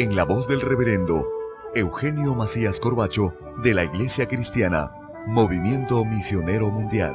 en 0.00 0.16
la 0.16 0.24
voz 0.24 0.48
del 0.48 0.62
reverendo 0.62 1.28
Eugenio 1.74 2.34
Macías 2.34 2.80
Corbacho 2.80 3.34
de 3.58 3.74
la 3.74 3.84
Iglesia 3.84 4.26
Cristiana 4.26 4.94
Movimiento 5.26 6.06
Misionero 6.06 6.70
Mundial. 6.70 7.14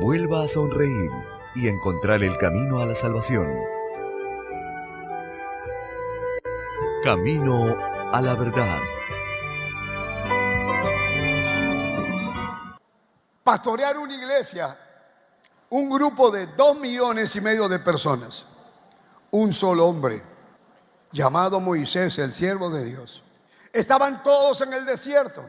Vuelva 0.00 0.44
a 0.44 0.48
sonreír 0.48 1.10
y 1.56 1.66
encontrar 1.66 2.22
el 2.22 2.38
camino 2.38 2.78
a 2.78 2.86
la 2.86 2.94
salvación. 2.94 3.52
Camino 7.02 7.78
a 8.12 8.20
la 8.20 8.36
verdad. 8.36 8.78
Pastorear 13.42 13.98
una 13.98 14.14
iglesia, 14.14 14.78
un 15.70 15.90
grupo 15.90 16.30
de 16.30 16.46
dos 16.46 16.78
millones 16.78 17.34
y 17.34 17.40
medio 17.40 17.68
de 17.68 17.80
personas, 17.80 18.46
un 19.32 19.52
solo 19.52 19.84
hombre 19.86 20.33
llamado 21.14 21.60
Moisés, 21.60 22.18
el 22.18 22.32
siervo 22.32 22.68
de 22.68 22.84
Dios. 22.84 23.22
Estaban 23.72 24.22
todos 24.22 24.60
en 24.60 24.74
el 24.74 24.84
desierto. 24.84 25.48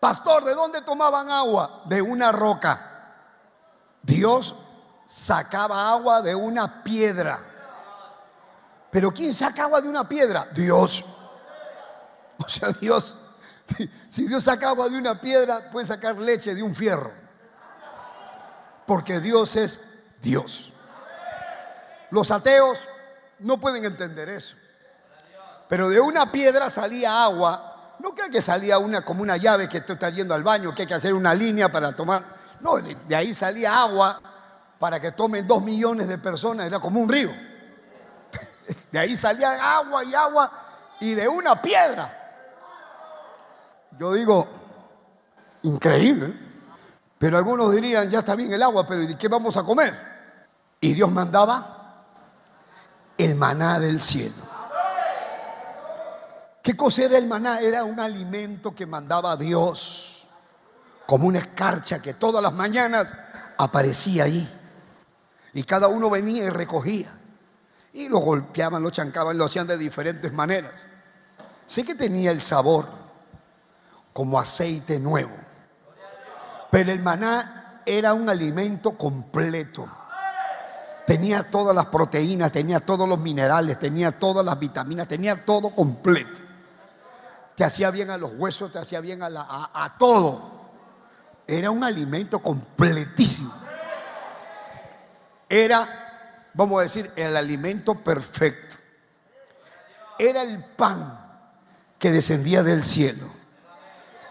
Pastor, 0.00 0.44
¿de 0.44 0.54
dónde 0.54 0.80
tomaban 0.80 1.30
agua? 1.30 1.84
De 1.86 2.02
una 2.02 2.32
roca. 2.32 2.90
Dios 4.02 4.56
sacaba 5.06 5.90
agua 5.90 6.22
de 6.22 6.34
una 6.34 6.82
piedra. 6.82 7.42
Pero 8.90 9.12
¿quién 9.12 9.32
saca 9.34 9.64
agua 9.64 9.80
de 9.80 9.88
una 9.88 10.08
piedra? 10.08 10.48
Dios. 10.52 11.04
O 12.38 12.48
sea, 12.48 12.70
Dios, 12.70 13.16
si 14.08 14.26
Dios 14.26 14.44
saca 14.44 14.70
agua 14.70 14.88
de 14.88 14.98
una 14.98 15.20
piedra, 15.20 15.70
puede 15.70 15.86
sacar 15.86 16.18
leche 16.18 16.54
de 16.54 16.62
un 16.62 16.74
fierro. 16.74 17.12
Porque 18.86 19.20
Dios 19.20 19.54
es 19.56 19.80
Dios. 20.20 20.72
Los 22.10 22.30
ateos 22.30 22.78
no 23.38 23.60
pueden 23.60 23.84
entender 23.84 24.28
eso. 24.28 24.56
Pero 25.68 25.88
de 25.88 26.00
una 26.00 26.30
piedra 26.30 26.70
salía 26.70 27.24
agua. 27.24 27.96
No 27.98 28.14
creo 28.14 28.28
que 28.28 28.42
salía 28.42 28.78
una 28.78 29.02
como 29.02 29.22
una 29.22 29.36
llave 29.36 29.68
que 29.68 29.80
tú 29.80 29.94
estás 29.94 30.14
yendo 30.14 30.34
al 30.34 30.42
baño, 30.42 30.74
que 30.74 30.82
hay 30.82 30.88
que 30.88 30.94
hacer 30.94 31.14
una 31.14 31.34
línea 31.34 31.70
para 31.70 31.92
tomar. 31.92 32.22
No, 32.60 32.76
de, 32.76 32.94
de 32.94 33.16
ahí 33.16 33.34
salía 33.34 33.80
agua 33.80 34.20
para 34.78 35.00
que 35.00 35.12
tomen 35.12 35.46
dos 35.46 35.62
millones 35.62 36.08
de 36.08 36.18
personas. 36.18 36.66
Era 36.66 36.80
como 36.80 37.00
un 37.00 37.08
río. 37.08 37.30
De 38.90 38.98
ahí 38.98 39.16
salía 39.16 39.76
agua 39.76 40.04
y 40.04 40.14
agua 40.14 40.52
y 41.00 41.14
de 41.14 41.28
una 41.28 41.60
piedra. 41.60 42.20
Yo 43.98 44.12
digo, 44.14 44.48
increíble. 45.62 46.34
Pero 47.18 47.38
algunos 47.38 47.72
dirían, 47.72 48.10
ya 48.10 48.20
está 48.20 48.34
bien 48.34 48.52
el 48.52 48.62
agua, 48.62 48.86
pero 48.86 49.02
¿y 49.02 49.14
qué 49.14 49.28
vamos 49.28 49.56
a 49.56 49.64
comer? 49.64 49.94
Y 50.80 50.92
Dios 50.92 51.10
mandaba 51.10 52.04
el 53.16 53.34
maná 53.34 53.78
del 53.78 54.00
cielo. 54.00 54.53
¿Qué 56.64 56.74
cosa 56.74 57.02
era 57.02 57.18
el 57.18 57.26
maná? 57.26 57.60
Era 57.60 57.84
un 57.84 58.00
alimento 58.00 58.74
que 58.74 58.86
mandaba 58.86 59.36
Dios, 59.36 60.26
como 61.06 61.28
una 61.28 61.40
escarcha 61.40 62.00
que 62.00 62.14
todas 62.14 62.42
las 62.42 62.54
mañanas 62.54 63.12
aparecía 63.58 64.24
ahí. 64.24 64.48
Y 65.52 65.62
cada 65.64 65.88
uno 65.88 66.08
venía 66.08 66.44
y 66.44 66.48
recogía. 66.48 67.18
Y 67.92 68.08
lo 68.08 68.20
golpeaban, 68.20 68.82
lo 68.82 68.88
chancaban, 68.88 69.36
lo 69.36 69.44
hacían 69.44 69.66
de 69.66 69.76
diferentes 69.76 70.32
maneras. 70.32 70.72
Sé 71.66 71.84
que 71.84 71.94
tenía 71.94 72.30
el 72.30 72.40
sabor 72.40 72.88
como 74.14 74.40
aceite 74.40 74.98
nuevo. 74.98 75.36
Pero 76.70 76.90
el 76.90 77.00
maná 77.00 77.82
era 77.84 78.14
un 78.14 78.26
alimento 78.30 78.96
completo. 78.96 79.86
Tenía 81.06 81.50
todas 81.50 81.76
las 81.76 81.86
proteínas, 81.86 82.50
tenía 82.50 82.80
todos 82.80 83.06
los 83.06 83.18
minerales, 83.18 83.78
tenía 83.78 84.12
todas 84.12 84.42
las 84.42 84.58
vitaminas, 84.58 85.06
tenía 85.06 85.44
todo 85.44 85.68
completo 85.74 86.43
te 87.54 87.64
hacía 87.64 87.90
bien 87.90 88.10
a 88.10 88.18
los 88.18 88.32
huesos, 88.34 88.72
te 88.72 88.78
hacía 88.78 89.00
bien 89.00 89.20
a, 89.22 89.96
todo. 89.98 90.54
Era 91.46 91.70
un 91.70 91.84
alimento 91.84 92.40
completísimo. 92.40 93.52
Era, 95.48 96.48
vamos 96.54 96.80
a 96.80 96.82
decir, 96.82 97.12
el 97.14 97.36
alimento 97.36 97.94
perfecto. 97.94 98.76
Era 100.18 100.42
el 100.42 100.64
pan 100.64 101.20
que 101.98 102.10
descendía 102.10 102.62
del 102.62 102.82
cielo. 102.82 103.30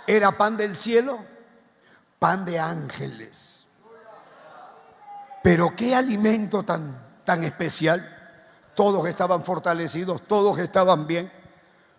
Era 0.05 0.38
pan 0.38 0.57
del 0.57 0.75
cielo, 0.75 1.19
pan 2.19 2.44
de 2.44 2.59
ángeles. 2.59 3.66
Pero 5.41 5.75
qué 5.75 5.95
alimento 5.95 6.63
tan, 6.63 7.22
tan 7.23 7.44
especial. 7.44 8.09
Todos 8.75 9.07
estaban 9.07 9.45
fortalecidos, 9.45 10.25
todos 10.28 10.59
estaban 10.59 11.07
bien. 11.07 11.43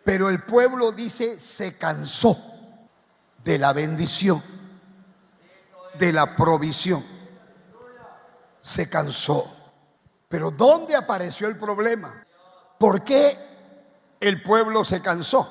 Pero 0.05 0.29
el 0.29 0.43
pueblo 0.43 0.93
dice, 0.93 1.41
se 1.41 1.77
cansó 1.77 2.39
de 3.43 3.59
la 3.59 3.73
bendición, 3.73 4.43
de 5.99 6.13
la 6.13 6.37
provisión. 6.37 7.05
Se 8.61 8.89
cansó. 8.89 9.53
Pero 10.29 10.51
¿dónde 10.51 10.95
apareció 10.95 11.49
el 11.49 11.59
problema? 11.59 12.25
¿Por 12.79 13.03
qué 13.03 13.39
el 14.21 14.43
pueblo 14.43 14.85
se 14.85 15.01
cansó? 15.01 15.51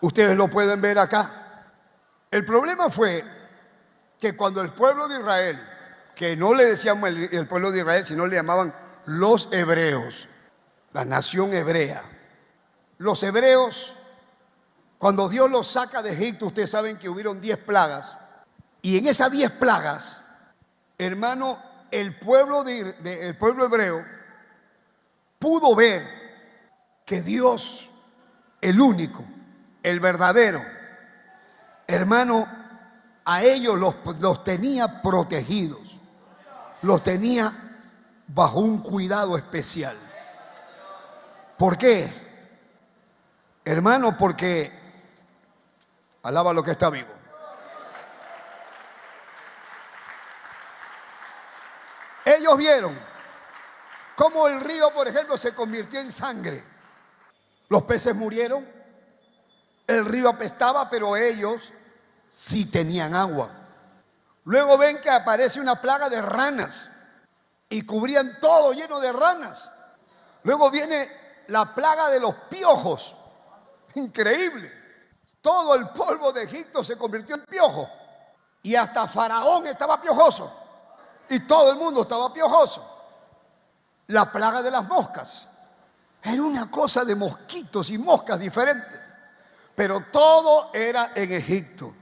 Ustedes 0.00 0.36
lo 0.36 0.48
pueden 0.48 0.80
ver 0.80 0.98
acá. 0.98 1.66
El 2.30 2.44
problema 2.44 2.88
fue 2.90 3.24
que 4.18 4.36
cuando 4.36 4.60
el 4.60 4.72
pueblo 4.72 5.08
de 5.08 5.20
Israel, 5.20 5.60
que 6.14 6.36
no 6.36 6.54
le 6.54 6.66
decíamos 6.66 7.08
el, 7.08 7.48
pueblo 7.48 7.70
de 7.70 7.80
Israel, 7.80 8.06
sino 8.06 8.26
le 8.26 8.36
llamaban 8.36 8.74
los 9.06 9.48
hebreos, 9.50 10.28
la 10.92 11.04
nación 11.04 11.52
hebrea, 11.52 12.02
los 13.00 13.22
hebreos, 13.22 13.94
cuando 14.98 15.30
Dios 15.30 15.50
los 15.50 15.66
saca 15.66 16.02
de 16.02 16.12
Egipto, 16.12 16.46
ustedes 16.46 16.70
saben 16.70 16.98
que 16.98 17.08
hubieron 17.08 17.40
diez 17.40 17.56
plagas. 17.56 18.18
Y 18.82 18.98
en 18.98 19.06
esas 19.06 19.32
diez 19.32 19.50
plagas, 19.50 20.18
hermano, 20.98 21.58
el 21.90 22.18
pueblo, 22.18 22.62
de, 22.62 22.94
el 23.26 23.38
pueblo 23.38 23.64
hebreo 23.64 24.04
pudo 25.38 25.74
ver 25.74 26.06
que 27.06 27.22
Dios, 27.22 27.90
el 28.60 28.78
único, 28.78 29.24
el 29.82 29.98
verdadero, 29.98 30.62
hermano, 31.86 32.46
a 33.24 33.42
ellos 33.42 33.78
los, 33.78 33.96
los 34.18 34.44
tenía 34.44 35.00
protegidos, 35.00 35.98
los 36.82 37.02
tenía 37.02 37.78
bajo 38.26 38.60
un 38.60 38.82
cuidado 38.82 39.38
especial. 39.38 39.96
¿Por 41.56 41.78
qué? 41.78 42.29
Hermano, 43.70 44.18
porque 44.18 44.72
Alaba 46.24 46.52
lo 46.52 46.60
que 46.60 46.72
está 46.72 46.90
vivo. 46.90 47.14
Ellos 52.24 52.56
vieron 52.56 52.98
cómo 54.16 54.48
el 54.48 54.60
río, 54.60 54.92
por 54.92 55.06
ejemplo, 55.06 55.38
se 55.38 55.54
convirtió 55.54 56.00
en 56.00 56.10
sangre. 56.10 56.64
Los 57.68 57.84
peces 57.84 58.12
murieron, 58.12 58.68
el 59.86 60.04
río 60.04 60.30
apestaba, 60.30 60.90
pero 60.90 61.16
ellos 61.16 61.72
sí 62.28 62.66
tenían 62.66 63.14
agua. 63.14 63.52
Luego 64.46 64.78
ven 64.78 65.00
que 65.00 65.10
aparece 65.10 65.60
una 65.60 65.80
plaga 65.80 66.08
de 66.08 66.20
ranas 66.20 66.90
y 67.68 67.82
cubrían 67.82 68.40
todo 68.40 68.72
lleno 68.72 68.98
de 68.98 69.12
ranas. 69.12 69.70
Luego 70.42 70.72
viene 70.72 71.44
la 71.46 71.72
plaga 71.72 72.10
de 72.10 72.18
los 72.18 72.34
piojos. 72.50 73.14
Increíble. 73.94 74.72
Todo 75.40 75.74
el 75.74 75.88
polvo 75.90 76.32
de 76.32 76.44
Egipto 76.44 76.84
se 76.84 76.96
convirtió 76.96 77.36
en 77.36 77.44
piojo. 77.44 77.88
Y 78.62 78.74
hasta 78.74 79.08
Faraón 79.08 79.66
estaba 79.66 80.00
piojoso. 80.00 80.52
Y 81.28 81.40
todo 81.40 81.72
el 81.72 81.78
mundo 81.78 82.02
estaba 82.02 82.32
piojoso. 82.32 82.86
La 84.08 84.30
plaga 84.30 84.62
de 84.62 84.70
las 84.70 84.86
moscas. 84.86 85.46
Era 86.22 86.42
una 86.42 86.70
cosa 86.70 87.04
de 87.04 87.16
mosquitos 87.16 87.90
y 87.90 87.98
moscas 87.98 88.38
diferentes. 88.38 89.00
Pero 89.74 90.04
todo 90.12 90.70
era 90.74 91.12
en 91.14 91.32
Egipto. 91.32 91.94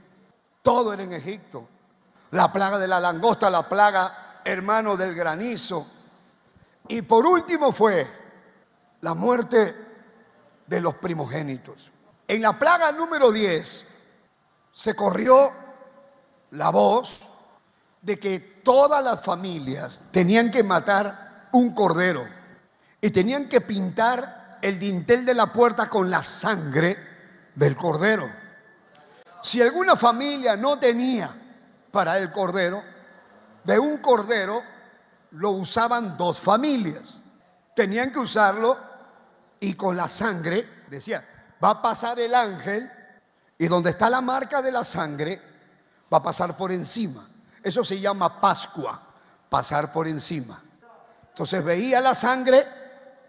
Todo 0.61 0.91
era 0.91 1.03
en 1.03 1.13
Egipto. 1.13 1.67
La 2.31 2.51
plaga 2.51 2.77
de 2.77 2.87
la 2.87 2.99
langosta, 2.99 3.49
la 3.49 3.67
plaga, 3.67 4.41
hermano, 4.43 4.97
del 4.97 5.15
granizo. 5.15 5.87
Y 6.87 7.01
por 7.03 7.25
último 7.25 7.71
fue 7.71 8.07
la 9.01 9.13
muerte 9.13 9.88
de 10.69 10.79
los 10.79 10.95
primogénitos. 10.95 11.91
En 12.27 12.43
la 12.43 12.57
plaga 12.57 12.91
número 12.91 13.31
10 13.31 13.85
se 14.71 14.95
corrió 14.95 15.51
la 16.51 16.69
voz 16.69 17.27
de 18.01 18.19
que 18.19 18.39
todas 18.39 19.03
las 19.03 19.23
familias 19.23 19.99
tenían 20.11 20.51
que 20.51 20.63
matar 20.63 21.49
un 21.53 21.73
cordero 21.73 22.27
y 23.01 23.09
tenían 23.09 23.49
que 23.49 23.61
pintar 23.61 24.59
el 24.61 24.79
dintel 24.79 25.25
de 25.25 25.33
la 25.33 25.51
puerta 25.51 25.89
con 25.89 26.09
la 26.09 26.23
sangre 26.23 26.97
del 27.55 27.75
cordero. 27.75 28.29
Si 29.41 29.61
alguna 29.61 29.95
familia 29.95 30.55
no 30.55 30.77
tenía 30.77 31.35
para 31.91 32.17
el 32.19 32.31
cordero, 32.31 32.83
de 33.63 33.79
un 33.79 33.97
cordero 33.97 34.61
lo 35.31 35.51
usaban 35.51 36.15
dos 36.15 36.39
familias. 36.39 37.21
Tenían 37.75 38.11
que 38.11 38.19
usarlo 38.19 38.88
y 39.59 39.73
con 39.73 39.95
la 39.97 40.07
sangre, 40.07 40.83
decía, 40.89 41.25
va 41.63 41.71
a 41.71 41.81
pasar 41.81 42.19
el 42.19 42.33
ángel 42.33 42.89
y 43.57 43.67
donde 43.67 43.91
está 43.91 44.09
la 44.09 44.21
marca 44.21 44.61
de 44.61 44.71
la 44.71 44.83
sangre, 44.83 45.41
va 46.11 46.17
a 46.17 46.23
pasar 46.23 46.55
por 46.55 46.71
encima. 46.71 47.27
Eso 47.61 47.83
se 47.83 47.99
llama 47.99 48.39
Pascua, 48.39 49.01
pasar 49.49 49.91
por 49.91 50.07
encima. 50.07 50.61
Entonces 51.29 51.63
veía 51.63 51.99
la 51.99 52.15
sangre, 52.15 52.65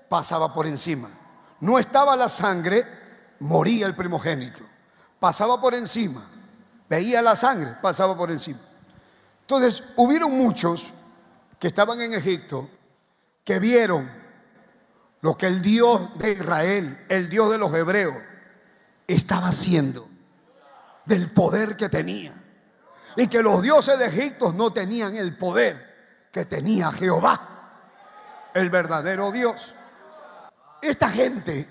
pasaba 0.08 0.54
por 0.54 0.66
encima. 0.66 1.08
No 1.60 1.78
estaba 1.78 2.16
la 2.16 2.28
sangre, 2.28 2.86
moría 3.40 3.86
el 3.86 3.96
primogénito. 3.96 4.60
Pasaba 5.18 5.60
por 5.60 5.74
encima. 5.74 6.28
Veía 6.88 7.22
la 7.22 7.36
sangre, 7.36 7.76
pasaba 7.82 8.16
por 8.16 8.30
encima. 8.30 8.60
Entonces 9.42 9.82
hubieron 9.96 10.36
muchos 10.36 10.92
que 11.58 11.66
estaban 11.68 12.00
en 12.00 12.14
Egipto 12.14 12.68
que 13.44 13.58
vieron 13.58 14.19
lo 15.22 15.36
que 15.36 15.46
el 15.46 15.60
Dios 15.62 16.16
de 16.18 16.32
Israel, 16.32 17.04
el 17.08 17.28
Dios 17.28 17.50
de 17.50 17.58
los 17.58 17.74
hebreos, 17.74 18.16
estaba 19.06 19.48
haciendo, 19.48 20.08
del 21.04 21.30
poder 21.32 21.76
que 21.76 21.88
tenía. 21.88 22.34
Y 23.16 23.26
que 23.26 23.42
los 23.42 23.60
dioses 23.60 23.98
de 23.98 24.06
Egipto 24.06 24.52
no 24.52 24.72
tenían 24.72 25.16
el 25.16 25.36
poder 25.36 26.28
que 26.32 26.44
tenía 26.44 26.92
Jehová, 26.92 27.80
el 28.54 28.70
verdadero 28.70 29.30
Dios. 29.32 29.74
Esta 30.80 31.10
gente 31.10 31.68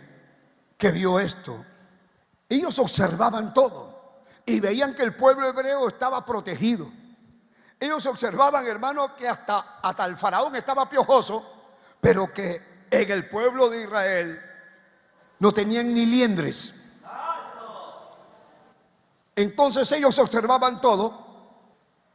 que 0.77 0.91
vio 0.91 1.19
esto, 1.19 1.65
ellos 2.47 2.77
observaban 2.77 3.53
todo 3.53 4.23
y 4.45 4.59
veían 4.59 4.93
que 4.93 5.03
el 5.03 5.15
pueblo 5.15 5.47
hebreo 5.47 5.87
estaba 5.87 6.25
protegido. 6.25 6.91
Ellos 7.79 8.05
observaban, 8.05 8.67
hermano, 8.67 9.15
que 9.15 9.27
hasta, 9.27 9.79
hasta 9.81 10.05
el 10.05 10.17
faraón 10.17 10.55
estaba 10.55 10.89
piojoso, 10.89 11.45
pero 12.01 12.33
que 12.33 12.68
en 12.91 13.11
el 13.11 13.27
pueblo 13.27 13.69
de 13.69 13.83
Israel 13.83 14.41
no 15.39 15.51
tenían 15.51 15.93
ni 15.93 16.05
liendres. 16.05 16.73
Entonces 19.35 19.89
ellos 19.93 20.17
observaban 20.19 20.81
todo 20.81 21.27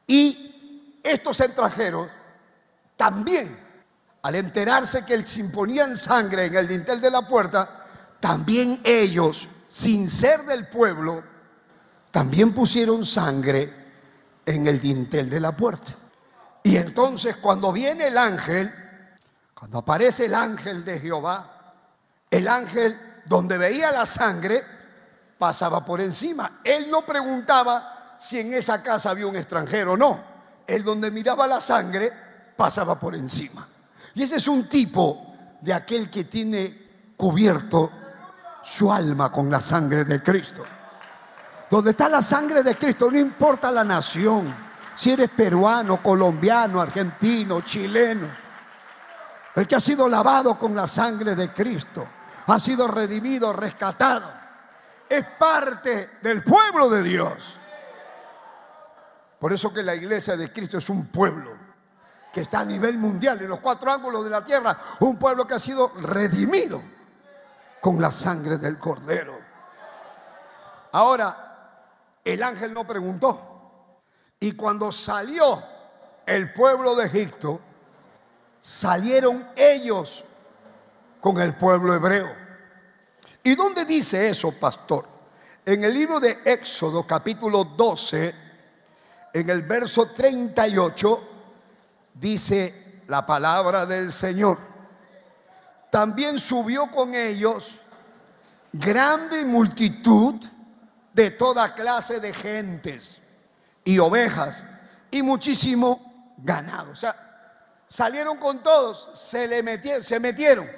y 0.07 1.01
estos 1.03 1.41
extranjeros 1.41 2.09
también, 2.97 3.59
al 4.23 4.35
enterarse 4.35 5.05
que 5.05 5.27
se 5.27 5.41
imponían 5.41 5.97
sangre 5.97 6.47
en 6.47 6.55
el 6.57 6.69
dintel 6.69 7.01
de 7.01 7.11
la 7.11 7.27
puerta, 7.27 7.87
también 8.21 8.81
ellos, 8.85 9.49
sin 9.67 10.09
ser 10.09 10.45
del 10.45 10.69
pueblo, 10.69 11.23
también 12.11 12.53
pusieron 12.53 13.05
sangre 13.05 13.73
en 14.47 14.67
el 14.67 14.81
dintel 14.81 15.29
de 15.29 15.41
la 15.41 15.57
puerta. 15.57 15.95
Y 16.63 16.77
entonces 16.77 17.37
cuando 17.37 17.73
viene 17.73 18.07
el 18.07 18.17
ángel, 18.17 18.73
cuando 19.65 19.79
aparece 19.79 20.27
el 20.27 20.35
ángel 20.35 20.85
de 20.85 21.01
Jehová, 21.01 21.73
el 22.31 22.49
ángel 22.49 23.23
donde 23.25 23.57
veía 23.57 23.91
la 23.91 24.05
sangre 24.05 24.63
pasaba 25.39 25.83
por 25.83 26.03
encima. 26.03 26.61
Él 26.63 26.91
no 26.91 27.01
preguntaba 27.07 28.15
si 28.19 28.39
en 28.41 28.53
esa 28.53 28.83
casa 28.83 29.09
había 29.09 29.27
un 29.27 29.37
extranjero, 29.37 29.97
no. 29.97 30.23
Él 30.67 30.85
donde 30.85 31.11
miraba 31.11 31.47
la 31.47 31.63
sangre 31.63 32.13
pasaba 32.55 33.01
por 33.01 33.15
encima. 33.15 33.67
Y 34.13 34.25
ese 34.25 34.37
es 34.37 34.49
un 34.49 34.69
tipo 34.69 35.35
de 35.63 35.73
aquel 35.73 36.11
que 36.11 36.25
tiene 36.25 37.15
cubierto 37.17 37.91
su 38.63 38.93
alma 38.93 39.33
con 39.33 39.51
la 39.51 39.63
sangre 39.63 40.05
de 40.05 40.23
Cristo. 40.23 40.63
Donde 41.71 41.93
está 41.93 42.11
la 42.11 42.21
sangre 42.21 42.63
de 42.63 42.77
Cristo, 42.77 43.11
no 43.11 43.19
importa 43.19 43.73
la 43.73 43.83
nación, 43.83 44.55
si 44.95 45.13
eres 45.13 45.31
peruano, 45.31 46.03
colombiano, 46.03 46.83
argentino, 46.83 47.63
chileno, 47.63 48.44
el 49.55 49.69
que 49.69 49.77
ha 49.77 49.81
sido 49.81 50.09
lavado 50.09 50.59
con 50.59 50.75
la 50.75 50.87
sangre 50.87 51.35
de 51.35 51.53
Cristo, 51.53 52.07
ha 52.47 52.59
sido 52.59 52.89
redimido, 52.89 53.53
rescatado, 53.53 54.33
es 55.09 55.25
parte 55.39 56.19
del 56.23 56.43
pueblo 56.43 56.89
de 56.89 57.03
Dios. 57.03 57.59
Por 59.39 59.53
eso 59.53 59.73
que 59.73 59.83
la 59.83 59.95
iglesia 59.95 60.37
de 60.37 60.51
Cristo 60.53 60.79
es 60.79 60.89
un 60.89 61.07
pueblo 61.07 61.65
que 62.33 62.41
está 62.41 62.61
a 62.61 62.65
nivel 62.65 62.99
mundial, 62.99 63.41
en 63.41 63.49
los 63.49 63.61
cuatro 63.61 63.93
ángulos 63.93 64.25
de 64.25 64.31
la 64.31 64.45
tierra, 64.45 64.77
un 65.01 65.17
pueblo 65.17 65.47
que 65.47 65.55
ha 65.55 65.61
sido 65.61 65.93
redimido 66.01 66.83
con 67.81 68.01
la 68.01 68.11
sangre 68.11 68.59
del 68.59 68.79
cordero. 68.79 69.39
Ahora, 70.91 71.45
el 72.25 72.43
ángel 72.43 72.75
no 72.75 72.87
preguntó. 72.87 74.01
Y 74.41 74.53
cuando 74.53 74.91
salió 74.91 75.63
el 76.27 76.53
pueblo 76.53 76.97
de 76.97 77.07
Egipto, 77.07 77.61
salieron 78.65 79.47
ellos 79.55 80.25
con 81.21 81.39
el 81.39 81.55
pueblo 81.55 81.93
hebreo. 81.95 82.35
¿Y 83.43 83.55
dónde 83.55 83.85
dice 83.85 84.31
eso, 84.31 84.53
pastor? 84.53 85.07
En 85.67 85.85
el 85.85 85.93
libro 85.93 86.19
de 86.19 86.39
Éxodo 86.47 87.07
capítulo 87.07 87.65
12, 87.65 88.35
en 89.35 89.51
el 89.51 89.63
verso 89.63 90.07
38, 90.07 91.29
dice 92.15 93.03
la 93.07 93.27
palabra 93.27 93.85
del 93.85 94.11
Señor. 94.11 94.59
También 95.91 96.39
subió 96.39 96.91
con 96.91 97.15
ellos 97.15 97.79
grande 98.73 99.45
multitud 99.45 100.43
de 101.13 101.31
toda 101.33 101.75
clase 101.75 102.19
de 102.19 102.33
gentes 102.33 103.21
y 103.85 103.99
ovejas 103.99 104.65
y 105.11 105.23
muchísimo 105.23 106.35
ganado. 106.39 106.93
O 106.93 106.97
sea, 106.97 107.34
Salieron 107.95 108.39
con 108.39 108.61
todos, 108.61 109.09
se 109.15 109.47
le 109.47 109.63
metieron, 109.63 110.03
se 110.03 110.19
metieron. 110.19 110.69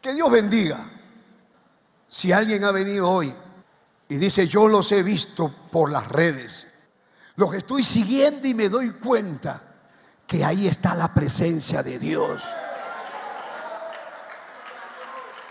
Que 0.00 0.12
Dios 0.12 0.30
bendiga. 0.30 0.88
Si 2.06 2.30
alguien 2.30 2.62
ha 2.62 2.70
venido 2.70 3.10
hoy 3.10 3.34
y 4.06 4.16
dice, 4.18 4.46
yo 4.46 4.68
los 4.68 4.92
he 4.92 5.02
visto 5.02 5.52
por 5.72 5.90
las 5.90 6.06
redes, 6.06 6.64
los 7.34 7.52
estoy 7.56 7.82
siguiendo 7.82 8.46
y 8.46 8.54
me 8.54 8.68
doy 8.68 8.92
cuenta 8.92 9.62
que 10.24 10.44
ahí 10.44 10.68
está 10.68 10.94
la 10.94 11.12
presencia 11.12 11.82
de 11.82 11.98
Dios. 11.98 12.44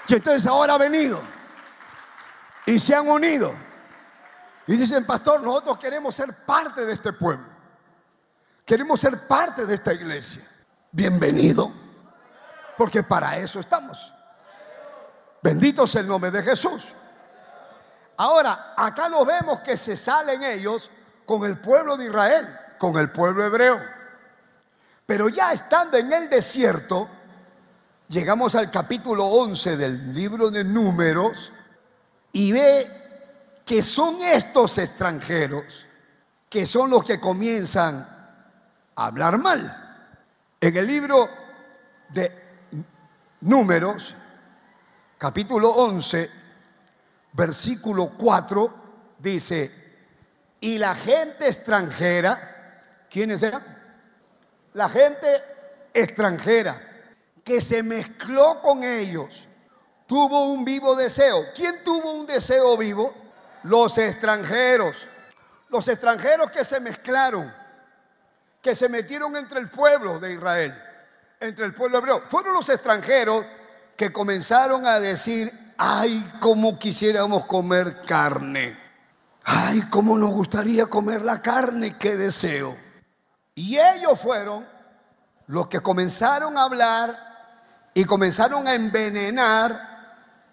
Y 0.07 0.13
entonces 0.13 0.47
ahora 0.47 0.75
ha 0.75 0.77
venido 0.77 1.21
y 2.65 2.79
se 2.79 2.95
han 2.95 3.09
unido. 3.09 3.53
Y 4.67 4.77
dicen, 4.77 5.05
pastor, 5.05 5.43
nosotros 5.43 5.77
queremos 5.77 6.15
ser 6.15 6.33
parte 6.45 6.85
de 6.85 6.93
este 6.93 7.11
pueblo. 7.11 7.47
Queremos 8.63 9.01
ser 9.01 9.27
parte 9.27 9.65
de 9.65 9.75
esta 9.75 9.93
iglesia 9.93 10.47
bienvenido, 10.91 11.71
porque 12.77 13.03
para 13.03 13.37
eso 13.37 13.59
estamos. 13.59 14.13
Bendito 15.41 15.87
sea 15.87 16.01
el 16.01 16.07
nombre 16.07 16.31
de 16.31 16.43
Jesús. 16.43 16.93
Ahora, 18.17 18.73
acá 18.77 19.09
lo 19.09 19.25
vemos 19.25 19.61
que 19.61 19.75
se 19.77 19.97
salen 19.97 20.43
ellos 20.43 20.89
con 21.25 21.43
el 21.43 21.59
pueblo 21.59 21.97
de 21.97 22.05
Israel, 22.05 22.55
con 22.77 22.97
el 22.97 23.11
pueblo 23.11 23.43
hebreo. 23.43 23.81
Pero 25.05 25.29
ya 25.29 25.51
estando 25.51 25.97
en 25.97 26.13
el 26.13 26.29
desierto, 26.29 27.09
llegamos 28.07 28.55
al 28.55 28.69
capítulo 28.69 29.25
11 29.25 29.77
del 29.77 30.13
libro 30.13 30.51
de 30.51 30.63
números 30.63 31.51
y 32.31 32.51
ve 32.51 33.61
que 33.65 33.81
son 33.81 34.21
estos 34.21 34.77
extranjeros 34.77 35.87
que 36.49 36.67
son 36.67 36.89
los 36.89 37.05
que 37.05 37.19
comienzan 37.19 38.05
a 38.95 39.05
hablar 39.05 39.37
mal. 39.37 39.80
En 40.63 40.77
el 40.77 40.85
libro 40.85 41.27
de 42.09 42.31
números, 43.39 44.15
capítulo 45.17 45.71
11, 45.71 46.29
versículo 47.33 48.11
4, 48.15 48.73
dice, 49.17 49.71
y 50.59 50.77
la 50.77 50.93
gente 50.93 51.47
extranjera, 51.47 53.07
¿quiénes 53.09 53.41
eran? 53.41 53.63
La 54.73 54.87
gente 54.87 55.43
extranjera 55.95 56.79
que 57.43 57.59
se 57.59 57.81
mezcló 57.81 58.61
con 58.61 58.83
ellos, 58.83 59.47
tuvo 60.05 60.45
un 60.51 60.63
vivo 60.63 60.95
deseo. 60.95 61.45
¿Quién 61.55 61.83
tuvo 61.83 62.13
un 62.13 62.27
deseo 62.27 62.77
vivo? 62.77 63.15
Los 63.63 63.97
extranjeros. 63.97 65.07
Los 65.69 65.87
extranjeros 65.87 66.51
que 66.51 66.63
se 66.63 66.79
mezclaron, 66.79 67.51
que 68.61 68.75
se 68.75 68.87
metieron 68.89 69.35
entre 69.35 69.59
el 69.59 69.69
pueblo 69.69 70.19
de 70.19 70.33
Israel, 70.33 70.81
entre 71.39 71.65
el 71.65 71.73
pueblo 71.73 71.97
hebreo. 71.97 72.23
Fueron 72.29 72.53
los 72.53 72.69
extranjeros 72.69 73.45
que 73.95 74.11
comenzaron 74.11 74.85
a 74.85 74.99
decir, 74.99 75.73
ay, 75.77 76.31
cómo 76.39 76.77
quisiéramos 76.77 77.45
comer 77.45 78.01
carne. 78.01 78.79
Ay, 79.43 79.81
cómo 79.89 80.17
nos 80.17 80.29
gustaría 80.31 80.85
comer 80.85 81.23
la 81.23 81.41
carne, 81.41 81.97
qué 81.97 82.15
deseo. 82.15 82.77
Y 83.55 83.77
ellos 83.77 84.19
fueron 84.19 84.67
los 85.47 85.67
que 85.67 85.79
comenzaron 85.79 86.57
a 86.57 86.63
hablar 86.63 87.31
y 87.93 88.05
comenzaron 88.05 88.67
a 88.67 88.75
envenenar 88.75 89.89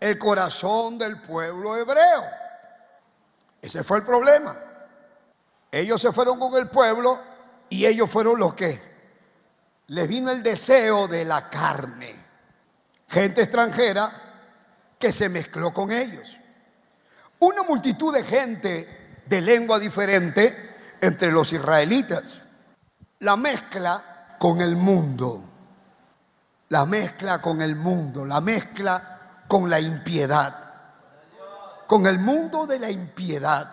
el 0.01 0.19
corazón 0.19 0.99
del 0.99 1.21
pueblo 1.21 1.77
hebreo. 1.77 2.25
Ese 3.61 3.85
fue 3.85 3.99
el 3.99 4.05
problema. 4.05 4.57
Ellos 5.71 6.01
se 6.01 6.13
fueron 6.13 6.39
con 6.39 6.55
el 6.57 6.69
pueblo 6.69 7.21
y 7.71 7.87
ellos 7.87 8.11
fueron 8.11 8.39
los 8.39 8.55
que 8.55 8.81
les 9.89 10.09
vino 10.09 10.31
el 10.31 10.43
deseo 10.43 11.09
de 11.09 11.25
la 11.25 11.49
carne. 11.49 12.15
Gente 13.09 13.43
extranjera 13.43 14.29
que 14.99 15.13
se 15.13 15.29
mezcló 15.29 15.73
con 15.73 15.91
ellos. 15.91 16.37
Una 17.39 17.63
multitud 17.63 18.13
de 18.13 18.25
gente 18.25 19.23
de 19.25 19.41
lengua 19.41 19.79
diferente 19.79 20.97
entre 21.01 21.31
los 21.31 21.53
israelitas. 21.53 22.43
La 23.21 23.37
mezcla 23.37 24.37
con 24.39 24.61
el 24.61 24.77
mundo. 24.77 25.45
La 26.69 26.85
mezcla 26.85 27.41
con 27.41 27.63
el 27.63 27.77
mundo. 27.77 28.27
La 28.27 28.41
mezcla 28.41 29.45
con 29.47 29.71
la 29.71 29.81
impiedad. 29.81 30.65
Con 31.87 32.07
el 32.07 32.19
mundo 32.19 32.67
de 32.67 32.79
la 32.79 32.91
impiedad. 32.91 33.73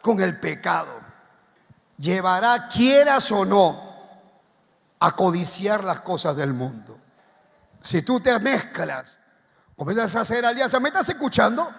Con 0.00 0.20
el 0.20 0.38
pecado. 0.40 1.05
Llevará, 1.98 2.68
quieras 2.68 3.30
o 3.32 3.44
no, 3.44 3.82
a 5.00 5.12
codiciar 5.12 5.84
las 5.84 6.00
cosas 6.00 6.36
del 6.36 6.52
mundo. 6.52 6.98
Si 7.82 8.02
tú 8.02 8.20
te 8.20 8.38
mezclas 8.38 9.18
Comienzas 9.76 10.16
a 10.16 10.20
hacer 10.22 10.44
alianza. 10.44 10.80
¿Me 10.80 10.88
estás 10.88 11.08
escuchando? 11.10 11.70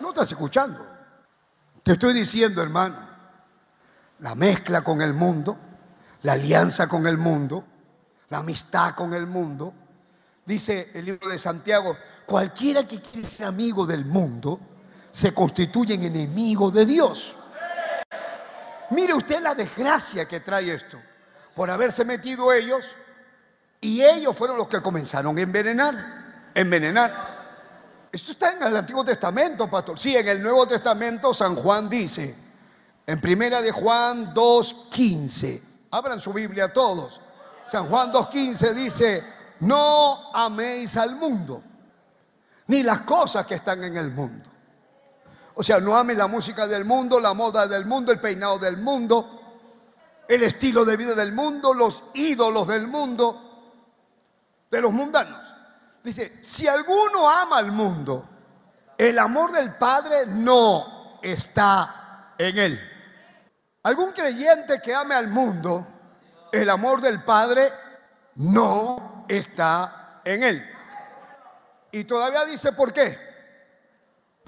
No 0.00 0.08
estás 0.08 0.30
escuchando. 0.32 0.84
Te 1.82 1.92
estoy 1.92 2.12
diciendo, 2.12 2.60
hermano, 2.60 3.08
la 4.18 4.34
mezcla 4.34 4.82
con 4.82 5.00
el 5.00 5.14
mundo, 5.14 5.56
la 6.22 6.32
alianza 6.32 6.88
con 6.88 7.06
el 7.06 7.16
mundo, 7.16 7.64
la 8.28 8.38
amistad 8.38 8.94
con 8.94 9.14
el 9.14 9.26
mundo. 9.26 9.72
Dice 10.44 10.90
el 10.94 11.04
libro 11.04 11.28
de 11.28 11.38
Santiago, 11.38 11.96
cualquiera 12.26 12.86
que 12.86 13.00
quiere 13.00 13.26
ser 13.26 13.46
amigo 13.46 13.86
del 13.86 14.04
mundo 14.04 14.58
se 15.12 15.32
constituye 15.32 15.94
en 15.94 16.02
enemigo 16.02 16.70
de 16.70 16.84
Dios. 16.84 17.36
Mire 18.90 19.14
usted 19.14 19.40
la 19.40 19.54
desgracia 19.54 20.26
que 20.26 20.40
trae 20.40 20.74
esto, 20.74 21.00
por 21.54 21.70
haberse 21.70 22.04
metido 22.04 22.52
ellos 22.52 22.84
y 23.80 24.02
ellos 24.02 24.36
fueron 24.36 24.56
los 24.56 24.68
que 24.68 24.82
comenzaron 24.82 25.38
a 25.38 25.40
envenenar 25.40 26.20
envenenar. 26.54 27.30
Esto 28.12 28.32
está 28.32 28.52
en 28.52 28.62
el 28.62 28.76
Antiguo 28.76 29.04
Testamento, 29.04 29.68
pastor. 29.68 29.98
Sí, 29.98 30.16
en 30.16 30.26
el 30.26 30.42
Nuevo 30.42 30.66
Testamento 30.66 31.32
San 31.32 31.56
Juan 31.56 31.88
dice, 31.88 32.34
en 33.06 33.20
primera 33.20 33.62
de 33.62 33.70
Juan 33.70 34.34
2.15, 34.34 35.62
abran 35.90 36.18
su 36.18 36.32
Biblia 36.32 36.72
todos. 36.72 37.20
San 37.64 37.88
Juan 37.88 38.12
2.15 38.12 38.74
dice, 38.74 39.24
no 39.60 40.32
améis 40.34 40.96
al 40.96 41.14
mundo, 41.14 41.62
ni 42.66 42.82
las 42.82 43.02
cosas 43.02 43.46
que 43.46 43.54
están 43.54 43.84
en 43.84 43.96
el 43.96 44.10
mundo. 44.10 44.49
O 45.60 45.62
sea, 45.62 45.78
no 45.78 45.94
ames 45.94 46.16
la 46.16 46.26
música 46.26 46.66
del 46.66 46.86
mundo, 46.86 47.20
la 47.20 47.34
moda 47.34 47.66
del 47.66 47.84
mundo, 47.84 48.12
el 48.12 48.18
peinado 48.18 48.58
del 48.58 48.78
mundo, 48.78 50.22
el 50.26 50.42
estilo 50.42 50.86
de 50.86 50.96
vida 50.96 51.14
del 51.14 51.34
mundo, 51.34 51.74
los 51.74 52.02
ídolos 52.14 52.66
del 52.66 52.86
mundo, 52.86 53.84
de 54.70 54.80
los 54.80 54.90
mundanos. 54.90 55.38
Dice, 56.02 56.38
si 56.40 56.66
alguno 56.66 57.28
ama 57.28 57.58
al 57.58 57.72
mundo, 57.72 58.26
el 58.96 59.18
amor 59.18 59.52
del 59.52 59.76
Padre 59.76 60.24
no 60.28 61.18
está 61.20 62.32
en 62.38 62.56
él. 62.56 62.80
Algún 63.82 64.12
creyente 64.12 64.80
que 64.80 64.94
ame 64.94 65.14
al 65.14 65.28
mundo, 65.28 65.86
el 66.52 66.70
amor 66.70 67.02
del 67.02 67.22
Padre 67.22 67.70
no 68.36 69.26
está 69.28 70.22
en 70.24 70.42
él. 70.42 70.70
Y 71.92 72.04
todavía 72.04 72.46
dice, 72.46 72.72
¿por 72.72 72.94
qué? 72.94 73.29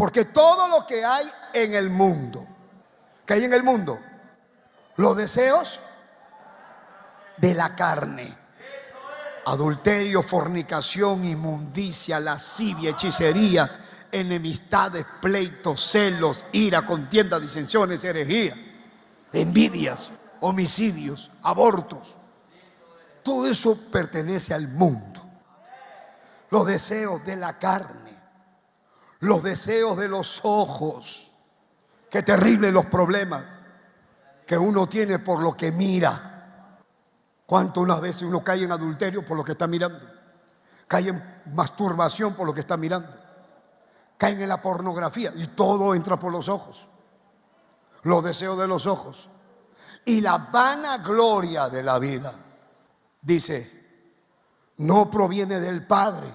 Porque 0.02 0.25
todo 0.25 0.66
lo 0.66 0.85
que 0.85 1.04
hay 1.04 1.30
en 1.52 1.75
el 1.75 1.88
mundo, 1.88 2.44
que 3.25 3.35
hay 3.35 3.44
en 3.44 3.52
el 3.52 3.62
mundo, 3.62 4.00
los 4.97 5.16
deseos 5.16 5.78
de 7.37 7.54
la 7.54 7.76
carne 7.76 8.37
adulterio, 9.47 10.25
fornicación, 10.25 11.25
inmundicia, 11.25 12.18
lascivia, 12.18 12.90
hechicería, 12.90 14.09
enemistades, 14.11 15.06
pleitos, 15.21 15.80
celos, 15.92 16.47
ira, 16.50 16.85
contienda, 16.85 17.38
disensiones, 17.38 18.02
herejía, 18.02 18.56
envidias, 19.32 20.11
homicidios, 20.40 21.30
abortos. 21.44 22.16
Todo 23.23 23.47
eso 23.47 23.78
pertenece 23.92 24.52
al 24.52 24.66
mundo. 24.66 25.25
Los 26.50 26.66
deseos 26.66 27.25
de 27.25 27.37
la 27.37 27.56
carne, 27.56 28.01
los 29.23 29.43
deseos 29.43 29.97
de 29.97 30.09
los 30.09 30.41
ojos. 30.45 31.33
Qué 32.09 32.23
terribles 32.23 32.73
los 32.73 32.87
problemas 32.87 33.45
que 34.47 34.57
uno 34.57 34.87
tiene 34.88 35.19
por 35.19 35.41
lo 35.43 35.57
que 35.57 35.73
mira 35.73 36.33
¿Cuántas 37.52 37.83
unas 37.83 38.00
veces 38.00 38.23
uno 38.23 38.43
cae 38.43 38.64
en 38.64 38.73
adulterio 38.73 39.26
por 39.26 39.37
lo 39.37 39.45
que 39.45 39.52
está 39.52 39.67
mirando? 39.67 40.07
Cae 40.88 41.09
en 41.09 41.43
masturbación 41.52 42.35
por 42.35 42.47
lo 42.47 42.55
que 42.55 42.61
está 42.61 42.79
mirando. 42.79 43.14
Caen 44.17 44.41
en 44.41 44.49
la 44.49 44.62
pornografía 44.62 45.35
y 45.37 45.49
todo 45.49 45.95
entra 45.95 46.19
por 46.19 46.33
los 46.33 46.49
ojos. 46.49 46.87
Los 48.05 48.25
deseos 48.25 48.57
de 48.57 48.67
los 48.67 48.87
ojos. 48.87 49.29
Y 50.07 50.23
la 50.23 50.38
vanagloria 50.38 51.69
de 51.69 51.83
la 51.83 51.99
vida, 51.99 52.35
dice, 53.21 54.14
no 54.79 55.11
proviene 55.11 55.61
del 55.61 55.87
Padre, 55.87 56.35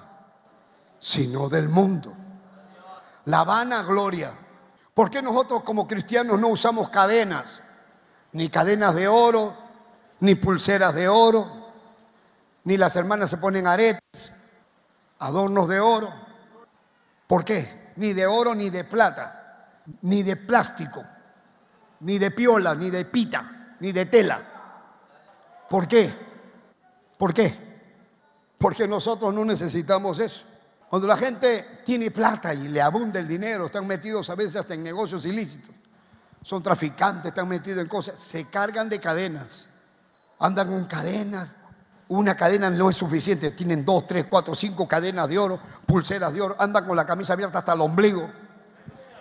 sino 0.99 1.49
del 1.49 1.67
mundo. 1.67 2.15
La 3.27 3.43
vanagloria. 3.43 4.33
¿Por 4.93 5.09
qué 5.09 5.21
nosotros 5.21 5.63
como 5.63 5.85
cristianos 5.85 6.39
no 6.39 6.47
usamos 6.47 6.89
cadenas? 6.89 7.61
Ni 8.31 8.47
cadenas 8.47 8.95
de 8.95 9.09
oro, 9.09 9.53
ni 10.21 10.35
pulseras 10.35 10.95
de 10.95 11.09
oro, 11.09 11.73
ni 12.63 12.77
las 12.77 12.95
hermanas 12.95 13.29
se 13.29 13.37
ponen 13.37 13.67
aretes, 13.67 14.31
adornos 15.19 15.67
de 15.67 15.79
oro. 15.81 16.09
¿Por 17.27 17.43
qué? 17.43 17.91
Ni 17.97 18.13
de 18.13 18.25
oro, 18.25 18.55
ni 18.55 18.69
de 18.69 18.85
plata, 18.85 19.81
ni 20.03 20.23
de 20.23 20.37
plástico, 20.37 21.03
ni 21.99 22.17
de 22.19 22.31
piola, 22.31 22.75
ni 22.75 22.89
de 22.89 23.03
pita, 23.03 23.75
ni 23.81 23.91
de 23.91 24.05
tela. 24.05 24.41
¿Por 25.69 25.85
qué? 25.85 26.15
¿Por 27.17 27.33
qué? 27.33 27.53
Porque 28.57 28.87
nosotros 28.87 29.33
no 29.33 29.43
necesitamos 29.43 30.17
eso. 30.19 30.46
Cuando 30.89 31.07
la 31.07 31.17
gente 31.17 31.81
tiene 31.85 32.11
plata 32.11 32.53
y 32.53 32.67
le 32.67 32.81
abunda 32.81 33.19
el 33.19 33.27
dinero, 33.27 33.65
están 33.65 33.85
metidos 33.85 34.29
a 34.29 34.35
veces 34.35 34.55
hasta 34.55 34.73
en 34.73 34.83
negocios 34.83 35.25
ilícitos, 35.25 35.75
son 36.41 36.63
traficantes, 36.63 37.29
están 37.29 37.47
metidos 37.47 37.81
en 37.81 37.87
cosas, 37.87 38.19
se 38.19 38.45
cargan 38.45 38.87
de 38.87 38.99
cadenas 38.99 39.67
andan 40.39 40.67
con 40.67 40.85
cadenas. 40.85 41.53
Una 42.09 42.35
cadena 42.35 42.69
no 42.69 42.89
es 42.89 42.95
suficiente, 42.95 43.51
tienen 43.51 43.83
dos, 43.83 44.07
tres, 44.07 44.27
cuatro, 44.29 44.55
cinco 44.55 44.87
cadenas 44.87 45.27
de 45.27 45.37
oro, 45.37 45.59
pulseras 45.85 46.33
de 46.33 46.41
oro, 46.41 46.55
andan 46.57 46.85
con 46.85 46.95
la 46.95 47.05
camisa 47.05 47.33
abierta 47.33 47.59
hasta 47.59 47.73
el 47.73 47.81
ombligo. 47.81 48.29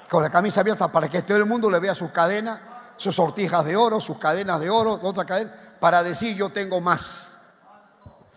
con 0.08 0.22
la 0.22 0.30
camisa 0.30 0.60
abierta 0.60 0.86
para 0.86 1.08
que 1.08 1.22
todo 1.22 1.36
el 1.36 1.46
mundo 1.46 1.68
le 1.68 1.80
vea 1.80 1.92
sus 1.92 2.12
cadenas, 2.12 2.60
sus 2.96 3.16
sortijas 3.16 3.64
de 3.64 3.74
oro, 3.74 4.00
sus 4.00 4.16
cadenas 4.20 4.60
de 4.60 4.70
oro, 4.70 5.00
otra 5.02 5.24
cadena, 5.24 5.52
para 5.80 6.04
decir 6.04 6.36
yo 6.36 6.50
tengo 6.50 6.80
más. 6.80 7.40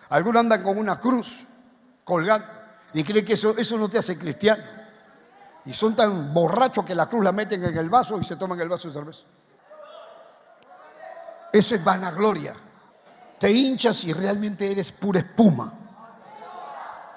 Algunos 0.08 0.40
andan 0.40 0.64
con 0.64 0.76
una 0.76 0.98
cruz 0.98 1.46
colgando 2.02 2.44
y 2.92 3.04
creen 3.04 3.24
que 3.24 3.34
eso, 3.34 3.56
eso 3.56 3.78
no 3.78 3.88
te 3.88 3.98
hace 3.98 4.18
cristiano. 4.18 4.62
Y 5.64 5.72
son 5.72 5.94
tan 5.94 6.32
borrachos 6.32 6.84
que 6.84 6.94
la 6.94 7.08
cruz 7.08 7.22
la 7.22 7.32
meten 7.32 7.62
en 7.62 7.76
el 7.76 7.88
vaso 7.88 8.18
y 8.18 8.24
se 8.24 8.36
toman 8.36 8.58
el 8.60 8.68
vaso 8.68 8.88
de 8.88 8.94
cerveza. 8.94 9.24
Eso 11.52 11.74
es 11.74 11.84
vanagloria. 11.84 12.54
Te 13.38 13.50
hinchas 13.50 14.04
y 14.04 14.12
realmente 14.12 14.70
eres 14.70 14.92
pura 14.92 15.20
espuma. 15.20 15.72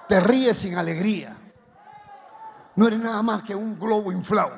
Te 0.07 0.19
ríes 0.19 0.57
sin 0.57 0.77
alegría. 0.77 1.37
No 2.75 2.87
eres 2.87 2.99
nada 2.99 3.21
más 3.21 3.43
que 3.43 3.55
un 3.55 3.79
globo 3.79 4.11
inflado. 4.11 4.51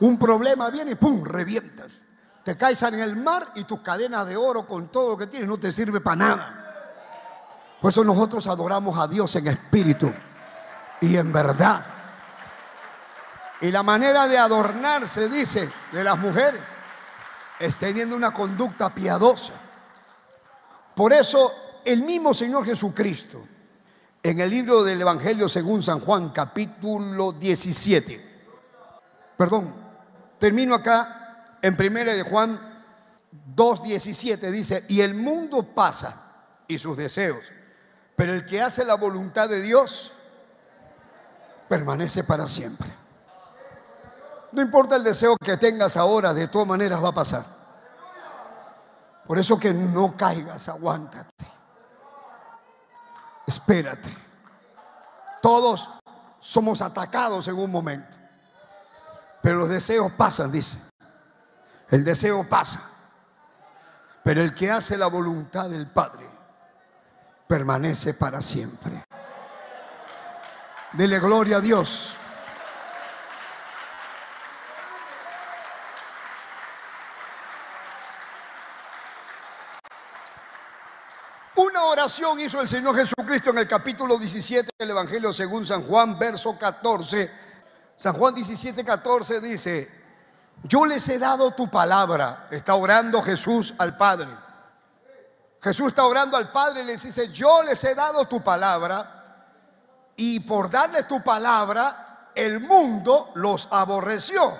Un 0.00 0.18
problema 0.18 0.70
viene 0.70 0.92
y 0.92 0.94
¡pum! 0.94 1.24
revientas. 1.24 2.04
Te 2.44 2.56
caes 2.56 2.82
en 2.82 3.00
el 3.00 3.16
mar 3.16 3.52
y 3.54 3.64
tus 3.64 3.80
cadenas 3.80 4.26
de 4.26 4.36
oro 4.36 4.66
con 4.66 4.88
todo 4.88 5.10
lo 5.10 5.16
que 5.16 5.26
tienes 5.26 5.48
no 5.48 5.58
te 5.58 5.70
sirve 5.70 6.00
para 6.00 6.16
nada. 6.16 6.69
Por 7.80 7.90
eso 7.90 8.04
nosotros 8.04 8.46
adoramos 8.46 8.98
a 8.98 9.08
Dios 9.08 9.34
en 9.36 9.48
espíritu 9.48 10.12
y 11.00 11.16
en 11.16 11.32
verdad. 11.32 11.86
Y 13.62 13.70
la 13.70 13.82
manera 13.82 14.28
de 14.28 14.36
adornarse, 14.36 15.28
dice, 15.28 15.70
de 15.92 16.04
las 16.04 16.18
mujeres, 16.18 16.60
es 17.58 17.78
teniendo 17.78 18.16
una 18.16 18.32
conducta 18.32 18.94
piadosa. 18.94 19.54
Por 20.94 21.12
eso 21.12 21.80
el 21.84 22.02
mismo 22.02 22.34
Señor 22.34 22.66
Jesucristo, 22.66 23.46
en 24.22 24.40
el 24.40 24.50
libro 24.50 24.84
del 24.84 25.00
Evangelio 25.00 25.48
según 25.48 25.82
San 25.82 26.00
Juan, 26.00 26.30
capítulo 26.30 27.32
17, 27.32 28.28
perdón, 29.38 29.74
termino 30.38 30.74
acá 30.74 31.56
en 31.62 31.76
primera 31.76 32.12
de 32.14 32.22
Juan 32.22 32.60
2.17, 33.54 34.50
dice, 34.50 34.84
y 34.88 35.00
el 35.00 35.14
mundo 35.14 35.62
pasa 35.62 36.64
y 36.68 36.76
sus 36.76 36.98
deseos 36.98 37.40
pero 38.20 38.34
el 38.34 38.44
que 38.44 38.60
hace 38.60 38.84
la 38.84 38.96
voluntad 38.96 39.48
de 39.48 39.62
Dios 39.62 40.12
permanece 41.70 42.22
para 42.22 42.46
siempre. 42.46 42.94
No 44.52 44.60
importa 44.60 44.96
el 44.96 45.04
deseo 45.04 45.38
que 45.42 45.56
tengas 45.56 45.96
ahora, 45.96 46.34
de 46.34 46.46
todas 46.48 46.68
maneras 46.68 47.02
va 47.02 47.08
a 47.08 47.14
pasar. 47.14 47.46
Por 49.24 49.38
eso 49.38 49.58
que 49.58 49.72
no 49.72 50.18
caigas, 50.18 50.68
aguántate. 50.68 51.46
Espérate. 53.46 54.14
Todos 55.40 55.88
somos 56.40 56.82
atacados 56.82 57.48
en 57.48 57.54
un 57.54 57.70
momento. 57.70 58.18
Pero 59.40 59.60
los 59.60 59.70
deseos 59.70 60.12
pasan, 60.12 60.52
dice. 60.52 60.76
El 61.88 62.04
deseo 62.04 62.46
pasa. 62.46 62.82
Pero 64.22 64.42
el 64.42 64.52
que 64.52 64.70
hace 64.70 64.98
la 64.98 65.06
voluntad 65.06 65.70
del 65.70 65.86
Padre 65.86 66.29
permanece 67.50 68.14
para 68.14 68.40
siempre. 68.40 69.04
Dele 70.92 71.18
gloria 71.18 71.56
a 71.56 71.60
Dios. 71.60 72.14
Una 81.56 81.82
oración 81.86 82.38
hizo 82.38 82.60
el 82.60 82.68
Señor 82.68 82.94
Jesucristo 82.94 83.50
en 83.50 83.58
el 83.58 83.66
capítulo 83.66 84.16
17 84.16 84.70
del 84.78 84.90
Evangelio 84.90 85.32
según 85.32 85.66
San 85.66 85.82
Juan, 85.82 86.16
verso 86.20 86.56
14. 86.56 87.32
San 87.96 88.14
Juan 88.14 88.32
17, 88.32 88.84
14 88.84 89.40
dice, 89.40 89.90
yo 90.62 90.86
les 90.86 91.08
he 91.08 91.18
dado 91.18 91.50
tu 91.50 91.68
palabra. 91.68 92.46
Está 92.52 92.76
orando 92.76 93.20
Jesús 93.20 93.74
al 93.76 93.96
Padre 93.96 94.49
Jesús 95.62 95.88
está 95.88 96.04
orando 96.04 96.36
al 96.36 96.50
Padre 96.50 96.82
y 96.82 96.84
les 96.84 97.02
dice, 97.02 97.28
yo 97.28 97.62
les 97.62 97.82
he 97.84 97.94
dado 97.94 98.26
tu 98.26 98.42
palabra 98.42 99.20
y 100.16 100.40
por 100.40 100.70
darles 100.70 101.06
tu 101.06 101.22
palabra, 101.22 102.30
el 102.34 102.60
mundo 102.60 103.32
los 103.34 103.68
aborreció. 103.70 104.58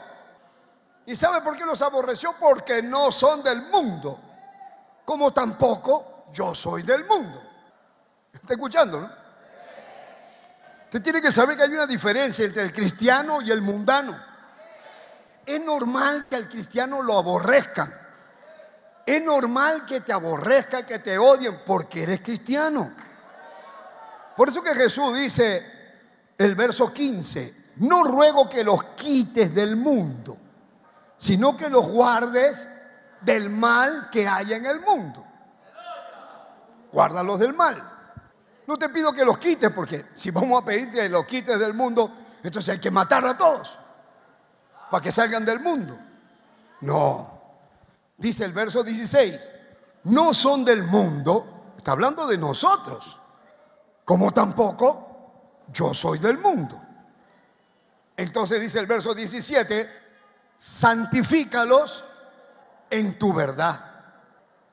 ¿Y 1.07 1.17
sabe 1.17 1.41
por 1.41 1.57
qué 1.57 1.65
los 1.65 1.81
aborreció? 1.83 2.35
Porque 2.39 2.83
no 2.83 3.11
son 3.11 3.43
del 3.43 3.63
mundo, 3.63 4.21
como 5.05 5.33
tampoco 5.33 6.27
yo 6.33 6.55
soy 6.55 6.83
del 6.83 7.05
mundo. 7.05 7.43
¿Está 8.33 8.55
escuchando? 8.55 9.01
No? 9.01 9.11
Usted 10.85 11.03
tiene 11.03 11.23
que 11.23 11.31
saber 11.31 11.57
que 11.57 11.63
hay 11.63 11.73
una 11.73 11.87
diferencia 11.87 12.45
entre 12.45 12.63
el 12.63 12.73
cristiano 12.73 13.41
y 13.41 13.51
el 13.51 13.63
mundano. 13.63 14.21
Es 15.47 15.61
normal 15.61 16.27
que 16.29 16.37
al 16.37 16.49
cristiano 16.49 17.03
lo 17.03 17.17
aborrezcan. 17.17 18.00
Es 19.11 19.21
normal 19.25 19.85
que 19.85 20.03
te 20.03 20.13
aborrezca, 20.13 20.87
que 20.87 21.01
te 21.01 21.19
odien, 21.19 21.63
porque 21.67 22.05
eres 22.05 22.21
cristiano. 22.21 22.93
Por 24.37 24.49
eso 24.49 24.63
que 24.63 24.73
Jesús 24.73 25.17
dice, 25.17 25.67
el 26.39 26.55
verso 26.55 26.93
15, 26.93 27.73
no 27.79 28.05
ruego 28.05 28.49
que 28.49 28.63
los 28.63 28.85
quites 28.95 29.53
del 29.53 29.75
mundo, 29.75 30.39
sino 31.19 31.57
que 31.57 31.69
los 31.69 31.89
guardes 31.89 32.69
del 33.21 33.51
mal 33.51 34.11
que 34.11 34.29
hay 34.29 34.53
en 34.53 34.65
el 34.65 34.79
mundo. 34.79 35.27
Guárdalos 36.93 37.41
del 37.41 37.53
mal. 37.53 37.83
No 38.65 38.77
te 38.77 38.91
pido 38.91 39.13
que 39.13 39.25
los 39.25 39.39
quites, 39.39 39.73
porque 39.73 40.07
si 40.15 40.31
vamos 40.31 40.63
a 40.63 40.65
pedirte 40.65 40.99
que 40.99 41.09
los 41.09 41.27
quites 41.27 41.59
del 41.59 41.75
mundo, 41.75 42.13
entonces 42.45 42.75
hay 42.75 42.79
que 42.79 42.93
matar 42.93 43.27
a 43.27 43.37
todos 43.37 43.77
para 44.89 45.03
que 45.03 45.11
salgan 45.11 45.45
del 45.45 45.59
mundo. 45.59 45.99
No, 46.83 47.40
dice 48.21 48.45
el 48.45 48.53
verso 48.53 48.85
16, 48.85 49.51
no 50.05 50.33
son 50.35 50.65
del 50.65 50.83
mundo, 50.83 51.73
está 51.77 51.93
hablando 51.93 52.27
de 52.27 52.39
nosotros, 52.39 53.19
como 54.05 54.33
tampoco 54.33 55.65
yo 55.73 55.95
soy 55.95 56.19
del 56.19 56.39
mundo. 56.39 56.81
Entonces 58.17 58.61
dice 58.61 58.79
el 58.79 58.87
verso 58.87 59.15
17, 59.15 59.89
santifícalos 60.59 62.05
en 62.91 63.19
tu 63.19 63.33
verdad. 63.33 63.85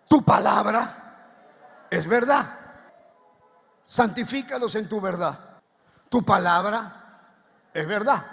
Tu 0.07 0.23
palabra 0.23 1.85
es 1.89 2.05
verdad. 2.05 2.45
Santifícalos 3.83 4.75
en 4.75 4.89
tu 4.89 4.99
verdad. 4.99 5.39
Tu 6.09 6.23
palabra 6.23 7.21
es 7.73 7.87
verdad. 7.87 8.25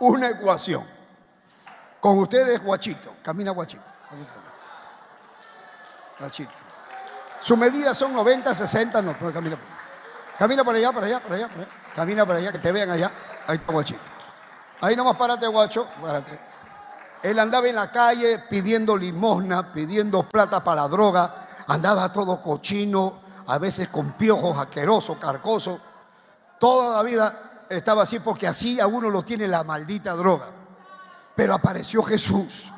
Una 0.00 0.28
ecuación. 0.28 0.86
Con 2.00 2.18
ustedes, 2.18 2.62
guachito. 2.62 3.16
Camina 3.22 3.50
guachito. 3.50 3.93
Su 7.40 7.56
medida 7.56 7.94
son 7.94 8.12
90, 8.12 8.54
60, 8.54 9.02
no, 9.02 9.18
pues 9.18 9.32
camina. 9.32 9.58
Camina 10.38 10.64
por 10.64 10.74
allá, 10.74 10.92
por 10.92 11.04
allá, 11.04 11.20
por 11.20 11.32
allá, 11.32 11.48
por 11.48 11.58
allá. 11.58 11.68
Camina 11.94 12.26
por 12.26 12.36
allá, 12.36 12.52
que 12.52 12.58
te 12.58 12.72
vean 12.72 12.90
allá. 12.90 13.12
Ahí 13.46 13.56
está 13.56 13.72
guachito. 13.72 14.00
Ahí 14.80 14.96
nomás 14.96 15.16
párate, 15.16 15.46
guacho, 15.46 15.86
párate. 16.02 16.38
Él 17.22 17.38
andaba 17.38 17.68
en 17.68 17.76
la 17.76 17.90
calle 17.90 18.38
pidiendo 18.50 18.96
limosna, 18.96 19.72
pidiendo 19.72 20.28
plata 20.28 20.62
para 20.62 20.82
la 20.82 20.88
droga. 20.88 21.46
Andaba 21.68 22.12
todo 22.12 22.40
cochino, 22.40 23.20
a 23.46 23.58
veces 23.58 23.88
con 23.88 24.12
piojos 24.12 24.58
asquerosos, 24.58 25.16
carcosos. 25.18 25.78
Toda 26.58 26.96
la 26.96 27.02
vida 27.02 27.66
estaba 27.68 28.02
así 28.02 28.20
porque 28.20 28.46
así 28.46 28.80
a 28.80 28.86
uno 28.86 29.08
lo 29.08 29.22
tiene 29.22 29.48
la 29.48 29.64
maldita 29.64 30.12
droga. 30.12 30.50
Pero 31.34 31.54
apareció 31.54 32.02
Jesús 32.02 32.72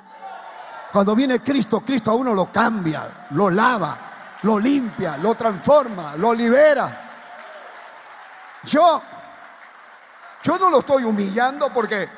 cuando 0.96 1.14
viene 1.14 1.42
Cristo, 1.42 1.82
Cristo 1.82 2.10
a 2.10 2.14
uno 2.14 2.32
lo 2.32 2.50
cambia, 2.50 3.26
lo 3.32 3.50
lava, 3.50 4.38
lo 4.40 4.58
limpia, 4.58 5.18
lo 5.18 5.34
transforma, 5.34 6.16
lo 6.16 6.32
libera. 6.32 7.02
Yo, 8.64 9.02
yo 10.42 10.58
no 10.58 10.70
lo 10.70 10.78
estoy 10.78 11.04
humillando 11.04 11.68
porque 11.68 12.08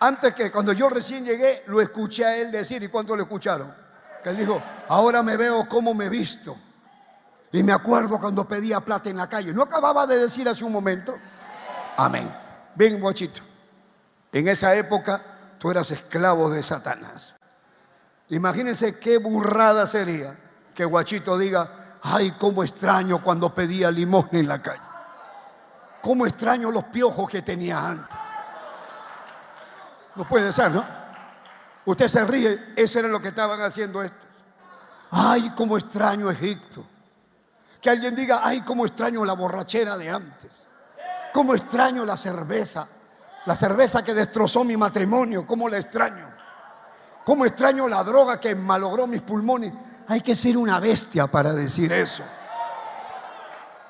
antes 0.00 0.32
que 0.32 0.50
cuando 0.50 0.72
yo 0.72 0.88
recién 0.88 1.26
llegué, 1.26 1.64
lo 1.66 1.78
escuché 1.82 2.24
a 2.24 2.36
él 2.38 2.50
decir, 2.50 2.82
¿y 2.82 2.88
cuánto 2.88 3.14
lo 3.14 3.24
escucharon? 3.24 3.74
Que 4.22 4.30
él 4.30 4.38
dijo, 4.38 4.62
ahora 4.88 5.22
me 5.22 5.36
veo 5.36 5.68
como 5.68 5.92
me 5.92 6.08
visto. 6.08 6.56
Y 7.52 7.62
me 7.62 7.74
acuerdo 7.74 8.18
cuando 8.18 8.48
pedía 8.48 8.80
plata 8.80 9.10
en 9.10 9.18
la 9.18 9.28
calle. 9.28 9.52
¿No 9.52 9.64
acababa 9.64 10.06
de 10.06 10.20
decir 10.20 10.48
hace 10.48 10.64
un 10.64 10.72
momento? 10.72 11.18
Amén. 11.98 12.34
Bien, 12.74 12.98
guachito. 12.98 13.42
En 14.32 14.48
esa 14.48 14.74
época 14.74 15.20
tú 15.58 15.70
eras 15.70 15.90
esclavo 15.90 16.48
de 16.48 16.62
Satanás. 16.62 17.36
Imagínense 18.28 18.98
qué 18.98 19.18
burrada 19.18 19.86
sería 19.86 20.36
que 20.74 20.84
Guachito 20.84 21.38
diga, 21.38 21.98
ay, 22.02 22.32
cómo 22.32 22.62
extraño 22.62 23.22
cuando 23.22 23.54
pedía 23.54 23.90
limosna 23.90 24.38
en 24.38 24.48
la 24.48 24.60
calle. 24.60 24.82
Cómo 26.02 26.26
extraño 26.26 26.70
los 26.70 26.84
piojos 26.84 27.28
que 27.28 27.42
tenía 27.42 27.88
antes. 27.88 28.16
No 30.14 30.26
puede 30.28 30.52
ser, 30.52 30.72
¿no? 30.72 30.84
Usted 31.84 32.08
se 32.08 32.24
ríe, 32.24 32.74
eso 32.76 32.98
era 32.98 33.08
lo 33.08 33.20
que 33.20 33.28
estaban 33.28 33.60
haciendo 33.60 34.02
estos. 34.02 34.26
Ay, 35.10 35.52
cómo 35.56 35.76
extraño 35.76 36.30
Egipto. 36.30 36.84
Que 37.80 37.90
alguien 37.90 38.16
diga, 38.16 38.40
ay, 38.42 38.62
cómo 38.62 38.84
extraño 38.84 39.24
la 39.24 39.34
borrachera 39.34 39.96
de 39.96 40.10
antes. 40.10 40.66
Cómo 41.32 41.54
extraño 41.54 42.04
la 42.04 42.16
cerveza. 42.16 42.88
La 43.46 43.54
cerveza 43.54 44.02
que 44.02 44.14
destrozó 44.14 44.64
mi 44.64 44.76
matrimonio, 44.76 45.46
¿cómo 45.46 45.68
la 45.68 45.78
extraño? 45.78 46.35
¿Cómo 47.26 47.44
extraño 47.44 47.86
la 47.88 48.02
droga 48.02 48.40
que 48.40 48.54
malogró 48.54 49.06
mis 49.06 49.20
pulmones? 49.20 49.74
Hay 50.08 50.22
que 50.22 50.34
ser 50.34 50.56
una 50.56 50.80
bestia 50.80 51.26
para 51.26 51.52
decir 51.52 51.92
eso. 51.92 52.22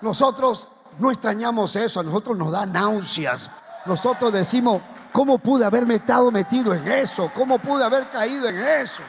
Nosotros 0.01 0.67
no 0.99 1.13
extrañamos 1.13 1.77
eso, 1.77 2.01
a 2.01 2.03
nosotros 2.03 2.37
nos 2.37 2.51
da 2.51 2.67
náuseas. 2.67 3.49
Nosotros 3.85 4.33
decimos, 4.33 4.83
¿cómo 5.13 5.39
pude 5.39 5.65
haberme 5.65 5.97
estado 5.97 6.33
metido 6.33 6.75
en 6.75 6.89
eso? 6.89 7.31
¿Cómo 7.35 7.59
pude 7.59 7.85
haber 7.85 8.11
caído 8.11 8.49
en 8.49 8.59
eso? 8.59 9.03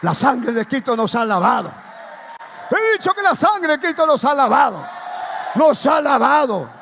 La 0.00 0.14
sangre 0.14 0.52
de 0.52 0.64
Cristo 0.64 0.96
nos 0.96 1.14
ha 1.14 1.24
lavado. 1.24 1.70
He 2.70 2.92
dicho 2.96 3.12
que 3.12 3.22
la 3.22 3.34
sangre 3.34 3.72
de 3.72 3.80
Cristo 3.80 4.06
nos 4.06 4.24
ha 4.24 4.32
lavado. 4.32 4.86
Nos 5.56 5.84
ha 5.86 6.00
lavado 6.00 6.80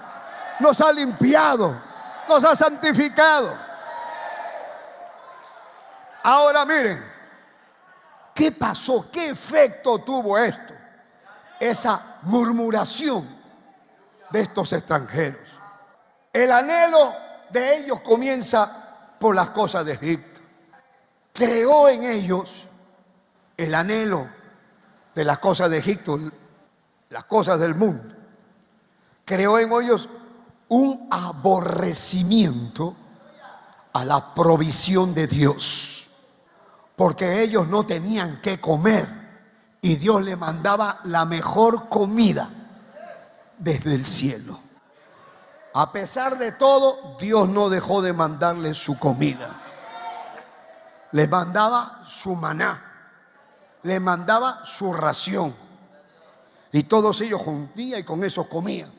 nos 0.61 0.81
ha 0.81 0.93
limpiado, 0.93 1.81
nos 2.29 2.45
ha 2.45 2.55
santificado. 2.55 3.68
Ahora 6.31 6.67
miren, 6.67 7.03
¿qué 8.35 8.53
pasó? 8.53 9.11
¿Qué 9.11 9.31
efecto 9.31 10.01
tuvo 10.01 10.37
esto? 10.37 10.75
Esa 11.59 12.19
murmuración 12.25 13.27
de 14.29 14.43
estos 14.43 14.75
extranjeros. 14.75 15.49
El 16.31 16.53
anhelo 16.53 17.14
de 17.49 17.79
ellos 17.79 18.03
comienza 18.03 19.17
por 19.19 19.35
las 19.35 19.49
cosas 19.53 19.87
de 19.87 19.95
Egipto. 19.95 20.43
Creó 21.33 21.88
en 21.88 22.05
ellos 22.05 22.67
el 23.57 23.75
anhelo 23.75 24.29
de 25.14 25.25
las 25.25 25.38
cosas 25.38 25.71
de 25.71 25.79
Egipto, 25.79 26.19
las 27.09 27.25
cosas 27.25 27.59
del 27.59 27.75
mundo. 27.75 28.14
Creó 29.25 29.59
en 29.59 29.73
ellos 29.73 30.07
un 30.69 31.09
aborrecimiento 31.11 32.95
a 33.95 34.05
la 34.05 34.35
provisión 34.35 35.14
de 35.14 35.27
Dios, 35.27 35.98
porque 36.99 37.43
ellos 37.45 37.69
no 37.69 37.87
tenían 37.87 38.41
que 38.41 38.61
comer 38.61 39.07
y 39.81 39.95
Dios 39.95 40.21
le 40.21 40.35
mandaba 40.35 40.99
la 41.05 41.25
mejor 41.25 41.89
comida 41.89 42.51
desde 43.57 43.95
el 43.95 44.05
cielo. 44.05 44.59
A 45.75 45.93
pesar 45.93 46.37
de 46.39 46.51
todo, 46.51 47.17
Dios 47.21 47.49
no 47.49 47.69
dejó 47.69 48.03
de 48.03 48.13
mandarle 48.13 48.75
su 48.75 48.99
comida. 48.99 49.63
Le 51.13 51.29
mandaba 51.29 52.03
su 52.05 52.35
maná, 52.35 52.83
le 53.85 54.01
mandaba 54.01 54.65
su 54.65 54.93
ración. 54.93 55.55
Y 56.73 56.83
todos 56.83 57.21
ellos 57.21 57.41
juntían 57.41 58.01
y 58.01 58.03
con 58.03 58.25
eso 58.25 58.49
comían. 58.49 58.93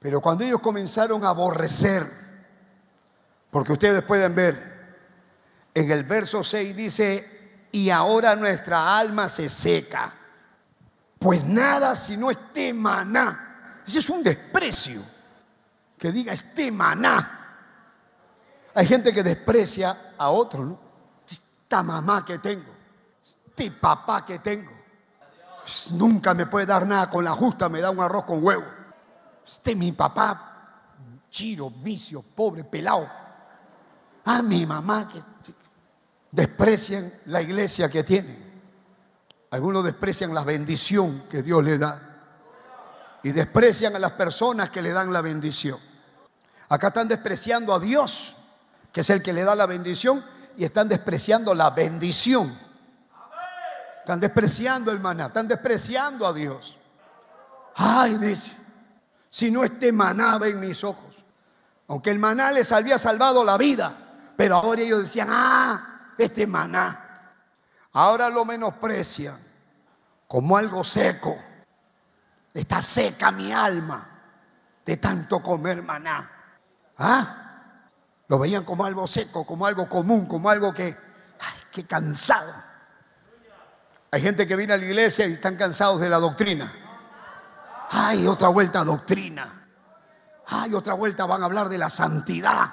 Pero 0.00 0.20
cuando 0.20 0.42
ellos 0.42 0.58
comenzaron 0.58 1.24
a 1.24 1.28
aborrecer, 1.28 2.10
porque 3.52 3.72
ustedes 3.72 4.02
pueden 4.02 4.34
ver, 4.34 4.69
en 5.80 5.90
el 5.90 6.04
verso 6.04 6.42
6 6.42 6.76
dice, 6.76 7.68
y 7.72 7.90
ahora 7.90 8.34
nuestra 8.36 8.98
alma 8.98 9.28
se 9.28 9.48
seca, 9.48 10.12
pues 11.18 11.44
nada 11.44 11.94
si 11.96 12.16
no 12.16 12.30
este 12.30 12.72
maná. 12.72 13.82
Ese 13.86 13.98
es 13.98 14.10
un 14.10 14.22
desprecio, 14.22 15.02
que 15.98 16.10
diga 16.10 16.32
este 16.32 16.70
maná. 16.72 17.36
Hay 18.74 18.86
gente 18.86 19.12
que 19.12 19.22
desprecia 19.22 20.14
a 20.16 20.30
otro, 20.30 20.64
¿no? 20.64 20.80
Esta 21.28 21.82
mamá 21.82 22.24
que 22.24 22.38
tengo, 22.38 22.70
este 23.24 23.70
papá 23.70 24.24
que 24.24 24.38
tengo, 24.38 24.70
nunca 25.92 26.34
me 26.34 26.46
puede 26.46 26.66
dar 26.66 26.86
nada 26.86 27.10
con 27.10 27.24
la 27.24 27.32
justa, 27.32 27.68
me 27.68 27.80
da 27.80 27.90
un 27.90 28.00
arroz 28.00 28.24
con 28.24 28.42
huevo. 28.42 28.64
Este 29.46 29.74
mi 29.74 29.92
papá, 29.92 30.94
chiro, 31.28 31.70
vicio, 31.70 32.22
pobre, 32.22 32.64
pelado. 32.64 33.08
A 34.24 34.42
mi 34.42 34.64
mamá 34.66 35.08
que 35.08 35.22
desprecian 36.30 37.12
la 37.26 37.42
iglesia 37.42 37.88
que 37.88 38.04
tienen. 38.04 38.50
Algunos 39.50 39.84
desprecian 39.84 40.32
la 40.32 40.44
bendición 40.44 41.24
que 41.28 41.42
Dios 41.42 41.62
le 41.64 41.78
da. 41.78 42.06
Y 43.22 43.32
desprecian 43.32 43.96
a 43.96 43.98
las 43.98 44.12
personas 44.12 44.70
que 44.70 44.80
le 44.80 44.92
dan 44.92 45.12
la 45.12 45.20
bendición. 45.20 45.78
Acá 46.68 46.88
están 46.88 47.08
despreciando 47.08 47.74
a 47.74 47.80
Dios, 47.80 48.36
que 48.92 49.00
es 49.00 49.10
el 49.10 49.22
que 49.22 49.32
le 49.32 49.42
da 49.42 49.54
la 49.54 49.66
bendición, 49.66 50.24
y 50.56 50.64
están 50.64 50.88
despreciando 50.88 51.54
la 51.54 51.70
bendición. 51.70 52.58
Están 53.98 54.20
despreciando 54.20 54.90
el 54.90 55.00
maná, 55.00 55.26
están 55.26 55.48
despreciando 55.48 56.26
a 56.26 56.32
Dios. 56.32 56.76
Ay, 57.74 58.16
dice, 58.18 58.56
si 59.28 59.50
no 59.50 59.64
este 59.64 59.92
maná 59.92 60.38
en 60.44 60.60
mis 60.60 60.82
ojos. 60.84 61.14
Aunque 61.88 62.10
el 62.10 62.18
maná 62.18 62.52
les 62.52 62.70
había 62.72 62.98
salvado 62.98 63.44
la 63.44 63.58
vida, 63.58 63.96
pero 64.36 64.56
ahora 64.56 64.80
ellos 64.80 65.02
decían, 65.02 65.28
ah, 65.30 65.89
este 66.24 66.46
maná. 66.46 67.34
Ahora 67.92 68.28
lo 68.28 68.44
menosprecian 68.44 69.38
como 70.26 70.56
algo 70.56 70.84
seco. 70.84 71.36
Está 72.52 72.82
seca 72.82 73.30
mi 73.30 73.52
alma 73.52 74.06
de 74.84 74.96
tanto 74.96 75.42
comer 75.42 75.82
maná. 75.82 76.30
¿Ah? 76.98 77.36
Lo 78.28 78.38
veían 78.38 78.64
como 78.64 78.84
algo 78.84 79.08
seco, 79.08 79.44
como 79.44 79.66
algo 79.66 79.88
común, 79.88 80.26
como 80.26 80.50
algo 80.50 80.72
que, 80.72 80.84
ay, 80.84 81.60
qué 81.72 81.84
cansado. 81.84 82.54
Hay 84.12 84.22
gente 84.22 84.46
que 84.46 84.56
viene 84.56 84.72
a 84.72 84.76
la 84.76 84.84
iglesia 84.84 85.26
y 85.26 85.32
están 85.32 85.56
cansados 85.56 86.00
de 86.00 86.08
la 86.08 86.18
doctrina. 86.18 86.72
Ay, 87.90 88.26
otra 88.26 88.48
vuelta 88.48 88.80
a 88.80 88.84
doctrina. 88.84 89.66
Ay, 90.46 90.74
otra 90.74 90.94
vuelta 90.94 91.26
van 91.26 91.42
a 91.42 91.46
hablar 91.46 91.68
de 91.68 91.78
la 91.78 91.90
santidad. 91.90 92.72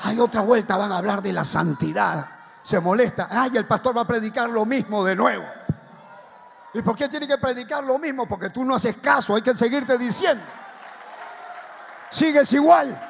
Ay, 0.00 0.20
otra 0.20 0.42
vuelta 0.42 0.76
van 0.76 0.92
a 0.92 0.98
hablar 0.98 1.22
de 1.22 1.32
la 1.32 1.44
santidad. 1.44 2.28
Se 2.62 2.80
molesta. 2.80 3.28
Ay, 3.30 3.56
el 3.56 3.66
pastor 3.66 3.96
va 3.96 4.02
a 4.02 4.06
predicar 4.06 4.48
lo 4.48 4.64
mismo 4.66 5.04
de 5.04 5.16
nuevo. 5.16 5.44
¿Y 6.74 6.82
por 6.82 6.96
qué 6.96 7.08
tiene 7.08 7.26
que 7.26 7.38
predicar 7.38 7.82
lo 7.84 7.98
mismo? 7.98 8.28
Porque 8.28 8.50
tú 8.50 8.64
no 8.64 8.74
haces 8.74 8.96
caso, 8.98 9.34
hay 9.34 9.42
que 9.42 9.54
seguirte 9.54 9.96
diciendo. 9.96 10.44
Sigues 12.10 12.52
igual. 12.52 13.00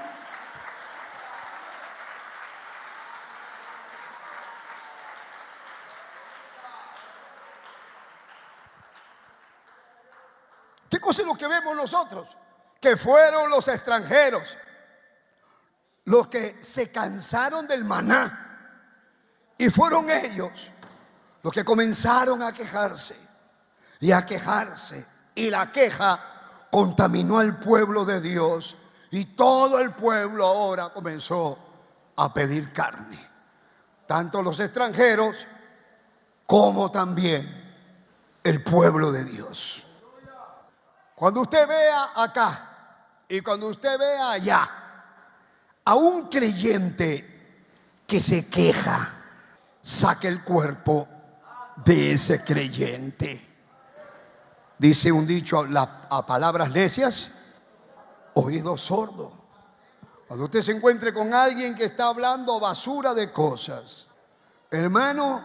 ¿Qué 10.88 11.00
cosa 11.00 11.22
es 11.22 11.28
lo 11.28 11.34
que 11.34 11.48
vemos 11.48 11.74
nosotros? 11.74 12.28
Que 12.80 12.96
fueron 12.96 13.50
los 13.50 13.66
extranjeros 13.66 14.56
los 16.06 16.28
que 16.28 16.58
se 16.62 16.90
cansaron 16.90 17.66
del 17.66 17.84
maná. 17.84 18.42
Y 19.58 19.68
fueron 19.70 20.10
ellos 20.10 20.72
los 21.42 21.52
que 21.52 21.64
comenzaron 21.64 22.42
a 22.42 22.52
quejarse 22.52 23.16
y 24.00 24.12
a 24.12 24.24
quejarse. 24.24 25.06
Y 25.34 25.50
la 25.50 25.70
queja 25.70 26.68
contaminó 26.70 27.38
al 27.38 27.58
pueblo 27.58 28.04
de 28.04 28.20
Dios. 28.20 28.76
Y 29.10 29.24
todo 29.36 29.78
el 29.78 29.92
pueblo 29.92 30.46
ahora 30.46 30.90
comenzó 30.90 31.58
a 32.16 32.32
pedir 32.32 32.72
carne. 32.72 33.30
Tanto 34.06 34.42
los 34.42 34.60
extranjeros 34.60 35.36
como 36.46 36.90
también 36.90 37.64
el 38.44 38.62
pueblo 38.62 39.10
de 39.10 39.24
Dios. 39.24 39.82
Cuando 41.16 41.40
usted 41.40 41.66
vea 41.66 42.10
acá 42.14 43.24
y 43.28 43.40
cuando 43.40 43.68
usted 43.68 43.98
vea 43.98 44.30
allá 44.32 44.85
a 45.86 45.94
un 45.94 46.28
creyente 46.28 47.24
que 48.06 48.20
se 48.20 48.46
queja, 48.46 49.14
saque 49.82 50.28
el 50.28 50.44
cuerpo 50.44 51.08
de 51.84 52.12
ese 52.12 52.44
creyente. 52.44 53.42
Dice 54.78 55.10
un 55.10 55.26
dicho 55.26 55.66
a 56.10 56.26
palabras 56.26 56.70
necias, 56.70 57.30
oído 58.34 58.76
sordo. 58.76 59.32
Cuando 60.28 60.44
usted 60.44 60.60
se 60.60 60.72
encuentre 60.72 61.14
con 61.14 61.32
alguien 61.32 61.74
que 61.74 61.84
está 61.84 62.08
hablando 62.08 62.60
basura 62.60 63.14
de 63.14 63.32
cosas, 63.32 64.06
hermano, 64.70 65.42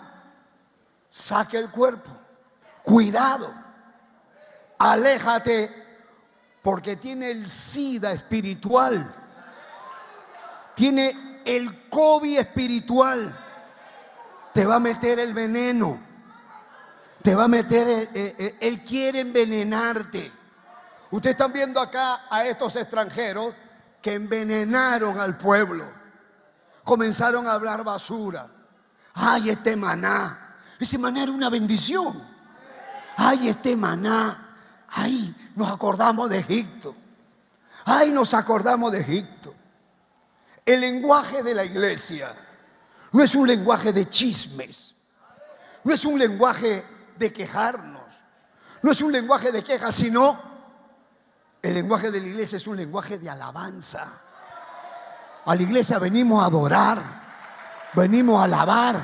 saque 1.10 1.58
el 1.58 1.70
cuerpo. 1.72 2.10
Cuidado 2.84 3.62
aléjate 4.82 5.72
porque 6.64 6.96
tiene 6.96 7.30
el 7.30 7.48
SIDA 7.48 8.12
espiritual, 8.14 9.21
tiene 10.76 11.42
el 11.46 11.90
COVID 11.90 12.40
espiritual, 12.40 13.38
te 14.54 14.66
va 14.66 14.76
a 14.76 14.80
meter 14.80 15.20
el 15.20 15.34
veneno, 15.34 16.00
te 17.22 17.36
va 17.36 17.46
a 17.46 17.48
meter, 17.48 17.88
eh, 17.88 18.10
eh, 18.14 18.36
eh, 18.38 18.58
él 18.62 18.84
quiere 18.84 19.22
envenenarte. 19.22 20.32
Ustedes 21.12 21.34
están 21.34 21.54
viendo 21.54 21.80
acá 21.80 22.22
a 22.30 22.46
estos 22.46 22.76
extranjeros 22.76 23.54
que 24.02 24.14
envenenaron 24.14 25.20
al 25.20 25.38
pueblo, 25.38 25.86
comenzaron 26.84 27.48
a 27.48 27.54
hablar 27.54 27.84
basura. 27.84 28.50
Ay, 29.14 29.50
este 29.50 29.76
maná, 29.76 30.58
ese 30.80 30.98
maná 30.98 31.24
era 31.24 31.32
una 31.32 31.50
bendición. 31.50 32.24
Ay, 33.18 33.50
este 33.50 33.76
maná 33.76 34.52
Ay, 34.92 35.34
nos 35.56 35.70
acordamos 35.70 36.30
de 36.30 36.40
Egipto. 36.40 36.96
Ay, 37.86 38.10
nos 38.12 38.34
acordamos 38.34 38.92
de 38.92 39.00
Egipto. 39.00 39.56
El 40.66 40.82
lenguaje 40.82 41.44
de 41.44 41.56
la 41.56 41.66
iglesia 41.66 42.36
no 43.12 43.24
es 43.24 43.36
un 43.36 43.48
lenguaje 43.48 43.92
de 43.92 44.08
chismes, 44.08 44.94
no 45.84 45.94
es 45.94 46.06
un 46.06 46.18
lenguaje 46.18 46.86
de 47.18 47.34
quejarnos, 47.34 48.04
no 48.82 48.92
es 48.92 49.02
un 49.02 49.12
lenguaje 49.12 49.52
de 49.52 49.64
quejas, 49.64 49.96
sino 49.96 50.40
el 51.62 51.74
lenguaje 51.74 52.12
de 52.12 52.20
la 52.20 52.28
iglesia 52.28 52.58
es 52.58 52.68
un 52.68 52.78
lenguaje 52.78 53.18
de 53.18 53.30
alabanza. 53.30 54.08
A 55.46 55.56
la 55.56 55.62
iglesia 55.62 56.00
venimos 56.00 56.42
a 56.42 56.48
adorar, 56.48 57.02
venimos 57.94 58.40
a 58.40 58.46
alabar, 58.46 58.96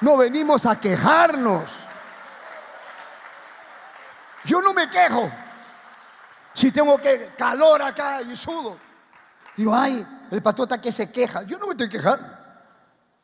no 0.00 0.16
venimos 0.16 0.66
a 0.66 0.78
quejarnos. 0.78 1.70
Yo 4.44 4.60
no 4.60 4.72
me 4.72 4.90
quejo. 4.90 5.30
Si 6.54 6.70
tengo 6.70 6.98
que 6.98 7.32
calor 7.36 7.80
acá 7.80 8.20
y 8.22 8.36
sudo. 8.36 8.76
Digo, 9.56 9.74
ay, 9.74 10.06
el 10.32 10.42
patota 10.42 10.80
que 10.80 10.90
se 10.90 11.10
queja. 11.10 11.42
Yo 11.42 11.58
no 11.58 11.66
me 11.66 11.72
estoy 11.72 11.88
quejando. 11.88 12.26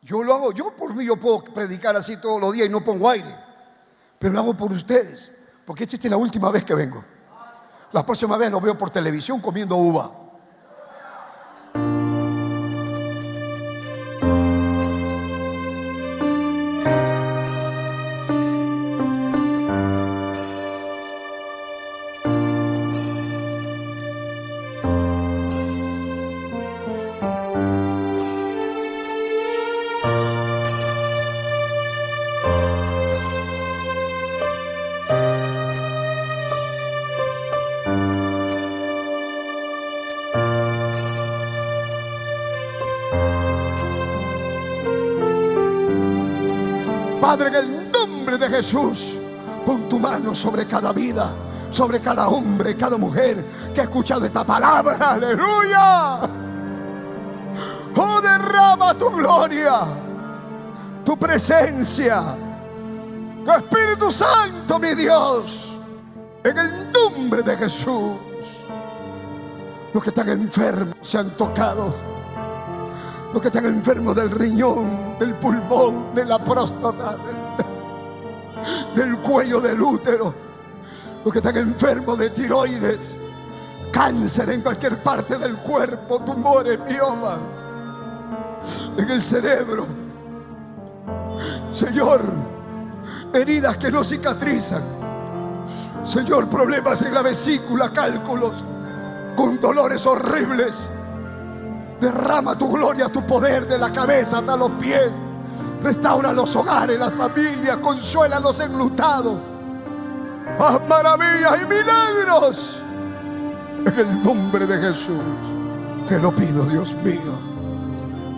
Yo 0.02 0.22
lo 0.22 0.34
hago, 0.34 0.52
yo 0.52 0.76
por 0.76 0.94
mí 0.94 1.04
yo 1.04 1.16
puedo 1.16 1.42
predicar 1.42 1.96
así 1.96 2.18
todos 2.18 2.40
los 2.40 2.52
días 2.52 2.66
y 2.66 2.70
no 2.70 2.84
pongo 2.84 3.08
aire. 3.08 3.34
Pero 4.18 4.34
lo 4.34 4.40
hago 4.40 4.54
por 4.54 4.70
ustedes. 4.72 5.32
Porque 5.64 5.84
esta 5.84 5.96
es 5.96 6.04
la 6.04 6.16
última 6.16 6.50
vez 6.50 6.64
que 6.64 6.74
vengo. 6.74 7.04
La 7.92 8.04
próxima 8.04 8.36
vez 8.36 8.50
lo 8.50 8.60
veo 8.60 8.76
por 8.76 8.90
televisión 8.90 9.40
comiendo 9.40 9.76
uva. 9.76 10.27
Jesús, 48.68 49.18
pon 49.64 49.88
tu 49.88 49.98
mano 49.98 50.34
sobre 50.34 50.66
cada 50.66 50.92
vida, 50.92 51.32
sobre 51.70 52.00
cada 52.02 52.28
hombre, 52.28 52.76
cada 52.76 52.98
mujer 52.98 53.42
que 53.72 53.80
ha 53.80 53.84
escuchado 53.84 54.26
esta 54.26 54.44
palabra. 54.44 55.12
Aleluya. 55.12 56.20
Oh, 57.96 58.20
derrama 58.20 58.92
tu 58.92 59.08
gloria, 59.08 59.86
tu 61.02 61.16
presencia, 61.16 62.36
tu 63.42 63.50
Espíritu 63.50 64.12
Santo, 64.12 64.78
mi 64.78 64.94
Dios, 64.94 65.78
en 66.44 66.58
el 66.58 66.92
nombre 66.92 67.42
de 67.42 67.56
Jesús. 67.56 68.18
Los 69.94 70.02
que 70.02 70.10
están 70.10 70.28
enfermos 70.28 70.94
se 71.00 71.16
han 71.16 71.34
tocado 71.38 71.94
los 73.32 73.42
que 73.42 73.48
están 73.48 73.66
enfermos 73.66 74.16
del 74.16 74.30
riñón, 74.30 75.18
del 75.18 75.34
pulmón, 75.34 76.14
de 76.14 76.24
la 76.24 76.38
próstata, 76.42 77.16
del, 77.16 77.67
cuello 79.22 79.60
del 79.60 79.80
útero, 79.80 80.34
los 81.24 81.32
que 81.32 81.38
están 81.38 81.56
enfermos 81.56 82.18
de 82.18 82.30
tiroides, 82.30 83.16
cáncer 83.92 84.50
en 84.50 84.62
cualquier 84.62 85.02
parte 85.02 85.36
del 85.38 85.58
cuerpo, 85.58 86.20
tumores, 86.20 86.78
miomas, 86.88 87.38
en 88.96 89.10
el 89.10 89.22
cerebro. 89.22 89.86
Señor, 91.70 92.22
heridas 93.32 93.76
que 93.76 93.90
no 93.90 94.02
cicatrizan. 94.02 94.82
Señor, 96.04 96.48
problemas 96.48 97.02
en 97.02 97.12
la 97.12 97.22
vesícula, 97.22 97.92
cálculos, 97.92 98.64
con 99.36 99.60
dolores 99.60 100.04
horribles 100.06 100.90
Derrama 102.00 102.56
tu 102.56 102.70
gloria, 102.70 103.08
tu 103.08 103.26
poder 103.26 103.66
de 103.66 103.76
la 103.76 103.90
cabeza 103.90 104.38
hasta 104.38 104.56
los 104.56 104.70
pies. 104.72 105.20
Restaura 105.82 106.32
los 106.32 106.54
hogares, 106.56 106.98
las 106.98 107.12
familias, 107.14 107.76
consuela 107.78 108.38
a 108.38 108.40
los 108.40 108.58
enlutados. 108.60 109.38
Haz 110.58 110.88
maravillas 110.88 111.58
y 111.62 111.66
milagros. 111.66 112.82
En 113.86 113.98
el 113.98 114.22
nombre 114.22 114.66
de 114.66 114.78
Jesús 114.78 115.22
te 116.08 116.18
lo 116.18 116.34
pido, 116.34 116.64
Dios 116.64 116.94
mío. 117.04 117.38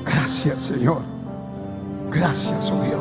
Gracias, 0.05 0.62
Señor. 0.62 1.03
Gracias, 2.11 2.70
oh 2.70 2.83
Dios. 2.83 3.00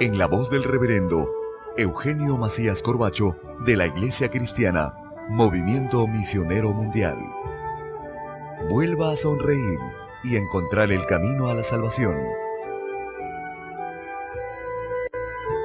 en 0.00 0.16
la 0.16 0.26
voz 0.26 0.48
del 0.48 0.62
reverendo 0.62 1.28
Eugenio 1.76 2.36
Macías 2.36 2.82
Corbacho 2.82 3.36
de 3.64 3.76
la 3.76 3.86
Iglesia 3.86 4.30
Cristiana, 4.30 4.94
Movimiento 5.28 6.06
Misionero 6.06 6.72
Mundial. 6.72 7.18
Vuelva 8.70 9.10
a 9.10 9.16
sonreír 9.16 9.80
y 10.22 10.36
encontrar 10.36 10.92
el 10.92 11.04
camino 11.06 11.50
a 11.50 11.54
la 11.54 11.64
salvación. 11.64 12.16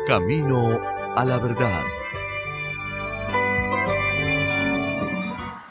Camino 0.08 0.82
a 1.16 1.24
la 1.26 1.38
verdad. 1.38 1.84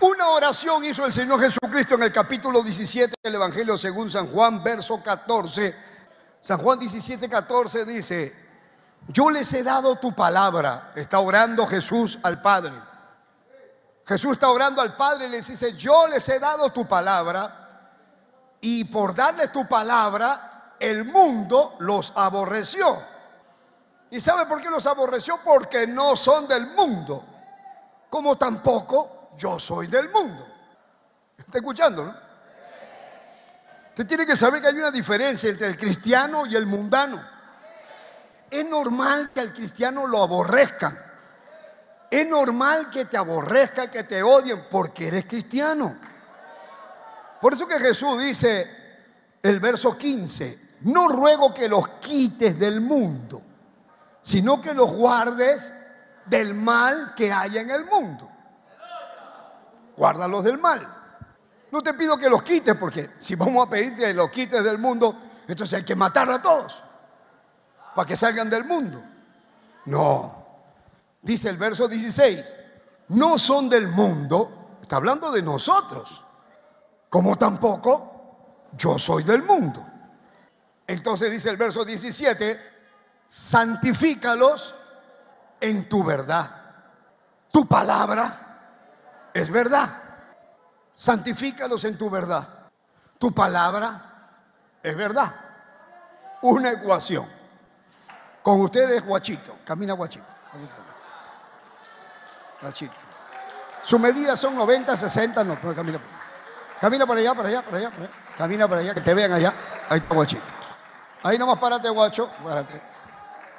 Una 0.00 0.28
oración 0.28 0.84
hizo 0.84 1.04
el 1.04 1.12
Señor 1.12 1.40
Jesucristo 1.40 1.96
en 1.96 2.04
el 2.04 2.12
capítulo 2.12 2.62
17 2.62 3.14
del 3.24 3.34
Evangelio 3.34 3.76
según 3.76 4.08
San 4.08 4.28
Juan, 4.28 4.62
verso 4.62 5.02
14. 5.02 5.74
San 6.40 6.58
Juan 6.58 6.78
17, 6.78 7.28
14 7.28 7.84
dice, 7.84 8.41
yo 9.08 9.30
les 9.30 9.52
he 9.52 9.62
dado 9.62 9.96
tu 9.96 10.14
palabra. 10.14 10.92
Está 10.94 11.18
orando 11.18 11.66
Jesús 11.66 12.18
al 12.22 12.40
Padre. 12.40 12.72
Jesús 14.06 14.32
está 14.32 14.50
orando 14.50 14.82
al 14.82 14.96
Padre 14.96 15.26
y 15.26 15.30
les 15.30 15.46
dice, 15.46 15.74
yo 15.74 16.06
les 16.06 16.28
he 16.28 16.38
dado 16.38 16.70
tu 16.70 16.86
palabra 16.86 17.62
y 18.60 18.84
por 18.84 19.14
darles 19.14 19.50
tu 19.50 19.66
palabra, 19.66 20.74
el 20.78 21.04
mundo 21.04 21.76
los 21.80 22.12
aborreció. 22.14 23.02
¿Y 24.10 24.20
sabe 24.20 24.46
por 24.46 24.60
qué 24.60 24.70
los 24.70 24.86
aborreció? 24.86 25.40
Porque 25.42 25.86
no 25.86 26.16
son 26.16 26.46
del 26.46 26.68
mundo, 26.68 27.24
como 28.10 28.36
tampoco 28.36 29.30
yo 29.36 29.58
soy 29.58 29.86
del 29.86 30.10
mundo. 30.10 30.46
¿Está 31.38 31.58
escuchando? 31.58 32.04
No? 32.04 32.14
Usted 33.90 34.06
tiene 34.06 34.24
que 34.24 34.36
saber 34.36 34.60
que 34.60 34.68
hay 34.68 34.76
una 34.76 34.90
diferencia 34.90 35.50
entre 35.50 35.66
el 35.66 35.76
cristiano 35.76 36.46
y 36.46 36.56
el 36.56 36.66
mundano. 36.66 37.31
Es 38.52 38.66
normal 38.66 39.30
que 39.32 39.40
al 39.40 39.50
cristiano 39.50 40.06
lo 40.06 40.22
aborrezcan. 40.22 40.98
Es 42.10 42.28
normal 42.28 42.90
que 42.90 43.06
te 43.06 43.16
aborrezcan, 43.16 43.90
que 43.90 44.04
te 44.04 44.22
odien, 44.22 44.66
porque 44.70 45.08
eres 45.08 45.24
cristiano. 45.24 45.96
Por 47.40 47.54
eso 47.54 47.66
que 47.66 47.78
Jesús 47.80 48.20
dice, 48.20 48.70
el 49.42 49.58
verso 49.58 49.96
15, 49.96 50.76
no 50.82 51.08
ruego 51.08 51.54
que 51.54 51.66
los 51.66 51.88
quites 51.98 52.58
del 52.58 52.82
mundo, 52.82 53.42
sino 54.20 54.60
que 54.60 54.74
los 54.74 54.92
guardes 54.92 55.72
del 56.26 56.52
mal 56.52 57.14
que 57.14 57.32
hay 57.32 57.56
en 57.56 57.70
el 57.70 57.86
mundo. 57.86 58.30
Guárdalos 59.96 60.44
del 60.44 60.58
mal. 60.58 60.86
No 61.70 61.80
te 61.80 61.94
pido 61.94 62.18
que 62.18 62.28
los 62.28 62.42
quites, 62.42 62.74
porque 62.74 63.12
si 63.18 63.34
vamos 63.34 63.66
a 63.66 63.70
pedirte 63.70 64.02
que 64.02 64.12
los 64.12 64.30
quites 64.30 64.62
del 64.62 64.76
mundo, 64.76 65.18
entonces 65.48 65.78
hay 65.78 65.84
que 65.86 65.96
matar 65.96 66.30
a 66.30 66.42
todos 66.42 66.84
para 67.94 68.06
que 68.06 68.16
salgan 68.16 68.48
del 68.48 68.64
mundo. 68.64 69.02
No. 69.86 70.42
Dice 71.20 71.48
el 71.48 71.56
verso 71.56 71.86
16, 71.88 72.54
no 73.08 73.38
son 73.38 73.68
del 73.68 73.88
mundo, 73.88 74.78
está 74.80 74.96
hablando 74.96 75.30
de 75.30 75.42
nosotros, 75.42 76.22
como 77.08 77.36
tampoco 77.36 78.68
yo 78.76 78.98
soy 78.98 79.22
del 79.22 79.42
mundo. 79.42 79.86
Entonces 80.86 81.30
dice 81.30 81.50
el 81.50 81.56
verso 81.56 81.84
17, 81.84 82.60
santifícalos 83.28 84.74
en 85.60 85.88
tu 85.88 86.02
verdad. 86.02 86.50
Tu 87.52 87.66
palabra 87.66 89.30
es 89.32 89.50
verdad. 89.50 90.02
Santifícalos 90.92 91.84
en 91.84 91.96
tu 91.96 92.10
verdad. 92.10 92.48
Tu 93.18 93.32
palabra 93.32 94.30
es 94.82 94.96
verdad. 94.96 95.34
Una 96.42 96.72
ecuación. 96.72 97.41
Con 98.42 98.60
ustedes, 98.60 99.04
Guachito. 99.04 99.56
Camina, 99.64 99.94
Guachito. 99.94 100.26
Guachito. 102.60 102.94
Sus 103.84 103.98
medidas 103.98 104.38
son 104.38 104.56
90, 104.56 104.96
60, 104.96 105.44
no, 105.44 105.58
pero 105.60 105.74
camina. 105.74 106.00
Camina 106.80 107.06
por 107.06 107.16
allá, 107.16 107.34
por 107.34 107.46
allá, 107.46 107.62
por 107.62 107.74
allá, 107.74 107.90
por 107.90 108.00
allá. 108.00 108.10
Camina 108.36 108.68
por 108.68 108.78
allá, 108.78 108.94
que 108.94 109.00
te 109.00 109.14
vean 109.14 109.32
allá. 109.32 109.54
Ahí 109.88 109.98
está 109.98 110.14
Guachito. 110.14 110.42
Ahí 111.22 111.38
nomás 111.38 111.58
párate, 111.58 111.88
Guacho. 111.88 112.28
Párate. 112.44 112.82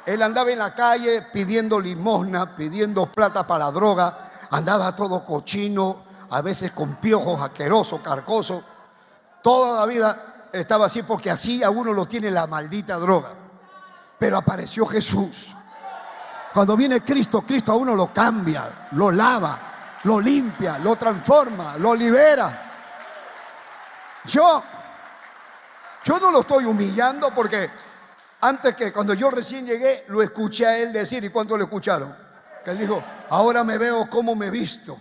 Él 0.06 0.22
andaba 0.22 0.52
en 0.52 0.60
la 0.60 0.74
calle 0.74 1.22
pidiendo 1.32 1.80
limosna, 1.80 2.56
pidiendo 2.56 3.06
plata 3.06 3.48
para 3.48 3.66
la 3.66 3.72
droga. 3.72 4.32
Andaba 4.50 4.96
todo 4.96 5.24
cochino, 5.24 6.04
a 6.30 6.42
veces 6.42 6.72
con 6.72 6.96
piojos 6.96 7.42
asquerosos, 7.42 8.02
carcosos. 8.02 8.64
Toda 9.42 9.80
la 9.80 9.86
vida 9.86 10.50
estaba 10.52 10.86
así 10.86 11.04
porque 11.04 11.32
así 11.32 11.64
a 11.64 11.70
uno 11.70 11.94
lo 11.94 12.06
tiene 12.06 12.30
la 12.30 12.48
maldita 12.48 12.98
droga. 12.98 13.43
Pero 14.24 14.38
apareció 14.38 14.86
Jesús. 14.86 15.54
Cuando 16.54 16.78
viene 16.78 17.02
Cristo, 17.02 17.42
Cristo 17.42 17.74
a 17.74 17.76
uno 17.76 17.94
lo 17.94 18.14
cambia, 18.14 18.88
lo 18.94 19.12
lava, 19.12 20.00
lo 20.06 20.18
limpia, 20.18 20.78
lo 20.78 20.96
transforma, 20.96 21.76
lo 21.78 21.94
libera. 21.94 22.62
Yo, 24.24 24.64
yo 26.06 26.20
no 26.22 26.32
lo 26.32 26.40
estoy 26.40 26.64
humillando 26.64 27.36
porque 27.36 27.70
antes 28.40 28.74
que 28.78 28.94
cuando 28.94 29.14
yo 29.14 29.30
recién 29.30 29.68
llegué, 29.68 30.06
lo 30.08 30.22
escuché 30.22 30.68
a 30.68 30.78
él 30.78 30.94
decir, 30.94 31.22
¿y 31.26 31.30
cuánto 31.30 31.58
lo 31.58 31.66
escucharon? 31.66 32.16
Que 32.64 32.72
él 32.72 32.78
dijo, 32.78 33.04
ahora 33.30 33.66
me 33.66 33.78
veo 33.78 34.10
como 34.10 34.36
me 34.36 34.50
visto. 34.50 34.98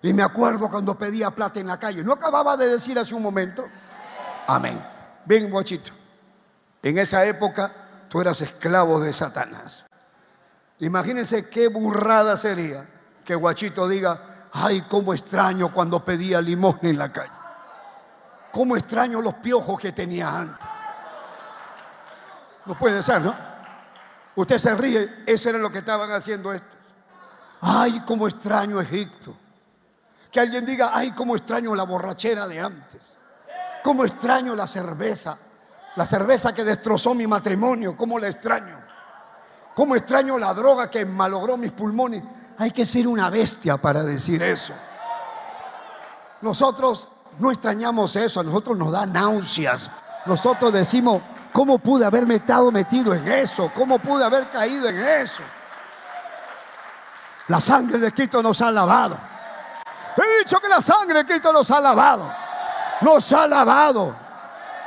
Y 0.00 0.14
me 0.14 0.22
acuerdo 0.22 0.70
cuando 0.70 0.96
pedía 0.96 1.30
plata 1.32 1.60
en 1.60 1.66
la 1.66 1.78
calle. 1.78 2.02
¿No 2.02 2.14
acababa 2.14 2.56
de 2.56 2.66
decir 2.66 2.98
hace 2.98 3.14
un 3.14 3.22
momento? 3.22 3.68
Amén. 4.46 4.82
Bien, 5.26 5.50
guachito. 5.50 5.92
En 6.82 6.96
esa 6.96 7.26
época 7.26 7.81
tú 8.12 8.20
eras 8.20 8.42
esclavo 8.42 9.00
de 9.00 9.10
Satanás. 9.10 9.86
Imagínense 10.80 11.48
qué 11.48 11.68
burrada 11.68 12.36
sería 12.36 12.86
que 13.24 13.34
Guachito 13.34 13.88
diga, 13.88 14.48
ay, 14.52 14.82
cómo 14.82 15.14
extraño 15.14 15.72
cuando 15.72 16.04
pedía 16.04 16.42
limón 16.42 16.78
en 16.82 16.98
la 16.98 17.10
calle. 17.10 17.32
Cómo 18.52 18.76
extraño 18.76 19.22
los 19.22 19.32
piojos 19.36 19.80
que 19.80 19.92
tenía 19.92 20.28
antes. 20.28 20.68
No 22.66 22.78
puede 22.78 23.02
ser, 23.02 23.22
¿no? 23.22 23.34
Usted 24.36 24.58
se 24.58 24.74
ríe, 24.74 25.24
eso 25.24 25.48
era 25.48 25.58
lo 25.58 25.72
que 25.72 25.78
estaban 25.78 26.12
haciendo 26.12 26.52
estos. 26.52 26.78
Ay, 27.62 28.02
cómo 28.06 28.28
extraño 28.28 28.78
Egipto. 28.78 29.34
Que 30.30 30.38
alguien 30.38 30.66
diga, 30.66 30.90
ay, 30.92 31.12
cómo 31.12 31.34
extraño 31.34 31.74
la 31.74 31.84
borrachera 31.84 32.46
de 32.46 32.60
antes. 32.60 33.16
Cómo 33.82 34.04
extraño 34.04 34.54
la 34.54 34.66
cerveza 34.66 35.38
la 35.96 36.06
cerveza 36.06 36.54
que 36.54 36.64
destrozó 36.64 37.14
mi 37.14 37.26
matrimonio, 37.26 37.96
¿cómo 37.96 38.18
la 38.18 38.28
extraño? 38.28 38.80
¿Cómo 39.74 39.96
extraño 39.96 40.38
la 40.38 40.52
droga 40.54 40.90
que 40.90 41.04
malogró 41.04 41.56
mis 41.56 41.72
pulmones? 41.72 42.22
Hay 42.58 42.70
que 42.70 42.86
ser 42.86 43.06
una 43.06 43.30
bestia 43.30 43.76
para 43.76 44.02
decir 44.02 44.42
eso. 44.42 44.74
Nosotros 46.40 47.08
no 47.38 47.50
extrañamos 47.50 48.16
eso, 48.16 48.40
a 48.40 48.42
nosotros 48.42 48.76
nos 48.76 48.90
da 48.90 49.06
náuseas. 49.06 49.90
Nosotros 50.26 50.72
decimos, 50.72 51.22
¿cómo 51.52 51.78
pude 51.78 52.04
haberme 52.04 52.36
estado 52.36 52.70
metido 52.70 53.14
en 53.14 53.28
eso? 53.28 53.70
¿Cómo 53.74 53.98
pude 53.98 54.24
haber 54.24 54.50
caído 54.50 54.88
en 54.88 54.98
eso? 54.98 55.42
La 57.48 57.60
sangre 57.60 57.98
de 57.98 58.12
Cristo 58.12 58.42
nos 58.42 58.60
ha 58.60 58.70
lavado. 58.70 59.18
He 60.16 60.38
dicho 60.44 60.58
que 60.58 60.68
la 60.68 60.80
sangre 60.80 61.20
de 61.20 61.26
Cristo 61.26 61.52
nos 61.52 61.70
ha 61.70 61.80
lavado. 61.80 62.30
Nos 63.00 63.32
ha 63.32 63.46
lavado 63.46 64.21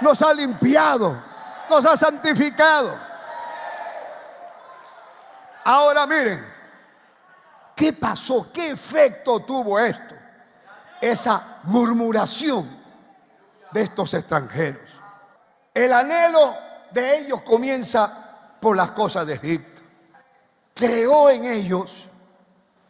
nos 0.01 0.21
ha 0.21 0.33
limpiado, 0.33 1.21
nos 1.69 1.85
ha 1.85 1.95
santificado. 1.97 2.97
Ahora 5.63 6.05
miren, 6.05 6.45
¿qué 7.75 7.93
pasó? 7.93 8.51
¿Qué 8.53 8.71
efecto 8.71 9.39
tuvo 9.39 9.79
esto? 9.79 10.15
Esa 11.01 11.59
murmuración 11.63 12.79
de 13.71 13.81
estos 13.81 14.13
extranjeros. 14.13 14.89
El 15.73 15.91
anhelo 15.91 16.55
de 16.91 17.17
ellos 17.17 17.41
comienza 17.41 18.57
por 18.59 18.77
las 18.77 18.91
cosas 18.91 19.25
de 19.25 19.33
Egipto. 19.33 19.81
Creó 20.73 21.29
en 21.29 21.45
ellos 21.45 22.07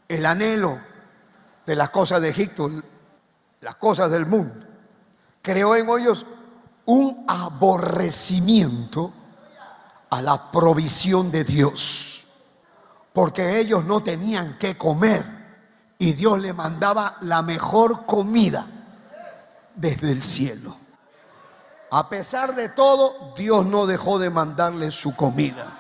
el 0.08 0.26
anhelo 0.26 0.80
de 1.66 1.76
las 1.76 1.90
cosas 1.90 2.22
de 2.22 2.30
Egipto, 2.30 2.70
las 3.62 3.76
cosas 3.78 4.12
del 4.12 4.26
mundo. 4.26 4.68
Creó 5.42 5.76
en 5.76 5.90
ellos 5.90 6.26
un 6.86 7.26
aborrecimiento 7.28 9.12
a 10.10 10.22
la 10.22 10.52
provisión 10.52 11.32
de 11.32 11.44
Dios 11.44 12.16
porque 13.16 13.62
ellos 13.62 13.86
no 13.86 14.04
tenían 14.04 14.58
que 14.58 14.78
comer 14.78 15.26
y 15.98 16.12
Dios 16.12 16.38
le 16.38 16.52
mandaba 16.52 17.16
la 17.22 17.42
mejor 17.42 18.06
comida 18.06 18.68
desde 19.74 20.12
el 20.12 20.22
cielo. 20.22 20.76
A 21.92 22.10
pesar 22.10 22.54
de 22.56 22.68
todo, 22.68 23.34
Dios 23.38 23.66
no 23.66 23.86
dejó 23.86 24.20
de 24.20 24.30
mandarle 24.30 24.92
su 24.92 25.16
comida. 25.16 25.80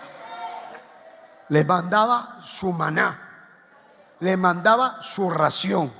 Le 1.49 1.65
mandaba 1.65 2.39
su 2.41 2.71
maná, 2.71 3.19
le 4.21 4.37
mandaba 4.37 5.01
su 5.01 5.29
ración. 5.29 5.91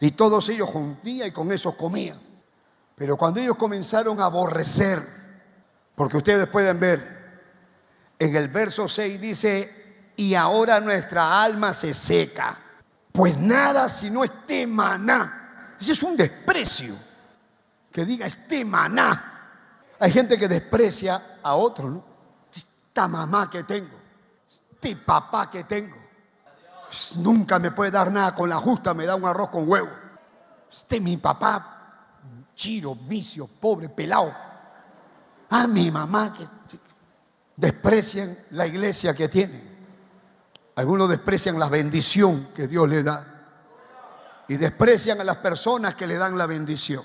Y 0.00 0.10
todos 0.10 0.48
ellos 0.48 0.68
juntían 0.68 1.28
y 1.28 1.30
con 1.30 1.52
eso 1.52 1.76
comían. 1.76 2.18
Pero 2.96 3.16
cuando 3.16 3.40
ellos 3.40 3.56
comenzaron 3.56 4.20
a 4.20 4.24
aborrecer, 4.24 5.00
porque 5.94 6.16
ustedes 6.16 6.48
pueden 6.48 6.80
ver, 6.80 7.16
en 8.18 8.34
el 8.34 8.48
verso 8.48 8.88
6 8.88 9.20
dice, 9.20 10.12
y 10.16 10.34
ahora 10.34 10.80
nuestra 10.80 11.42
alma 11.42 11.74
se 11.74 11.92
seca. 11.92 12.58
Pues 13.12 13.36
nada 13.38 13.88
si 13.88 14.10
no 14.10 14.24
este 14.24 14.66
maná. 14.66 15.74
Ese 15.78 15.92
es 15.92 16.02
un 16.02 16.16
desprecio. 16.16 16.96
Que 17.92 18.04
diga 18.04 18.26
este 18.26 18.64
maná. 18.64 19.36
Hay 19.98 20.10
gente 20.10 20.38
que 20.38 20.48
desprecia 20.48 21.38
a 21.42 21.54
otro, 21.54 21.88
¿no? 21.88 22.04
Esta 22.54 23.08
mamá 23.08 23.50
que 23.50 23.64
tengo, 23.64 23.94
este 24.50 24.96
papá 24.96 25.50
que 25.50 25.64
tengo. 25.64 25.96
Nunca 27.16 27.58
me 27.58 27.70
puede 27.70 27.90
dar 27.90 28.10
nada 28.10 28.34
con 28.34 28.48
la 28.48 28.56
justa, 28.56 28.94
me 28.94 29.04
da 29.04 29.14
un 29.16 29.26
arroz 29.26 29.50
con 29.50 29.68
huevo. 29.68 29.90
Este 30.70 31.00
mi 31.00 31.16
papá, 31.16 31.75
chiro, 32.56 32.96
vicio, 32.96 33.46
pobre, 33.46 33.88
pelado. 33.88 34.34
Ah, 35.50 35.68
mi 35.68 35.90
mamá 35.90 36.32
que 36.32 36.44
desprecian 37.54 38.36
la 38.50 38.66
iglesia 38.66 39.14
que 39.14 39.28
tienen. 39.28 39.76
Algunos 40.74 41.08
desprecian 41.08 41.58
la 41.58 41.68
bendición 41.68 42.48
que 42.52 42.66
Dios 42.66 42.88
le 42.88 43.02
da 43.02 43.36
y 44.48 44.56
desprecian 44.56 45.20
a 45.20 45.24
las 45.24 45.36
personas 45.36 45.94
que 45.94 46.06
le 46.06 46.16
dan 46.16 46.36
la 46.36 46.46
bendición. 46.46 47.04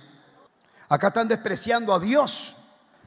Acá 0.89 1.07
están 1.07 1.27
despreciando 1.27 1.93
a 1.93 1.99
Dios, 1.99 2.55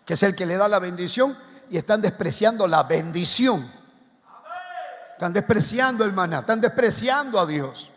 que 0.04 0.14
es 0.14 0.22
el 0.22 0.34
que 0.34 0.46
le 0.46 0.56
da 0.56 0.68
la 0.68 0.78
bendición, 0.78 1.36
y 1.68 1.76
están 1.76 2.00
despreciando 2.00 2.66
la 2.66 2.82
bendición. 2.84 3.70
Están 5.12 5.32
despreciando 5.32 6.04
el 6.04 6.12
maná, 6.12 6.40
están 6.40 6.60
despreciando 6.60 7.38
a 7.38 7.46
Dios. 7.46 7.90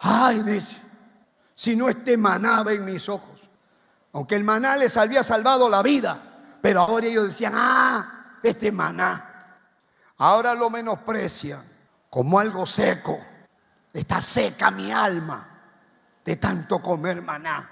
Ay, 0.00 0.42
dice, 0.42 0.80
si 1.54 1.76
no 1.76 1.88
este 1.88 2.16
maná 2.16 2.64
en 2.68 2.84
mis 2.84 3.08
ojos. 3.08 3.35
Aunque 4.16 4.34
el 4.34 4.44
maná 4.44 4.78
les 4.78 4.96
había 4.96 5.22
salvado 5.22 5.68
la 5.68 5.82
vida, 5.82 6.18
pero 6.62 6.80
ahora 6.80 7.06
ellos 7.06 7.26
decían, 7.26 7.52
ah, 7.54 8.38
este 8.42 8.72
maná. 8.72 9.58
Ahora 10.16 10.54
lo 10.54 10.70
menosprecian 10.70 11.62
como 12.08 12.38
algo 12.38 12.64
seco. 12.64 13.20
Está 13.92 14.22
seca 14.22 14.70
mi 14.70 14.90
alma 14.90 15.46
de 16.24 16.36
tanto 16.36 16.80
comer 16.80 17.20
maná. 17.20 17.70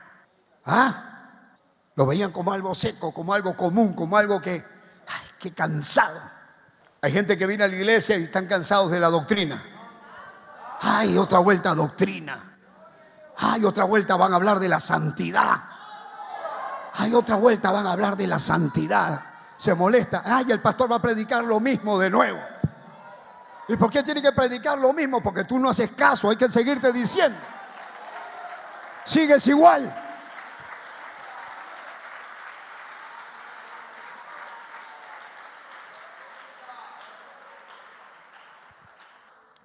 ¿Ah? 0.66 1.48
Lo 1.94 2.04
veían 2.04 2.30
como 2.30 2.52
algo 2.52 2.74
seco, 2.74 3.14
como 3.14 3.32
algo 3.32 3.56
común, 3.56 3.94
como 3.94 4.18
algo 4.18 4.38
que, 4.38 4.52
ay, 4.52 5.28
qué 5.38 5.54
cansado. 5.54 6.20
Hay 7.00 7.10
gente 7.10 7.38
que 7.38 7.46
viene 7.46 7.64
a 7.64 7.68
la 7.68 7.76
iglesia 7.76 8.18
y 8.18 8.24
están 8.24 8.46
cansados 8.46 8.90
de 8.90 9.00
la 9.00 9.08
doctrina. 9.08 9.64
Ay, 10.82 11.16
otra 11.16 11.38
vuelta 11.38 11.70
a 11.70 11.74
doctrina. 11.74 12.58
Ay, 13.38 13.64
otra 13.64 13.84
vuelta 13.84 14.16
van 14.16 14.34
a 14.34 14.36
hablar 14.36 14.60
de 14.60 14.68
la 14.68 14.80
santidad. 14.80 15.73
Ay, 16.94 17.14
otra 17.14 17.36
vuelta 17.36 17.70
van 17.70 17.86
a 17.86 17.92
hablar 17.92 18.16
de 18.16 18.26
la 18.26 18.38
santidad 18.38 19.34
se 19.56 19.74
molesta. 19.74 20.22
Ay, 20.24 20.50
el 20.50 20.60
pastor 20.60 20.90
va 20.90 20.96
a 20.96 21.02
predicar 21.02 21.44
lo 21.44 21.60
mismo 21.60 21.98
de 21.98 22.10
nuevo. 22.10 22.40
¿Y 23.68 23.76
por 23.76 23.90
qué 23.90 24.02
tiene 24.02 24.20
que 24.20 24.32
predicar 24.32 24.78
lo 24.78 24.92
mismo? 24.92 25.22
Porque 25.22 25.44
tú 25.44 25.58
no 25.58 25.70
haces 25.70 25.92
caso, 25.92 26.28
hay 26.28 26.36
que 26.36 26.48
seguirte 26.48 26.92
diciendo. 26.92 27.38
Sigues 29.04 29.46
igual. 29.46 30.02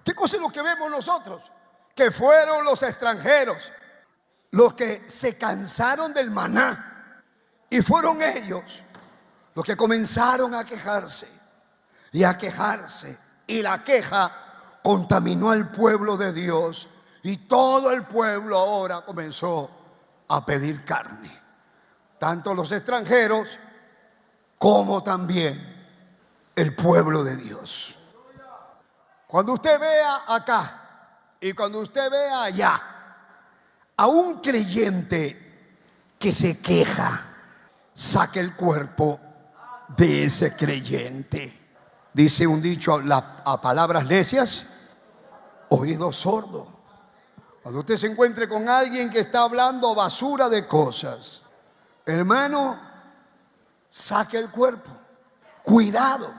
¿Qué 0.04 0.14
cosa 0.14 0.36
es 0.36 0.42
lo 0.42 0.48
que 0.48 0.62
vemos 0.62 0.90
nosotros? 0.90 1.42
Que 1.94 2.10
fueron 2.10 2.64
los 2.64 2.82
extranjeros 2.82 3.70
los 4.52 4.74
que 4.74 5.04
se 5.08 5.36
cansaron 5.36 6.12
del 6.12 6.30
maná 6.30 6.89
y 7.70 7.80
fueron 7.82 8.20
ellos 8.20 8.82
los 9.54 9.64
que 9.64 9.76
comenzaron 9.76 10.54
a 10.54 10.64
quejarse 10.64 11.28
y 12.12 12.24
a 12.24 12.36
quejarse. 12.36 13.16
Y 13.46 13.62
la 13.62 13.84
queja 13.84 14.80
contaminó 14.82 15.50
al 15.50 15.70
pueblo 15.70 16.16
de 16.16 16.32
Dios. 16.32 16.88
Y 17.22 17.36
todo 17.36 17.92
el 17.92 18.04
pueblo 18.04 18.58
ahora 18.58 19.02
comenzó 19.02 19.70
a 20.28 20.44
pedir 20.44 20.84
carne. 20.84 21.30
Tanto 22.18 22.54
los 22.54 22.70
extranjeros 22.72 23.48
como 24.58 25.02
también 25.02 25.80
el 26.56 26.74
pueblo 26.74 27.22
de 27.22 27.36
Dios. 27.36 27.96
Cuando 29.26 29.52
usted 29.54 29.78
vea 29.78 30.24
acá 30.26 31.36
y 31.40 31.52
cuando 31.52 31.80
usted 31.80 32.10
vea 32.10 32.42
allá 32.42 32.82
a 33.96 34.06
un 34.06 34.40
creyente 34.40 36.16
que 36.18 36.32
se 36.32 36.58
queja, 36.58 37.29
saque 38.00 38.40
el 38.40 38.56
cuerpo 38.56 39.20
de 39.88 40.24
ese 40.24 40.56
creyente. 40.56 41.68
Dice 42.14 42.46
un 42.46 42.62
dicho 42.62 42.98
a 42.98 43.60
palabras 43.60 44.06
necias, 44.06 44.64
oído 45.68 46.10
sordo. 46.10 46.66
Cuando 47.62 47.80
usted 47.80 47.96
se 47.96 48.06
encuentre 48.06 48.48
con 48.48 48.66
alguien 48.70 49.10
que 49.10 49.20
está 49.20 49.42
hablando 49.42 49.94
basura 49.94 50.48
de 50.48 50.66
cosas, 50.66 51.42
hermano, 52.06 52.80
saque 53.90 54.38
el 54.38 54.50
cuerpo. 54.50 54.90
Cuidado. 55.62 56.32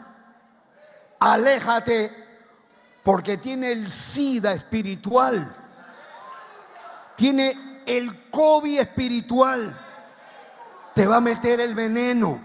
Aléjate 1.20 2.12
porque 3.04 3.38
tiene 3.38 3.72
el 3.72 3.88
SIDA 3.88 4.54
espiritual. 4.54 5.56
Tiene 7.16 7.84
el 7.86 8.32
COVID 8.32 8.80
espiritual. 8.80 9.91
Te 11.02 11.08
va 11.08 11.16
a 11.16 11.20
meter 11.20 11.60
el 11.60 11.74
veneno 11.74 12.40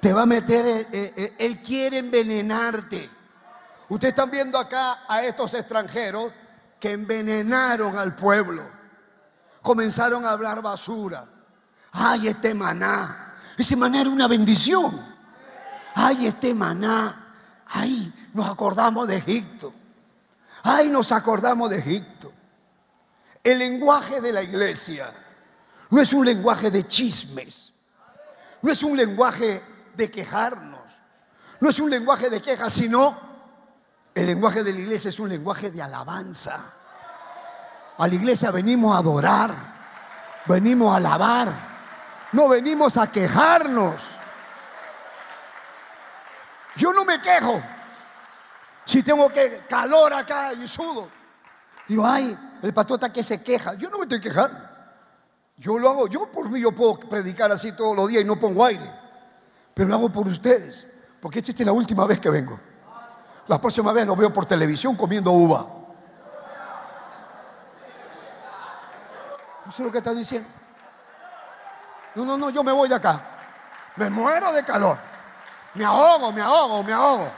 te 0.00 0.12
va 0.12 0.22
a 0.22 0.26
meter, 0.26 0.88
eh, 0.90 1.36
él 1.38 1.62
quiere 1.62 1.98
envenenarte. 1.98 3.08
Ustedes 3.88 4.10
están 4.10 4.28
viendo 4.28 4.58
acá 4.58 5.04
a 5.06 5.22
estos 5.22 5.54
extranjeros 5.54 6.32
que 6.80 6.90
envenenaron 6.90 7.96
al 7.96 8.16
pueblo. 8.16 8.64
Comenzaron 9.62 10.26
a 10.26 10.30
hablar 10.30 10.62
basura. 10.62 11.28
Ay, 11.92 12.26
este 12.26 12.54
maná. 12.54 13.36
Ese 13.56 13.76
maná 13.76 14.00
era 14.00 14.10
una 14.10 14.26
bendición. 14.26 15.00
Ay, 15.94 16.26
este 16.26 16.52
maná. 16.52 17.26
Ay, 17.66 18.12
nos 18.34 18.48
acordamos 18.48 19.06
de 19.06 19.16
Egipto. 19.16 19.72
Ay, 20.64 20.88
nos 20.88 21.12
acordamos 21.12 21.70
de 21.70 21.78
Egipto. 21.78 22.32
El 23.44 23.60
lenguaje 23.60 24.20
de 24.20 24.32
la 24.32 24.42
iglesia 24.42 25.12
no 25.90 26.00
es 26.00 26.12
un 26.12 26.24
lenguaje 26.24 26.70
de 26.70 26.86
chismes. 26.86 27.72
No 28.60 28.72
es 28.72 28.82
un 28.82 28.96
lenguaje 28.96 29.62
de 29.94 30.10
quejarnos. 30.10 30.80
No 31.60 31.70
es 31.70 31.78
un 31.80 31.90
lenguaje 31.90 32.30
de 32.30 32.40
queja, 32.40 32.70
sino 32.70 33.16
el 34.14 34.26
lenguaje 34.26 34.62
de 34.62 34.72
la 34.72 34.78
iglesia 34.78 35.08
es 35.08 35.18
un 35.18 35.28
lenguaje 35.28 35.70
de 35.70 35.82
alabanza. 35.82 36.74
A 37.96 38.06
la 38.06 38.14
iglesia 38.14 38.50
venimos 38.50 38.94
a 38.94 38.98
adorar, 38.98 39.54
venimos 40.46 40.92
a 40.92 40.96
alabar, 40.96 41.48
no 42.32 42.48
venimos 42.48 42.96
a 42.96 43.10
quejarnos. 43.10 44.02
Yo 46.76 46.92
no 46.92 47.04
me 47.04 47.20
quejo. 47.20 47.60
Si 48.84 49.02
tengo 49.02 49.30
que 49.30 49.64
calor 49.68 50.14
acá 50.14 50.52
y 50.52 50.66
sudo. 50.68 51.08
Digo, 51.88 52.06
ay, 52.06 52.38
el 52.62 52.72
pastor 52.72 52.96
está 52.96 53.12
que 53.12 53.22
se 53.22 53.42
queja. 53.42 53.74
Yo 53.74 53.90
no 53.90 53.98
me 53.98 54.04
estoy 54.04 54.20
quejando. 54.20 54.67
Yo 55.58 55.78
lo 55.78 55.90
hago, 55.90 56.06
yo 56.06 56.30
por 56.30 56.48
mí 56.48 56.60
yo 56.60 56.72
puedo 56.72 56.98
predicar 56.98 57.50
así 57.52 57.72
todos 57.72 57.96
los 57.96 58.08
días 58.08 58.22
y 58.22 58.24
no 58.24 58.38
pongo 58.38 58.64
aire 58.64 58.98
pero 59.78 59.90
lo 59.90 59.94
hago 59.94 60.08
por 60.10 60.26
ustedes, 60.26 60.88
porque 61.20 61.38
esta 61.38 61.52
es 61.52 61.60
la 61.60 61.70
última 61.70 62.04
vez 62.04 62.18
que 62.18 62.28
vengo. 62.28 62.58
La 63.46 63.60
próxima 63.60 63.92
vez 63.92 64.04
lo 64.04 64.16
veo 64.16 64.32
por 64.32 64.44
televisión 64.44 64.96
comiendo 64.96 65.30
uva. 65.30 65.68
¿No 69.64 69.70
sé 69.70 69.84
lo 69.84 69.92
que 69.92 69.98
está 69.98 70.12
diciendo? 70.12 70.48
No, 72.16 72.24
no, 72.24 72.36
no, 72.36 72.50
yo 72.50 72.64
me 72.64 72.72
voy 72.72 72.88
de 72.88 72.96
acá. 72.96 73.22
Me 73.94 74.10
muero 74.10 74.52
de 74.52 74.64
calor. 74.64 74.98
Me 75.74 75.84
ahogo, 75.84 76.32
me 76.32 76.42
ahogo, 76.42 76.82
me 76.82 76.92
ahogo. 76.92 77.30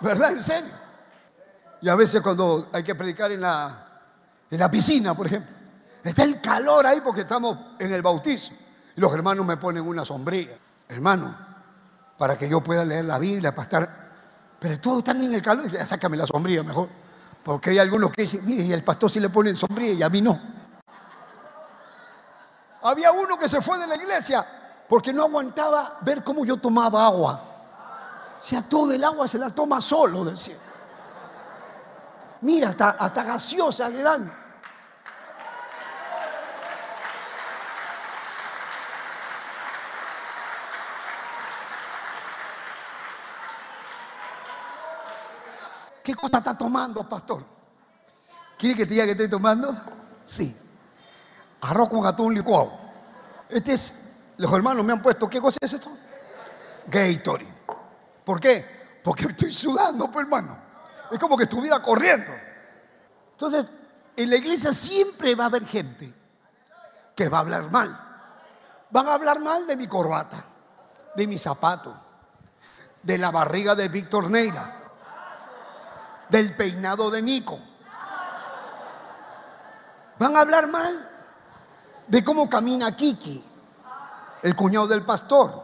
¿Verdad? 0.00 0.32
¿En 0.32 0.42
serio? 0.42 0.79
Y 1.82 1.88
a 1.88 1.94
veces 1.94 2.20
cuando 2.20 2.68
hay 2.72 2.82
que 2.82 2.94
predicar 2.94 3.30
en 3.32 3.40
la, 3.40 3.86
en 4.50 4.58
la 4.58 4.70
piscina, 4.70 5.14
por 5.14 5.26
ejemplo, 5.26 5.50
está 6.04 6.22
el 6.24 6.40
calor 6.40 6.86
ahí 6.86 7.00
porque 7.00 7.22
estamos 7.22 7.56
en 7.78 7.92
el 7.92 8.02
bautizo. 8.02 8.52
Y 8.96 9.00
los 9.00 9.12
hermanos 9.12 9.46
me 9.46 9.56
ponen 9.56 9.86
una 9.86 10.04
sombrilla. 10.04 10.56
Hermano, 10.88 11.34
para 12.18 12.36
que 12.36 12.48
yo 12.48 12.62
pueda 12.62 12.84
leer 12.84 13.04
la 13.04 13.18
Biblia, 13.18 13.54
para 13.54 13.62
estar... 13.62 14.10
Pero 14.58 14.78
todos 14.78 14.98
están 14.98 15.22
en 15.22 15.32
el 15.32 15.40
calor 15.40 15.70
ya 15.70 15.86
sácame 15.86 16.16
la 16.16 16.26
sombrilla 16.26 16.62
mejor. 16.62 16.88
Porque 17.42 17.70
hay 17.70 17.78
algunos 17.78 18.10
que 18.10 18.22
dicen, 18.22 18.42
mire, 18.44 18.64
y 18.64 18.72
el 18.72 18.84
pastor 18.84 19.10
sí 19.10 19.18
le 19.18 19.30
pone 19.30 19.56
sombrilla 19.56 19.92
y 19.92 20.02
a 20.02 20.10
mí 20.10 20.20
no. 20.20 20.38
Había 22.82 23.12
uno 23.12 23.38
que 23.38 23.48
se 23.48 23.62
fue 23.62 23.78
de 23.78 23.86
la 23.86 23.96
iglesia 23.96 24.46
porque 24.86 25.12
no 25.12 25.22
aguantaba 25.22 25.98
ver 26.02 26.22
cómo 26.22 26.44
yo 26.44 26.58
tomaba 26.58 27.06
agua. 27.06 27.42
O 28.38 28.42
sea, 28.42 28.62
todo 28.62 28.92
el 28.92 29.02
agua 29.02 29.28
se 29.28 29.38
la 29.38 29.50
toma 29.50 29.80
solo, 29.80 30.24
decía. 30.24 30.56
Mira, 32.42 32.70
hasta, 32.70 32.90
hasta 32.90 33.22
gaseosa 33.22 33.88
le 33.88 34.02
dan. 34.02 34.40
¿Qué 46.02 46.14
cosa 46.14 46.38
está 46.38 46.56
tomando, 46.56 47.08
pastor? 47.08 47.44
¿Quiere 48.58 48.74
que 48.74 48.86
te 48.86 48.94
diga 48.94 49.04
que 49.04 49.12
estoy 49.12 49.28
tomando? 49.28 49.74
Sí. 50.24 50.56
Arroz 51.60 51.88
con 51.88 52.06
atún 52.06 52.34
licuado. 52.34 52.72
Este 53.48 53.74
es, 53.74 53.94
los 54.38 54.52
hermanos 54.52 54.84
me 54.84 54.92
han 54.92 55.02
puesto, 55.02 55.28
¿qué 55.28 55.40
cosa 55.40 55.58
es 55.60 55.72
esto? 55.72 55.90
Gatorade. 56.86 57.54
¿Por 58.24 58.40
qué? 58.40 59.00
Porque 59.04 59.26
estoy 59.26 59.52
sudando, 59.52 60.10
pues 60.10 60.24
hermano. 60.24 60.69
Es 61.10 61.18
como 61.18 61.36
que 61.36 61.44
estuviera 61.44 61.80
corriendo. 61.82 62.32
Entonces, 63.32 63.66
en 64.16 64.30
la 64.30 64.36
iglesia 64.36 64.72
siempre 64.72 65.34
va 65.34 65.44
a 65.44 65.46
haber 65.46 65.66
gente 65.66 66.12
que 67.14 67.28
va 67.28 67.38
a 67.38 67.40
hablar 67.40 67.70
mal. 67.70 67.98
Van 68.90 69.08
a 69.08 69.14
hablar 69.14 69.40
mal 69.40 69.66
de 69.66 69.76
mi 69.76 69.86
corbata, 69.86 70.44
de 71.14 71.26
mi 71.26 71.38
zapato, 71.38 71.94
de 73.02 73.18
la 73.18 73.30
barriga 73.30 73.74
de 73.74 73.88
Víctor 73.88 74.30
Neira, 74.30 74.76
del 76.28 76.54
peinado 76.56 77.10
de 77.10 77.22
Nico. 77.22 77.58
Van 80.18 80.36
a 80.36 80.40
hablar 80.40 80.68
mal 80.68 81.08
de 82.06 82.24
cómo 82.24 82.48
camina 82.48 82.94
Kiki, 82.94 83.42
el 84.42 84.54
cuñado 84.56 84.86
del 84.86 85.04
pastor, 85.04 85.62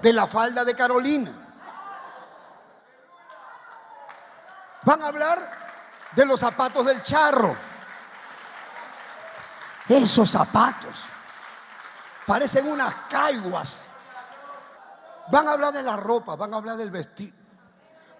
de 0.00 0.12
la 0.12 0.26
falda 0.26 0.64
de 0.64 0.74
Carolina. 0.74 1.49
Van 4.82 5.02
a 5.02 5.08
hablar 5.08 5.60
de 6.12 6.24
los 6.24 6.40
zapatos 6.40 6.84
del 6.86 7.02
charro. 7.02 7.54
Esos 9.88 10.30
zapatos 10.30 10.96
parecen 12.26 12.68
unas 12.68 12.94
caiguas. 13.08 13.84
Van 15.30 15.48
a 15.48 15.52
hablar 15.52 15.72
de 15.72 15.82
la 15.82 15.96
ropa, 15.96 16.36
van 16.36 16.54
a 16.54 16.56
hablar 16.58 16.76
del 16.76 16.90
vestido. 16.90 17.36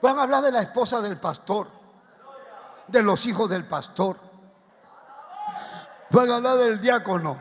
Van 0.03 0.19
a 0.19 0.23
hablar 0.23 0.43
de 0.43 0.53
la 0.53 0.63
esposa 0.63 1.01
del 1.01 1.19
pastor, 1.19 1.69
de 2.87 3.03
los 3.03 3.25
hijos 3.27 3.49
del 3.49 3.67
pastor. 3.67 4.19
Van 6.11 6.31
a 6.31 6.37
hablar 6.37 6.57
del 6.57 6.81
diácono, 6.81 7.39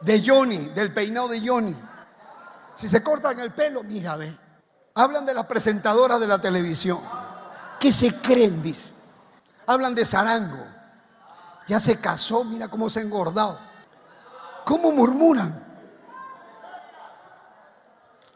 de 0.00 0.22
Johnny, 0.24 0.70
del 0.70 0.92
peinado 0.92 1.28
de 1.28 1.46
Johnny. 1.46 1.76
Si 2.76 2.88
se 2.88 3.02
cortan 3.02 3.38
el 3.38 3.52
pelo, 3.52 3.82
mira, 3.82 4.16
ve. 4.16 4.47
Hablan 4.98 5.24
de 5.24 5.32
la 5.32 5.46
presentadora 5.46 6.18
de 6.18 6.26
la 6.26 6.40
televisión. 6.40 6.98
¿Qué 7.78 7.92
se 7.92 8.20
creen? 8.20 8.60
Dice. 8.60 8.92
Hablan 9.64 9.94
de 9.94 10.04
Zarango. 10.04 10.66
Ya 11.68 11.78
se 11.78 12.00
casó, 12.00 12.42
mira 12.42 12.66
cómo 12.66 12.90
se 12.90 12.98
ha 12.98 13.02
engordado. 13.02 13.60
¿Cómo 14.64 14.90
murmuran? 14.90 15.64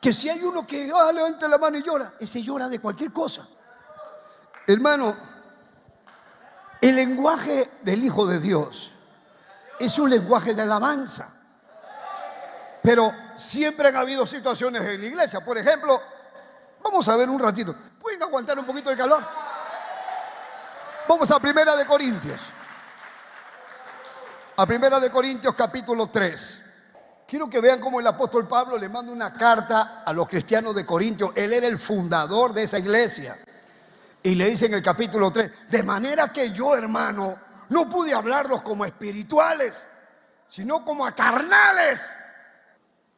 Que 0.00 0.12
si 0.12 0.28
hay 0.28 0.40
uno 0.44 0.64
que 0.64 0.88
ah, 0.94 1.10
levanta 1.10 1.48
la 1.48 1.58
mano 1.58 1.78
y 1.78 1.82
llora, 1.82 2.14
ese 2.20 2.40
llora 2.40 2.68
de 2.68 2.78
cualquier 2.78 3.12
cosa. 3.12 3.48
Hermano, 4.64 5.16
el 6.80 6.94
lenguaje 6.94 7.72
del 7.82 8.04
Hijo 8.04 8.24
de 8.24 8.38
Dios 8.38 8.92
es 9.80 9.98
un 9.98 10.10
lenguaje 10.10 10.54
de 10.54 10.62
alabanza. 10.62 11.28
Pero 12.84 13.12
siempre 13.34 13.88
han 13.88 13.96
habido 13.96 14.26
situaciones 14.26 14.82
en 14.82 15.00
la 15.00 15.06
iglesia. 15.08 15.44
Por 15.44 15.58
ejemplo, 15.58 16.00
vamos 16.82 17.08
a 17.08 17.16
ver 17.16 17.28
un 17.28 17.38
ratito. 17.38 17.74
¿Pueden 18.00 18.22
aguantar 18.22 18.58
un 18.58 18.66
poquito 18.66 18.90
el 18.90 18.96
calor? 18.96 19.22
Vamos 21.08 21.30
a 21.30 21.40
Primera 21.40 21.76
de 21.76 21.86
Corintios. 21.86 22.40
A 24.56 24.66
Primera 24.66 25.00
de 25.00 25.10
Corintios 25.10 25.54
capítulo 25.54 26.08
3. 26.08 26.62
Quiero 27.26 27.48
que 27.48 27.60
vean 27.60 27.80
cómo 27.80 27.98
el 27.98 28.06
apóstol 28.06 28.46
Pablo 28.46 28.76
le 28.76 28.88
manda 28.88 29.10
una 29.10 29.32
carta 29.32 30.02
a 30.04 30.12
los 30.12 30.28
cristianos 30.28 30.74
de 30.74 30.84
Corintios. 30.84 31.30
Él 31.34 31.52
era 31.52 31.66
el 31.66 31.78
fundador 31.78 32.52
de 32.52 32.64
esa 32.64 32.78
iglesia. 32.78 33.38
Y 34.22 34.34
le 34.34 34.50
dice 34.50 34.66
en 34.66 34.74
el 34.74 34.82
capítulo 34.82 35.32
3, 35.32 35.68
de 35.68 35.82
manera 35.82 36.32
que 36.32 36.50
yo, 36.50 36.76
hermano, 36.76 37.36
no 37.70 37.88
pude 37.88 38.14
hablarlos 38.14 38.62
como 38.62 38.84
espirituales, 38.84 39.88
sino 40.48 40.84
como 40.84 41.06
a 41.06 41.12
carnales, 41.12 42.12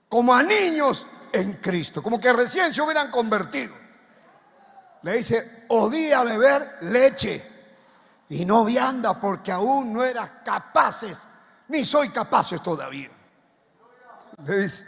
como 0.08 0.32
a 0.32 0.42
niños 0.42 1.06
en 1.34 1.54
Cristo, 1.54 2.02
como 2.02 2.20
que 2.20 2.32
recién 2.32 2.72
se 2.72 2.80
hubieran 2.80 3.10
convertido. 3.10 3.74
Le 5.02 5.14
dice, 5.18 5.66
odía 5.68 6.22
beber 6.22 6.78
leche 6.82 7.52
y 8.28 8.44
no 8.44 8.64
vianda 8.64 9.20
porque 9.20 9.52
aún 9.52 9.92
no 9.92 10.02
eras 10.04 10.30
capaces, 10.44 11.18
ni 11.68 11.84
soy 11.84 12.10
capaces 12.10 12.62
todavía. 12.62 13.10
Le 14.46 14.58
dice, 14.60 14.86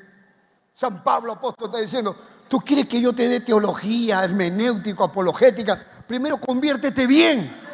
San 0.74 1.02
Pablo 1.02 1.32
apóstol 1.32 1.68
está 1.68 1.80
diciendo, 1.80 2.16
tú 2.48 2.60
quieres 2.60 2.86
que 2.86 3.00
yo 3.00 3.14
te 3.14 3.28
dé 3.28 3.40
teología, 3.40 4.24
hermenéutico, 4.24 5.04
apologética, 5.04 5.84
primero 6.06 6.38
conviértete 6.38 7.06
bien. 7.06 7.64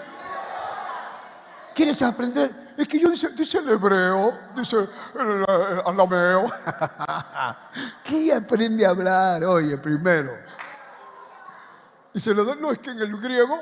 ¿Quieres 1.74 2.02
aprender? 2.02 2.61
Es 2.76 2.88
que 2.88 2.98
yo 2.98 3.10
dice, 3.10 3.28
dice 3.30 3.58
el 3.58 3.68
hebreo, 3.68 4.38
dice 4.56 4.76
el, 4.78 5.44
alameo. 5.84 6.50
¿Qué 8.04 8.32
aprende 8.32 8.86
a 8.86 8.90
hablar? 8.90 9.44
Oye, 9.44 9.76
primero. 9.76 10.32
Y 12.14 12.20
se 12.20 12.34
lo 12.34 12.44
da, 12.44 12.54
no 12.54 12.70
es 12.72 12.78
que 12.78 12.90
en 12.90 13.00
el 13.00 13.16
griego, 13.18 13.60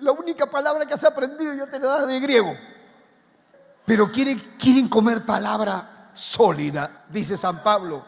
la 0.00 0.12
única 0.12 0.46
palabra 0.46 0.86
que 0.86 0.94
has 0.94 1.04
aprendido 1.04 1.54
yo 1.54 1.66
te 1.66 1.78
la 1.78 1.88
das 1.88 2.08
de 2.08 2.20
griego. 2.20 2.56
Pero 3.84 4.10
quieren, 4.10 4.38
quieren 4.58 4.88
comer 4.88 5.24
palabra 5.24 6.10
sólida, 6.14 7.04
dice 7.08 7.36
San 7.36 7.62
Pablo. 7.62 8.04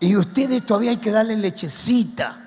Y 0.00 0.16
ustedes 0.16 0.66
todavía 0.66 0.90
hay 0.90 0.96
que 0.96 1.12
darle 1.12 1.36
lechecita. 1.36 2.38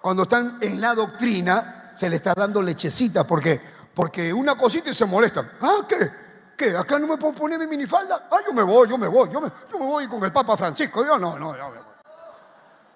Cuando 0.00 0.22
están 0.22 0.58
en 0.60 0.80
la 0.80 0.94
doctrina, 0.94 1.90
se 1.94 2.08
le 2.08 2.16
está 2.16 2.32
dando 2.34 2.62
lechecita. 2.62 3.26
¿Por 3.26 3.42
qué? 3.42 3.60
Porque 3.94 4.32
una 4.32 4.56
cosita 4.56 4.90
y 4.90 4.94
se 4.94 5.04
molestan. 5.04 5.50
¿Ah, 5.60 5.78
qué? 5.88 6.10
¿Qué? 6.56 6.76
¿Acá 6.76 6.98
no 6.98 7.06
me 7.06 7.16
puedo 7.16 7.34
poner 7.34 7.58
mi 7.58 7.66
minifalda? 7.66 8.28
Ah, 8.30 8.38
yo 8.46 8.52
me 8.52 8.62
voy, 8.62 8.88
yo 8.88 8.98
me 8.98 9.08
voy, 9.08 9.30
yo 9.32 9.40
me, 9.40 9.50
yo 9.70 9.78
me 9.78 9.86
voy 9.86 10.08
con 10.08 10.22
el 10.24 10.32
Papa 10.32 10.56
Francisco. 10.56 11.04
Yo 11.04 11.18
no, 11.18 11.38
no, 11.38 11.56
yo 11.56 11.70
me 11.70 11.78
voy. 11.78 11.86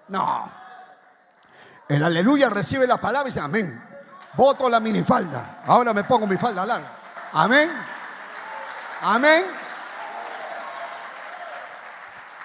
No. 0.08 0.50
El 1.88 2.02
aleluya 2.02 2.48
recibe 2.48 2.86
la 2.86 2.98
palabra 2.98 3.28
y 3.28 3.32
dice 3.32 3.40
amén. 3.40 3.82
Voto 4.34 4.68
la 4.68 4.80
minifalda. 4.80 5.62
Ahora 5.66 5.92
me 5.92 6.04
pongo 6.04 6.26
mi 6.26 6.36
falda 6.36 6.64
larga. 6.66 6.90
Amén. 7.32 7.70
Amén. 9.00 9.46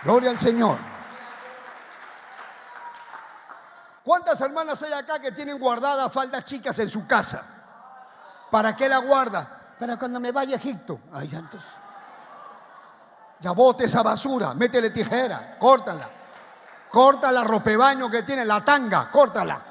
Gloria 0.04 0.30
al 0.32 0.38
Señor. 0.38 0.78
¿Cuántas 4.04 4.39
hermanas 4.41 4.82
hay 4.82 4.93
acá 4.93 5.20
que 5.20 5.32
tienen 5.32 5.60
guardadas 5.60 6.12
faldas 6.12 6.43
chicas 6.43 6.80
en 6.80 6.89
su 6.89 7.06
casa? 7.06 7.59
¿Para 8.50 8.76
qué 8.76 8.89
la 8.89 8.97
guarda? 9.00 9.76
Para 9.80 9.97
cuando 9.97 10.20
me 10.20 10.32
vaya 10.32 10.56
a 10.56 10.60
Egipto. 10.60 11.00
Ay, 11.14 11.30
entonces. 11.32 11.70
Ya 13.39 13.52
bote 13.52 13.86
esa 13.86 14.04
basura, 14.04 14.54
métele 14.54 14.89
tijera, 14.89 15.58
córtala. 15.58 16.10
Corta 16.89 17.32
la 17.32 17.43
ropebaño 17.43 18.10
que 18.10 18.24
tiene, 18.24 18.43
la 18.43 18.64
tanga, 18.66 19.10
córtala. 19.10 19.62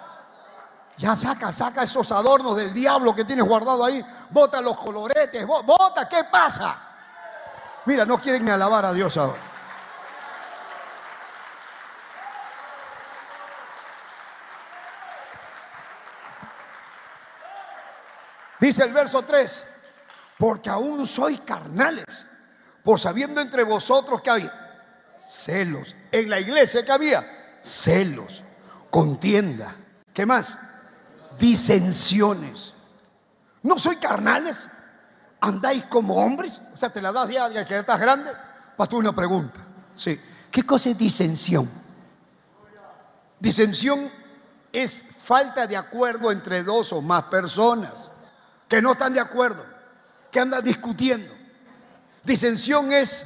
Ya 0.97 1.15
saca, 1.15 1.53
saca 1.53 1.83
esos 1.83 2.11
adornos 2.11 2.57
del 2.57 2.73
diablo 2.73 3.15
que 3.15 3.25
tienes 3.25 3.45
guardado 3.45 3.85
ahí. 3.85 4.05
Bota 4.31 4.61
los 4.61 4.79
coloretes, 4.79 5.47
bota, 5.47 6.09
¿qué 6.09 6.25
pasa? 6.25 6.77
Mira, 7.85 8.05
no 8.05 8.19
quieren 8.21 8.45
ni 8.45 8.51
alabar 8.51 8.85
a 8.85 8.93
Dios 8.93 9.17
ahora. 9.17 9.48
Dice 18.61 18.83
el 18.83 18.93
verso 18.93 19.23
3, 19.23 19.65
porque 20.39 20.69
aún 20.69 21.07
soy 21.07 21.39
carnales, 21.39 22.05
por 22.83 23.01
sabiendo 23.01 23.41
entre 23.41 23.63
vosotros 23.63 24.21
que 24.21 24.31
hay 24.31 24.51
celos. 25.29 25.95
En 26.11 26.29
la 26.29 26.41
iglesia 26.41 26.85
que 26.85 26.93
había 26.93 27.59
celos, 27.63 28.43
contienda. 28.91 29.77
¿Qué 30.13 30.27
más? 30.27 30.59
Disensiones. 31.39 32.75
¿No 33.63 33.79
soy 33.79 33.97
carnales? 33.97 34.69
¿Andáis 35.41 35.85
como 35.85 36.17
hombres? 36.17 36.61
O 36.75 36.77
sea, 36.77 36.91
te 36.91 37.01
la 37.01 37.13
das 37.13 37.29
ya 37.29 37.65
que 37.65 37.79
estás 37.79 38.01
grande. 38.01 38.33
Pastor, 38.77 38.99
una 38.99 39.15
pregunta. 39.15 39.61
Sí. 39.95 40.21
¿Qué 40.51 40.65
cosa 40.65 40.89
es 40.91 40.99
disensión? 40.99 41.69
Disensión 43.39 44.11
es 44.73 45.05
falta 45.23 45.67
de 45.67 45.77
acuerdo 45.77 46.33
entre 46.33 46.65
dos 46.65 46.93
o 46.93 47.01
más 47.01 47.25
personas 47.25 48.08
que 48.69 48.83
no 48.83 48.93
están 48.93 49.15
de 49.15 49.21
acuerdo, 49.21 49.65
que 50.31 50.41
andan 50.41 50.63
discutiendo. 50.63 51.35
Disensión 52.23 52.93
es 52.93 53.25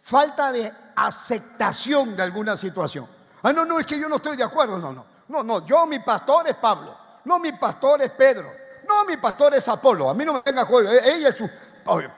falta 0.00 0.50
de 0.50 0.72
aceptación 0.96 2.16
de 2.16 2.22
alguna 2.22 2.56
situación. 2.56 3.08
Ah, 3.42 3.52
no, 3.52 3.64
no, 3.64 3.78
es 3.78 3.86
que 3.86 3.98
yo 3.98 4.08
no 4.08 4.16
estoy 4.16 4.36
de 4.36 4.44
acuerdo, 4.44 4.78
no, 4.78 4.92
no. 4.92 5.06
No, 5.28 5.42
no, 5.42 5.64
yo 5.64 5.86
mi 5.86 6.00
pastor 6.00 6.48
es 6.48 6.56
Pablo, 6.56 6.96
no 7.24 7.38
mi 7.38 7.52
pastor 7.52 8.02
es 8.02 8.10
Pedro, 8.10 8.50
no 8.86 9.04
mi 9.04 9.16
pastor 9.16 9.54
es 9.54 9.66
Apolo, 9.68 10.10
a 10.10 10.14
mí 10.14 10.24
no 10.24 10.34
me 10.34 10.42
venga 10.44 10.66
juego, 10.66 10.90
e-, 10.90 11.14
ella 11.14 11.30
es 11.30 11.36
su, 11.38 11.48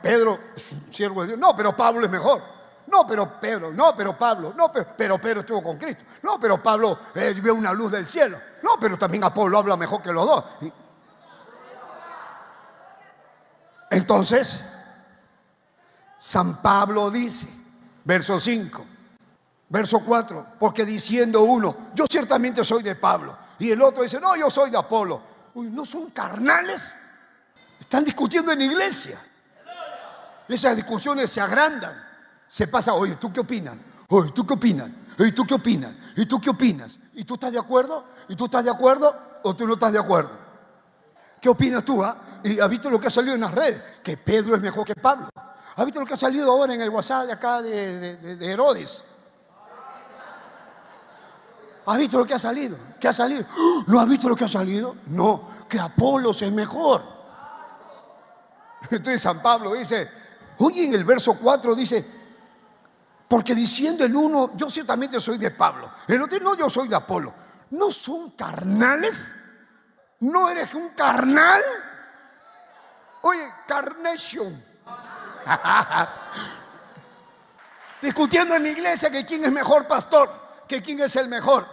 Pedro 0.03 0.41
es 0.57 0.73
un 0.73 0.93
siervo 0.93 1.23
de 1.23 1.29
Dios, 1.29 1.39
no, 1.39 1.55
pero 1.55 1.77
Pablo 1.77 2.05
es 2.05 2.11
mejor. 2.11 2.55
No, 2.87 3.07
pero 3.07 3.41
Pedro, 3.41 3.73
no, 3.73 3.97
pero 3.97 4.17
Pablo, 4.17 4.53
no, 4.55 4.71
pero, 4.71 4.89
pero 4.97 5.19
Pedro 5.19 5.41
estuvo 5.41 5.63
con 5.63 5.79
Cristo. 5.79 6.05
No, 6.23 6.39
pero 6.39 6.63
Pablo 6.63 6.99
eh, 7.15 7.35
vio 7.43 7.55
una 7.55 7.73
luz 7.73 7.91
del 7.93 8.07
cielo. 8.07 8.39
No, 8.63 8.79
pero 8.79 8.99
también 8.99 9.25
Apolo 9.25 9.59
habla 9.59 9.77
mejor 9.77 10.03
que 10.03 10.13
los 10.13 10.27
dos. 10.27 10.45
Entonces, 13.95 14.61
San 16.19 16.61
Pablo 16.61 17.13
dice, 17.13 17.47
verso 18.05 18.41
5, 18.41 18.85
verso 19.69 20.01
4, 20.01 20.47
porque 20.59 20.85
diciendo 20.85 21.43
uno, 21.43 21.91
yo 21.95 22.05
ciertamente 22.11 22.65
soy 22.65 22.83
de 22.83 22.97
Pablo, 22.97 23.39
y 23.57 23.71
el 23.71 23.81
otro 23.81 24.03
dice, 24.03 24.21
no, 24.21 24.35
yo 24.35 24.51
soy 24.51 24.71
de 24.71 24.79
Apolo. 24.79 25.23
Uy, 25.55 25.69
¿no 25.71 25.85
son 25.85 26.11
carnales? 26.11 26.97
Están 27.79 28.03
discutiendo 28.03 28.51
en 28.51 28.63
iglesia. 28.63 29.17
Esas 30.49 30.75
discusiones 30.75 31.31
se 31.31 31.41
agrandan. 31.41 31.95
Se 32.49 32.67
pasa, 32.67 32.95
oye, 32.95 33.15
¿tú 33.15 33.33
qué 33.33 33.41
opinas? 33.41 33.77
Oye, 34.09 34.33
¿tú 34.33 34.45
qué 34.45 34.55
opinas? 34.55 34.91
¿Y 35.19 35.31
tú 35.31 35.47
qué 35.47 35.55
opinas? 35.55 35.95
¿Y 36.17 36.27
tú 36.27 36.41
qué 36.41 36.51
opinas? 36.51 36.99
¿Y 37.13 37.23
tú 37.23 37.35
estás 37.35 37.53
de 37.53 37.61
acuerdo? 37.61 38.05
¿Y 38.29 38.35
tú 38.35 38.47
estás 38.47 38.65
de 38.65 38.71
acuerdo? 38.71 39.17
¿O 39.45 39.55
tú 39.55 39.69
no 39.69 39.75
estás 39.75 39.93
de 39.93 40.01
acuerdo? 40.01 40.37
¿Qué 41.41 41.49
opinas 41.49 41.85
tú? 41.85 42.03
Ah? 42.03 42.34
¿Y 42.45 42.61
has 42.61 42.69
visto 42.69 42.91
lo 42.91 43.01
que 43.01 43.07
ha 43.07 43.11
salido 43.11 43.35
en 43.35 43.41
las 43.41 43.53
redes? 43.53 43.83
Que 44.03 44.19
Pedro 44.19 44.55
es 44.55 44.61
mejor 44.61 44.85
que 44.85 44.95
Pablo. 44.95 45.29
¿Has 45.77 45.85
visto 45.85 45.99
lo 45.99 46.07
que 46.07 46.13
ha 46.13 46.19
salido 46.19 46.53
ahora 46.53 46.75
en 46.75 46.81
el 46.83 46.91
WhatsApp 46.91 47.27
de 47.27 47.33
acá 47.33 47.63
de, 47.63 48.39
Herodes? 48.39 49.03
¿Has 51.87 51.99
visto 51.99 52.19
lo 52.19 52.27
que 52.27 52.35
ha 52.35 52.39
salido? 52.39 52.77
¿Qué 53.01 53.09
ha 53.09 53.15
salido? 53.15 53.47
¿No 53.87 53.99
has 53.99 54.07
visto 54.07 54.29
lo 54.29 54.37
que 54.37 54.45
ha 54.45 54.49
salido? 54.49 54.97
No, 55.07 55.49
que 55.67 55.81
Apolos 55.81 56.43
es 56.43 56.53
mejor. 56.53 57.03
Entonces 58.91 59.23
San 59.23 59.41
Pablo 59.41 59.73
dice, 59.73 60.11
oye, 60.59 60.85
en 60.85 60.93
el 60.93 61.05
verso 61.05 61.39
4 61.39 61.75
dice, 61.75 62.07
porque 63.27 63.55
diciendo 63.55 64.05
el 64.05 64.15
uno, 64.15 64.51
yo 64.55 64.69
ciertamente 64.69 65.19
soy 65.19 65.39
de 65.39 65.51
Pablo, 65.51 65.91
el 66.07 66.21
otro 66.21 66.39
no, 66.41 66.55
yo 66.55 66.69
soy 66.69 66.89
de 66.89 66.97
Apolo. 66.97 67.33
¿No 67.71 67.91
son 67.91 68.33
carnales? 68.33 69.33
¿No 70.21 70.51
eres 70.51 70.75
un 70.75 70.91
carnal? 70.91 71.63
Oye, 73.27 73.51
carnation. 73.67 74.63
Discutiendo 78.03 78.55
en 78.55 78.65
la 78.65 78.69
iglesia 78.69 79.11
que 79.11 79.25
quién 79.25 79.47
es 79.47 79.53
mejor 79.53 79.89
pastor, 79.89 80.31
que 80.69 80.83
quién 80.83 81.01
es 81.01 81.17
el 81.17 81.31
mejor. 81.31 81.67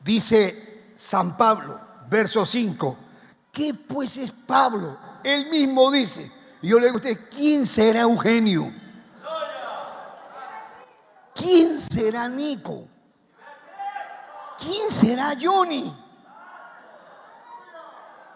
Dice 0.00 0.92
San 0.96 1.36
Pablo, 1.36 1.80
verso 2.08 2.44
5. 2.44 2.98
¿Qué 3.52 3.74
pues 3.74 4.16
es 4.16 4.32
Pablo? 4.32 4.98
Él 5.22 5.48
mismo 5.50 5.88
dice. 5.92 6.32
Y 6.62 6.68
yo 6.68 6.80
le 6.80 6.86
digo 6.86 6.96
a 6.96 7.00
usted, 7.00 7.28
¿quién 7.30 7.64
será 7.64 8.00
Eugenio? 8.00 8.72
¿Quién 11.32 11.80
será 11.80 12.28
Nico? 12.28 12.88
¿Quién 14.58 14.90
será 14.90 15.36
Johnny? 15.40 15.94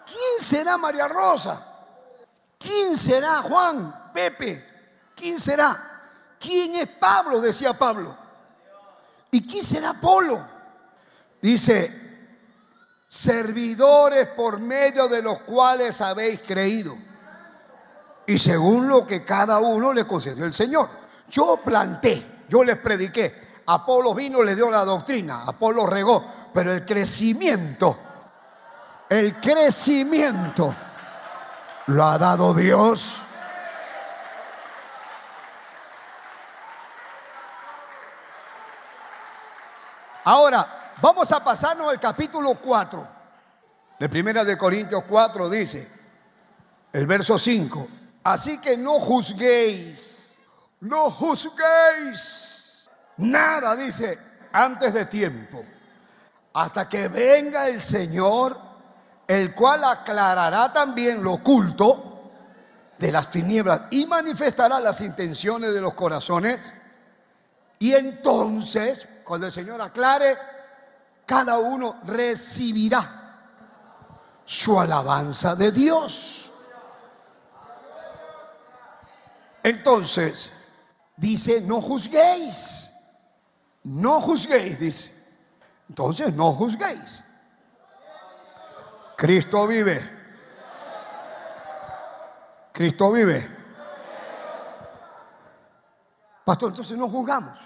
¿Quién 0.05 0.47
será 0.47 0.77
María 0.77 1.09
Rosa? 1.09 1.65
¿Quién 2.59 2.95
será 2.95 3.41
Juan, 3.41 4.11
Pepe? 4.13 4.65
¿Quién 5.15 5.39
será? 5.39 6.35
¿Quién 6.39 6.75
es 6.75 6.87
Pablo? 6.87 7.41
Decía 7.41 7.73
Pablo. 7.73 8.15
¿Y 9.31 9.47
quién 9.47 9.63
será 9.63 9.93
Polo? 9.93 10.45
Dice, 11.41 12.27
servidores 13.07 14.27
por 14.35 14.59
medio 14.59 15.07
de 15.07 15.21
los 15.21 15.39
cuales 15.41 16.01
habéis 16.01 16.41
creído. 16.41 16.97
Y 18.27 18.37
según 18.37 18.87
lo 18.87 19.07
que 19.07 19.23
cada 19.23 19.59
uno 19.59 19.93
le 19.93 20.05
concedió 20.05 20.45
el 20.45 20.53
Señor. 20.53 20.89
Yo 21.29 21.57
planté, 21.63 22.43
yo 22.47 22.63
les 22.63 22.77
prediqué. 22.77 23.61
Apolo 23.65 24.13
vino, 24.13 24.43
le 24.43 24.55
dio 24.55 24.69
la 24.69 24.83
doctrina. 24.83 25.45
Apolo 25.45 25.85
regó. 25.85 26.51
Pero 26.53 26.73
el 26.73 26.85
crecimiento 26.85 27.97
el 29.09 29.39
crecimiento 29.41 30.75
lo 31.89 32.05
ha 32.05 32.17
dado 32.19 32.53
Dios. 32.53 33.19
Ahora, 40.23 40.93
vamos 41.01 41.31
a 41.31 41.43
pasarnos 41.43 41.89
al 41.89 41.99
capítulo 41.99 42.55
4. 42.55 43.07
De 43.99 44.07
primera 44.07 44.45
de 44.45 44.57
Corintios 44.57 45.03
4 45.09 45.49
dice, 45.49 45.91
el 46.93 47.07
verso 47.07 47.39
5, 47.39 47.87
así 48.23 48.59
que 48.59 48.77
no 48.77 48.99
juzguéis, 48.99 50.39
no 50.81 51.09
juzguéis 51.11 52.87
nada, 53.17 53.75
dice, 53.75 54.17
antes 54.53 54.93
de 54.93 55.05
tiempo, 55.05 55.65
hasta 56.53 56.87
que 56.87 57.07
venga 57.07 57.67
el 57.67 57.81
Señor 57.81 58.68
el 59.29 59.53
cual 59.53 59.83
aclarará 59.83 60.73
también 60.73 61.23
lo 61.23 61.33
oculto 61.33 62.31
de 62.97 63.11
las 63.11 63.29
tinieblas 63.29 63.81
y 63.91 64.07
manifestará 64.07 64.79
las 64.79 65.01
intenciones 65.01 65.71
de 65.71 65.79
los 65.79 65.93
corazones. 65.93 66.73
Y 67.77 67.93
entonces, 67.93 69.07
cuando 69.23 69.45
el 69.45 69.53
Señor 69.53 69.79
aclare, 69.83 70.35
cada 71.27 71.59
uno 71.59 71.99
recibirá 72.05 73.51
su 74.45 74.79
alabanza 74.79 75.55
de 75.55 75.71
Dios. 75.73 76.51
Entonces, 79.61 80.51
dice, 81.15 81.61
no 81.61 81.81
juzguéis, 81.81 82.89
no 83.83 84.21
juzguéis, 84.21 84.79
dice. 84.79 85.13
Entonces, 85.87 86.33
no 86.33 86.51
juzguéis. 86.53 87.23
Cristo 89.19 89.67
vive. 89.67 90.09
Cristo 92.71 93.11
vive. 93.11 93.57
Pastor, 96.45 96.69
entonces 96.69 96.97
no 96.97 97.09
juzgamos. 97.09 97.59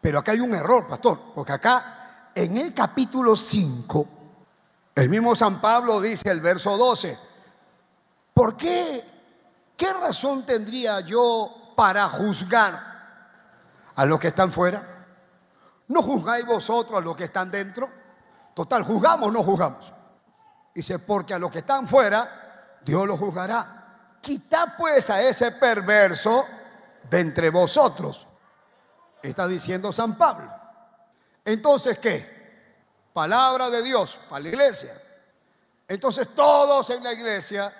Pero 0.00 0.18
acá 0.18 0.32
hay 0.32 0.40
un 0.40 0.52
error, 0.56 0.88
pastor, 0.88 1.32
porque 1.36 1.52
acá 1.52 2.30
en 2.34 2.56
el 2.56 2.74
capítulo 2.74 3.36
5, 3.36 4.08
el 4.96 5.08
mismo 5.08 5.36
San 5.36 5.60
Pablo 5.60 6.00
dice 6.00 6.32
el 6.32 6.40
verso 6.40 6.76
12, 6.76 7.16
¿por 8.34 8.56
qué? 8.56 9.04
¿Qué 9.76 9.92
razón 9.92 10.44
tendría 10.44 10.98
yo 10.98 11.74
para 11.76 12.08
juzgar 12.08 12.82
a 13.94 14.04
los 14.04 14.18
que 14.18 14.28
están 14.28 14.50
fuera? 14.50 15.06
¿No 15.86 16.02
juzgáis 16.02 16.44
vosotros 16.44 16.98
a 16.98 17.04
los 17.04 17.16
que 17.16 17.24
están 17.24 17.52
dentro? 17.52 17.88
Total, 18.52 18.82
¿juzgamos 18.82 19.28
o 19.28 19.30
no 19.30 19.44
juzgamos? 19.44 19.95
Dice, 20.76 20.98
porque 20.98 21.32
a 21.32 21.38
los 21.38 21.50
que 21.50 21.60
están 21.60 21.88
fuera, 21.88 22.78
Dios 22.84 23.06
los 23.06 23.18
juzgará. 23.18 24.18
Quita 24.20 24.76
pues 24.76 25.08
a 25.08 25.22
ese 25.22 25.52
perverso 25.52 26.44
de 27.08 27.18
entre 27.18 27.48
vosotros. 27.48 28.26
Está 29.22 29.48
diciendo 29.48 29.90
San 29.90 30.18
Pablo. 30.18 30.52
Entonces, 31.42 31.98
¿qué? 31.98 33.08
Palabra 33.14 33.70
de 33.70 33.82
Dios 33.82 34.20
para 34.28 34.42
la 34.42 34.48
iglesia. 34.50 35.00
Entonces 35.88 36.34
todos 36.34 36.90
en 36.90 37.02
la 37.02 37.14
iglesia, 37.14 37.74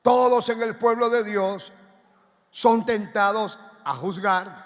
todos 0.00 0.48
en 0.50 0.62
el 0.62 0.78
pueblo 0.78 1.10
de 1.10 1.24
Dios, 1.24 1.72
son 2.52 2.86
tentados 2.86 3.58
a 3.82 3.96
juzgar 3.96 4.64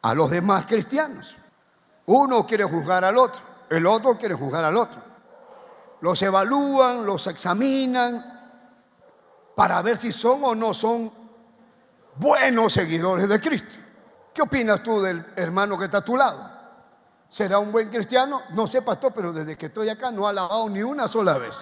a 0.00 0.14
los 0.14 0.30
demás 0.30 0.64
cristianos. 0.64 1.36
Uno 2.06 2.46
quiere 2.46 2.64
juzgar 2.64 3.04
al 3.04 3.18
otro, 3.18 3.42
el 3.68 3.84
otro 3.86 4.16
quiere 4.16 4.34
juzgar 4.34 4.64
al 4.64 4.78
otro. 4.78 5.07
Los 6.00 6.22
evalúan, 6.22 7.04
los 7.04 7.26
examinan 7.26 8.38
para 9.56 9.82
ver 9.82 9.96
si 9.96 10.12
son 10.12 10.44
o 10.44 10.54
no 10.54 10.72
son 10.72 11.12
buenos 12.14 12.72
seguidores 12.72 13.28
de 13.28 13.40
Cristo. 13.40 13.76
¿Qué 14.32 14.42
opinas 14.42 14.82
tú 14.82 15.02
del 15.02 15.32
hermano 15.34 15.76
que 15.76 15.86
está 15.86 15.98
a 15.98 16.04
tu 16.04 16.16
lado? 16.16 16.48
¿Será 17.28 17.58
un 17.58 17.72
buen 17.72 17.88
cristiano? 17.90 18.42
No 18.50 18.66
sé, 18.66 18.82
pastor, 18.82 19.12
pero 19.12 19.32
desde 19.32 19.56
que 19.56 19.66
estoy 19.66 19.88
acá 19.88 20.10
no 20.10 20.26
ha 20.26 20.32
lavado 20.32 20.68
ni 20.70 20.82
una 20.82 21.08
sola 21.08 21.36
vez. 21.38 21.54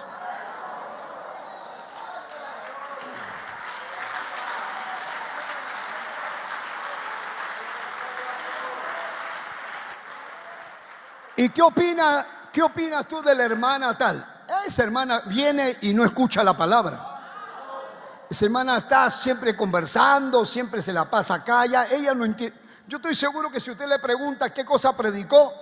¿Y 11.35 11.49
qué 11.49 11.61
opina, 11.61 12.25
qué 12.57 12.63
opinas 12.63 13.07
tú 13.07 13.21
de 13.21 13.35
la 13.35 13.43
hermana 13.43 13.95
tal? 13.95 14.45
Esa 14.65 14.81
hermana 14.81 15.21
viene 15.27 15.77
y 15.81 15.93
no 15.93 16.03
escucha 16.03 16.43
la 16.43 16.57
palabra. 16.57 18.25
Esa 18.27 18.45
hermana 18.45 18.77
está 18.77 19.11
siempre 19.11 19.55
conversando, 19.55 20.43
siempre 20.43 20.81
se 20.81 20.91
la 20.91 21.07
pasa 21.07 21.43
calla. 21.43 21.85
Ella 21.85 22.15
no 22.15 22.25
entiende. 22.25 22.57
Yo 22.87 22.97
estoy 22.97 23.13
seguro 23.13 23.51
que 23.51 23.59
si 23.59 23.69
usted 23.69 23.85
le 23.85 23.99
pregunta 23.99 24.51
qué 24.51 24.65
cosa 24.65 24.97
predicó, 24.97 25.53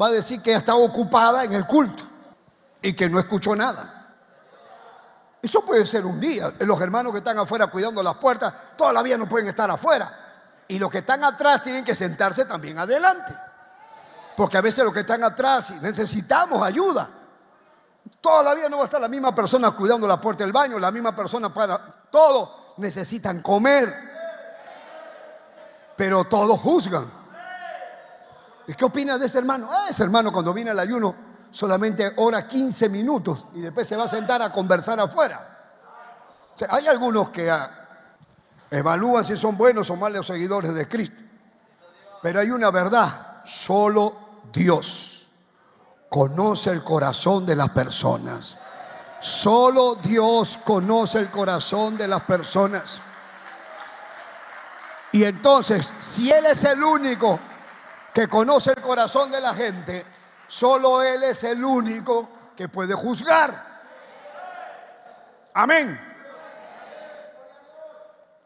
va 0.00 0.06
a 0.06 0.10
decir 0.10 0.40
que 0.40 0.54
está 0.54 0.76
ocupada 0.76 1.42
en 1.42 1.54
el 1.54 1.66
culto 1.66 2.04
y 2.80 2.92
que 2.92 3.10
no 3.10 3.18
escuchó 3.18 3.56
nada. 3.56 4.14
Eso 5.42 5.64
puede 5.64 5.84
ser 5.86 6.06
un 6.06 6.20
día. 6.20 6.54
Los 6.60 6.80
hermanos 6.80 7.10
que 7.10 7.18
están 7.18 7.36
afuera 7.36 7.66
cuidando 7.66 8.00
las 8.00 8.14
puertas, 8.14 8.54
todavía 8.76 9.18
no 9.18 9.28
pueden 9.28 9.48
estar 9.48 9.68
afuera. 9.68 10.64
Y 10.68 10.78
los 10.78 10.88
que 10.88 10.98
están 10.98 11.24
atrás 11.24 11.64
tienen 11.64 11.82
que 11.82 11.96
sentarse 11.96 12.44
también 12.44 12.78
adelante. 12.78 13.34
Porque 14.36 14.58
a 14.58 14.60
veces 14.60 14.84
los 14.84 14.92
que 14.92 15.00
están 15.00 15.22
atrás 15.22 15.70
necesitamos 15.80 16.62
ayuda. 16.62 17.08
Todavía 18.20 18.68
no 18.68 18.78
va 18.78 18.82
a 18.84 18.86
estar 18.86 19.00
la 19.00 19.08
misma 19.08 19.34
persona 19.34 19.70
cuidando 19.70 20.06
la 20.06 20.20
puerta 20.20 20.44
del 20.44 20.52
baño, 20.52 20.78
la 20.78 20.90
misma 20.90 21.14
persona 21.14 21.52
para 21.52 21.78
todo. 22.10 22.74
Necesitan 22.78 23.40
comer. 23.40 24.12
Pero 25.96 26.24
todos 26.24 26.58
juzgan. 26.60 27.10
¿Y 28.66 28.74
qué 28.74 28.84
opinas 28.84 29.20
de 29.20 29.26
ese 29.26 29.38
hermano? 29.38 29.68
Ah, 29.70 29.86
ese 29.90 30.02
hermano 30.02 30.32
cuando 30.32 30.52
viene 30.52 30.70
al 30.70 30.78
ayuno 30.78 31.14
solamente 31.50 32.14
ora 32.16 32.48
15 32.48 32.88
minutos 32.88 33.46
y 33.54 33.60
después 33.60 33.86
se 33.86 33.96
va 33.96 34.04
a 34.04 34.08
sentar 34.08 34.42
a 34.42 34.50
conversar 34.50 34.98
afuera. 34.98 35.50
hay 36.68 36.88
algunos 36.88 37.30
que 37.30 37.48
ah, 37.48 37.70
evalúan 38.70 39.24
si 39.24 39.36
son 39.36 39.56
buenos 39.56 39.88
o 39.90 39.96
malos 39.96 40.26
seguidores 40.26 40.74
de 40.74 40.88
Cristo. 40.88 41.22
Pero 42.22 42.40
hay 42.40 42.50
una 42.50 42.70
verdad, 42.70 43.42
solo 43.44 44.23
Dios 44.54 45.28
conoce 46.08 46.70
el 46.70 46.84
corazón 46.84 47.44
de 47.44 47.56
las 47.56 47.70
personas. 47.70 48.56
Solo 49.20 49.96
Dios 49.96 50.58
conoce 50.64 51.18
el 51.18 51.30
corazón 51.30 51.96
de 51.96 52.06
las 52.06 52.20
personas. 52.20 53.00
Y 55.10 55.24
entonces, 55.24 55.92
si 55.98 56.30
Él 56.30 56.46
es 56.46 56.62
el 56.64 56.82
único 56.82 57.40
que 58.12 58.28
conoce 58.28 58.70
el 58.70 58.80
corazón 58.80 59.32
de 59.32 59.40
la 59.40 59.54
gente, 59.54 60.06
solo 60.46 61.02
Él 61.02 61.24
es 61.24 61.42
el 61.42 61.64
único 61.64 62.28
que 62.56 62.68
puede 62.68 62.94
juzgar. 62.94 63.82
Amén. 65.52 66.00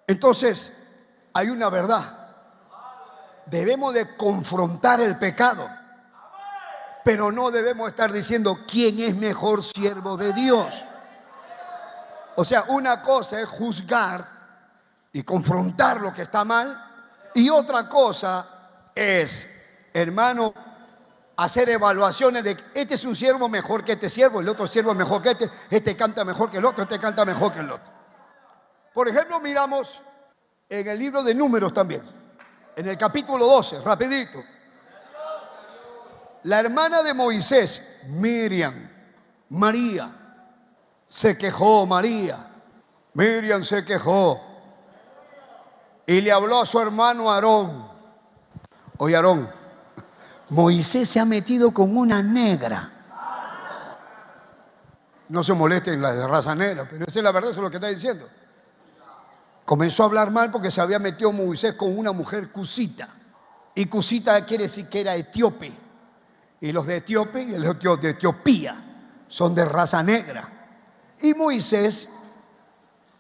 Entonces, 0.07 0.73
hay 1.35 1.51
una 1.51 1.69
verdad. 1.69 2.17
Debemos 3.45 3.93
de 3.93 4.17
confrontar 4.17 5.01
el 5.03 5.19
pecado 5.19 5.78
pero 7.09 7.33
no 7.33 7.51
debemos 7.51 7.89
estar 7.89 8.13
diciendo 8.13 8.67
quién 8.71 8.99
es 8.99 9.17
mejor 9.17 9.65
siervo 9.65 10.19
de 10.19 10.31
Dios. 10.35 10.85
O 12.37 12.45
sea, 12.45 12.67
una 12.69 13.01
cosa 13.01 13.41
es 13.41 13.49
juzgar 13.49 14.29
y 15.11 15.23
confrontar 15.23 16.03
lo 16.03 16.13
que 16.13 16.21
está 16.21 16.45
mal 16.45 17.31
y 17.33 17.49
otra 17.49 17.89
cosa 17.89 18.91
es, 18.95 19.49
hermano, 19.95 20.53
hacer 21.39 21.71
evaluaciones 21.71 22.45
de 22.45 22.59
este 22.75 22.97
es 22.97 23.05
un 23.07 23.17
siervo 23.17 23.49
mejor 23.49 23.83
que 23.83 23.93
este 23.93 24.11
siervo, 24.11 24.41
el 24.41 24.49
otro 24.51 24.67
siervo 24.67 24.95
mejor 24.95 25.23
que 25.23 25.31
este, 25.31 25.51
este 25.71 25.97
canta 25.97 26.27
mejor 26.27 26.51
que 26.51 26.59
el 26.59 26.65
otro, 26.67 26.83
este 26.83 26.99
canta 26.99 27.25
mejor 27.25 27.55
que 27.55 27.61
el 27.61 27.71
otro. 27.71 27.91
Por 28.93 29.09
ejemplo, 29.09 29.41
miramos 29.41 30.03
en 30.69 30.87
el 30.87 30.99
libro 30.99 31.23
de 31.23 31.35
números 31.35 31.73
también, 31.73 32.03
en 32.77 32.87
el 32.87 32.99
capítulo 32.99 33.47
12, 33.47 33.81
rapidito. 33.81 34.58
La 36.45 36.61
hermana 36.61 37.03
de 37.03 37.15
Moisés, 37.15 37.83
Miriam, 38.07 38.89
María, 39.51 40.15
se 41.07 41.37
quejó 41.37 41.87
María. 41.87 42.47
Miriam 43.15 43.65
se 43.65 43.85
quejó 43.85 44.41
y 46.07 46.21
le 46.21 46.31
habló 46.31 46.61
a 46.61 46.67
su 46.67 46.79
hermano 46.79 47.31
Aarón. 47.31 47.89
Oye, 48.99 49.17
Aarón, 49.17 49.51
Moisés 50.51 51.09
se 51.09 51.19
ha 51.19 51.25
metido 51.25 51.73
con 51.73 51.97
una 51.97 52.23
negra. 52.23 52.93
No 55.29 55.43
se 55.45 55.53
molesten 55.53 56.01
las 56.01 56.17
de 56.17 56.27
raza 56.27 56.55
negra, 56.55 56.87
pero 56.89 57.05
esa 57.05 57.19
es 57.19 57.25
la 57.25 57.33
verdad, 57.33 57.51
eso 57.51 57.61
es 57.61 57.65
lo 57.65 57.71
que 57.71 57.77
está 57.77 57.89
diciendo. 57.89 58.29
Comenzó 59.65 60.05
a 60.05 60.07
hablar 60.07 60.31
mal 60.31 60.51
porque 60.51 60.71
se 60.71 60.81
había 60.81 60.99
metido 60.99 61.33
Moisés 61.33 61.75
con 61.75 61.99
una 61.99 62.13
mujer 62.13 62.51
cusita. 62.51 63.09
Y 63.75 63.87
cusita 63.87 64.45
quiere 64.47 64.65
decir 64.65 64.89
que 64.89 65.01
era 65.01 65.15
etíope 65.15 65.88
y 66.61 66.73
los 66.73 66.87
de 66.87 66.97
Etiopía 66.97 67.43
y 67.43 67.53
de 67.53 68.11
Etiopía 68.11 68.85
son 69.29 69.55
de 69.55 69.65
raza 69.65 70.03
negra. 70.03 70.49
Y 71.21 71.35
Moisés 71.35 72.09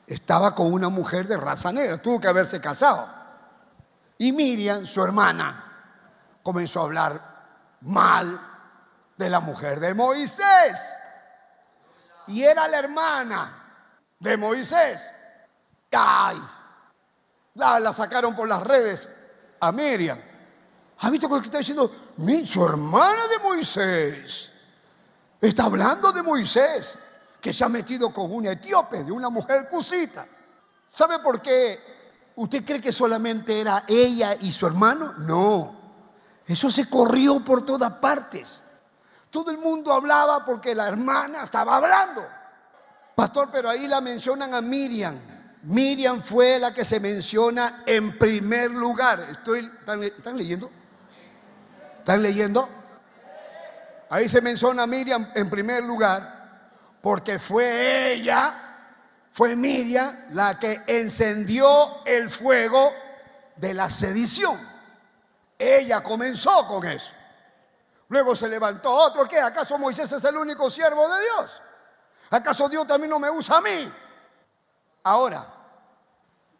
estaba 0.06 0.54
con 0.54 0.72
una 0.72 0.88
mujer 0.88 1.28
de 1.28 1.36
raza 1.36 1.70
negra, 1.72 1.98
tuvo 1.98 2.18
que 2.18 2.28
haberse 2.28 2.60
casado. 2.60 3.08
Y 4.16 4.32
Miriam, 4.32 4.86
su 4.86 5.02
hermana, 5.02 5.64
comenzó 6.42 6.80
a 6.80 6.84
hablar 6.84 7.38
mal 7.82 8.40
de 9.16 9.30
la 9.30 9.40
mujer 9.40 9.78
de 9.80 9.94
Moisés. 9.94 10.94
Y 12.26 12.42
era 12.42 12.66
la 12.66 12.78
hermana 12.78 13.64
de 14.18 14.36
Moisés. 14.36 15.10
¡Ay! 15.92 16.42
La, 17.54 17.92
sacaron 17.92 18.34
por 18.34 18.48
las 18.48 18.62
redes 18.62 19.08
a 19.60 19.72
Miriam. 19.72 20.18
¿Ha 21.00 21.10
visto 21.10 21.28
lo 21.28 21.40
que 21.40 21.46
está 21.46 21.58
diciendo? 21.58 22.07
Mi, 22.18 22.46
su 22.46 22.64
hermana 22.64 23.28
de 23.28 23.38
Moisés. 23.38 24.50
Está 25.40 25.64
hablando 25.64 26.10
de 26.10 26.22
Moisés, 26.22 26.98
que 27.40 27.52
se 27.52 27.64
ha 27.64 27.68
metido 27.68 28.12
con 28.12 28.32
una 28.32 28.52
etíope, 28.52 29.04
de 29.04 29.12
una 29.12 29.30
mujer 29.30 29.68
cusita. 29.68 30.26
¿Sabe 30.88 31.20
por 31.20 31.40
qué? 31.40 32.32
¿Usted 32.34 32.64
cree 32.64 32.80
que 32.80 32.92
solamente 32.92 33.60
era 33.60 33.84
ella 33.86 34.36
y 34.40 34.50
su 34.50 34.66
hermano? 34.66 35.14
No. 35.18 35.76
Eso 36.44 36.70
se 36.70 36.88
corrió 36.88 37.44
por 37.44 37.64
todas 37.64 37.92
partes. 37.94 38.62
Todo 39.30 39.52
el 39.52 39.58
mundo 39.58 39.92
hablaba 39.92 40.44
porque 40.44 40.74
la 40.74 40.88
hermana 40.88 41.44
estaba 41.44 41.76
hablando. 41.76 42.26
Pastor, 43.14 43.48
pero 43.52 43.68
ahí 43.68 43.86
la 43.86 44.00
mencionan 44.00 44.54
a 44.54 44.60
Miriam. 44.60 45.16
Miriam 45.62 46.22
fue 46.22 46.58
la 46.58 46.74
que 46.74 46.84
se 46.84 46.98
menciona 46.98 47.84
en 47.86 48.18
primer 48.18 48.72
lugar. 48.72 49.20
Estoy, 49.20 49.70
¿Están 49.86 50.36
leyendo? 50.36 50.70
¿Están 52.08 52.22
leyendo? 52.22 52.66
Ahí 54.08 54.30
se 54.30 54.40
menciona 54.40 54.84
a 54.84 54.86
Miriam 54.86 55.30
en 55.34 55.50
primer 55.50 55.84
lugar, 55.84 56.70
porque 57.02 57.38
fue 57.38 58.14
ella, 58.14 59.26
fue 59.30 59.54
Miriam 59.54 60.16
la 60.30 60.58
que 60.58 60.84
encendió 60.86 62.02
el 62.06 62.30
fuego 62.30 62.94
de 63.56 63.74
la 63.74 63.90
sedición. 63.90 64.58
Ella 65.58 66.02
comenzó 66.02 66.66
con 66.66 66.86
eso. 66.86 67.12
Luego 68.08 68.34
se 68.34 68.48
levantó 68.48 68.90
otro, 68.90 69.26
¿qué? 69.26 69.38
¿Acaso 69.38 69.76
Moisés 69.76 70.10
es 70.10 70.24
el 70.24 70.38
único 70.38 70.70
siervo 70.70 71.06
de 71.14 71.20
Dios? 71.20 71.60
¿Acaso 72.30 72.70
Dios 72.70 72.86
también 72.86 73.10
no 73.10 73.18
me 73.18 73.28
usa 73.28 73.58
a 73.58 73.60
mí? 73.60 73.92
Ahora, 75.02 75.46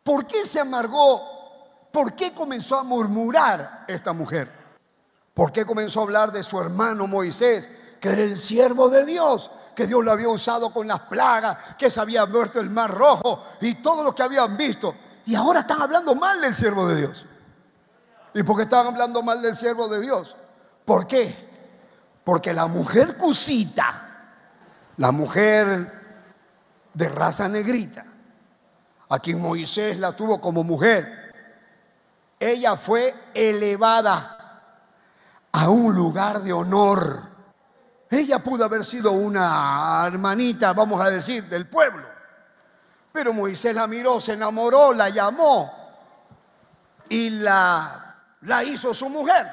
¿por 0.02 0.26
qué 0.26 0.44
se 0.44 0.60
amargó? 0.60 1.88
¿Por 1.90 2.14
qué 2.14 2.34
comenzó 2.34 2.78
a 2.78 2.82
murmurar 2.82 3.86
esta 3.88 4.12
mujer? 4.12 4.57
¿Por 5.38 5.52
qué 5.52 5.64
comenzó 5.64 6.00
a 6.00 6.02
hablar 6.02 6.32
de 6.32 6.42
su 6.42 6.58
hermano 6.58 7.06
Moisés, 7.06 7.68
que 8.00 8.08
era 8.08 8.22
el 8.22 8.36
siervo 8.36 8.88
de 8.88 9.06
Dios? 9.06 9.52
que 9.72 9.86
Dios 9.86 10.04
lo 10.04 10.10
había 10.10 10.28
usado 10.28 10.72
con 10.72 10.88
las 10.88 10.98
plagas, 11.02 11.76
que 11.78 11.88
se 11.88 12.00
había 12.00 12.26
muerto 12.26 12.58
el 12.58 12.68
mar 12.68 12.92
rojo 12.92 13.44
y 13.60 13.76
todo 13.76 14.02
lo 14.02 14.12
que 14.12 14.24
habían 14.24 14.56
visto. 14.56 14.92
Y 15.24 15.36
ahora 15.36 15.60
están 15.60 15.80
hablando 15.80 16.16
mal 16.16 16.40
del 16.40 16.52
siervo 16.52 16.88
de 16.88 16.96
Dios. 16.96 17.24
¿Y 18.34 18.42
por 18.42 18.56
qué 18.56 18.64
están 18.64 18.88
hablando 18.88 19.22
mal 19.22 19.40
del 19.40 19.54
siervo 19.54 19.86
de 19.86 20.00
Dios? 20.00 20.34
¿Por 20.84 21.06
qué? 21.06 21.48
Porque 22.24 22.52
la 22.52 22.66
mujer 22.66 23.16
cusita, 23.16 24.32
la 24.96 25.12
mujer 25.12 25.92
de 26.92 27.08
raza 27.10 27.48
negrita, 27.48 28.04
a 29.08 29.18
quien 29.20 29.40
Moisés 29.40 30.00
la 30.00 30.10
tuvo 30.16 30.40
como 30.40 30.64
mujer, 30.64 31.30
ella 32.40 32.74
fue 32.74 33.14
elevada 33.32 34.37
a 35.52 35.68
un 35.70 35.94
lugar 35.94 36.42
de 36.42 36.52
honor. 36.52 37.22
Ella 38.10 38.38
pudo 38.38 38.64
haber 38.64 38.84
sido 38.84 39.12
una 39.12 40.04
hermanita, 40.06 40.72
vamos 40.72 41.00
a 41.00 41.10
decir, 41.10 41.44
del 41.48 41.66
pueblo. 41.66 42.06
Pero 43.12 43.32
Moisés 43.32 43.74
la 43.74 43.86
miró, 43.86 44.20
se 44.20 44.32
enamoró, 44.32 44.92
la 44.92 45.08
llamó 45.08 45.72
y 47.08 47.30
la, 47.30 48.16
la 48.42 48.64
hizo 48.64 48.94
su 48.94 49.08
mujer. 49.08 49.46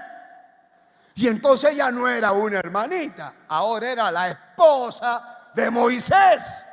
Y 1.15 1.27
entonces 1.27 1.71
ella 1.71 1.91
no 1.91 2.07
era 2.07 2.33
una 2.33 2.59
hermanita, 2.59 3.33
ahora 3.47 3.91
era 3.91 4.11
la 4.11 4.29
esposa 4.29 5.49
de 5.53 5.69
Moisés. 5.69 6.65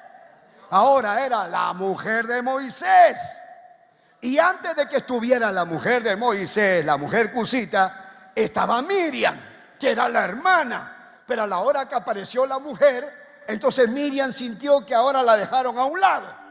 Ahora 0.71 1.25
era 1.25 1.47
la 1.47 1.73
mujer 1.75 2.27
de 2.27 2.43
Moisés. 2.43 3.19
Y 4.23 4.39
antes 4.39 4.75
de 4.75 4.87
que 4.89 4.99
estuviera 4.99 5.53
la 5.53 5.65
mujer 5.65 6.03
de 6.03 6.17
Moisés, 6.17 6.85
la 6.85 6.97
mujer 6.97 7.31
Cusita, 7.31 8.02
estaba 8.35 8.83
Miriam, 8.83 9.39
que 9.79 9.91
era 9.91 10.09
la 10.09 10.25
hermana. 10.25 11.21
Pero 11.27 11.43
a 11.43 11.47
la 11.47 11.59
hora 11.59 11.89
que 11.89 11.95
apareció 11.95 12.47
la 12.47 12.59
mujer, 12.59 13.43
entonces 13.47 13.89
Miriam 13.89 14.33
sintió 14.33 14.85
que 14.85 14.95
ahora 14.95 15.23
la 15.23 15.37
dejaron 15.37 15.79
a 15.79 15.85
un 15.85 16.01
lado. 16.01 16.42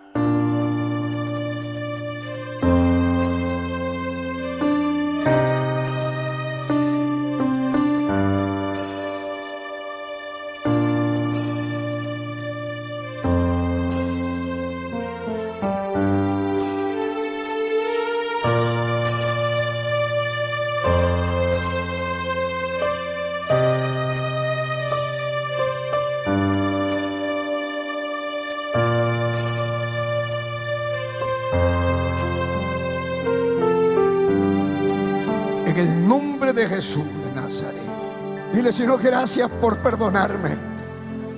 Jesús 36.82 37.06
de 37.06 37.32
Nazaret. 37.40 38.52
Dile, 38.52 38.74
Señor, 38.74 39.00
gracias 39.04 39.48
por 39.62 39.78
perdonarme. 39.78 40.58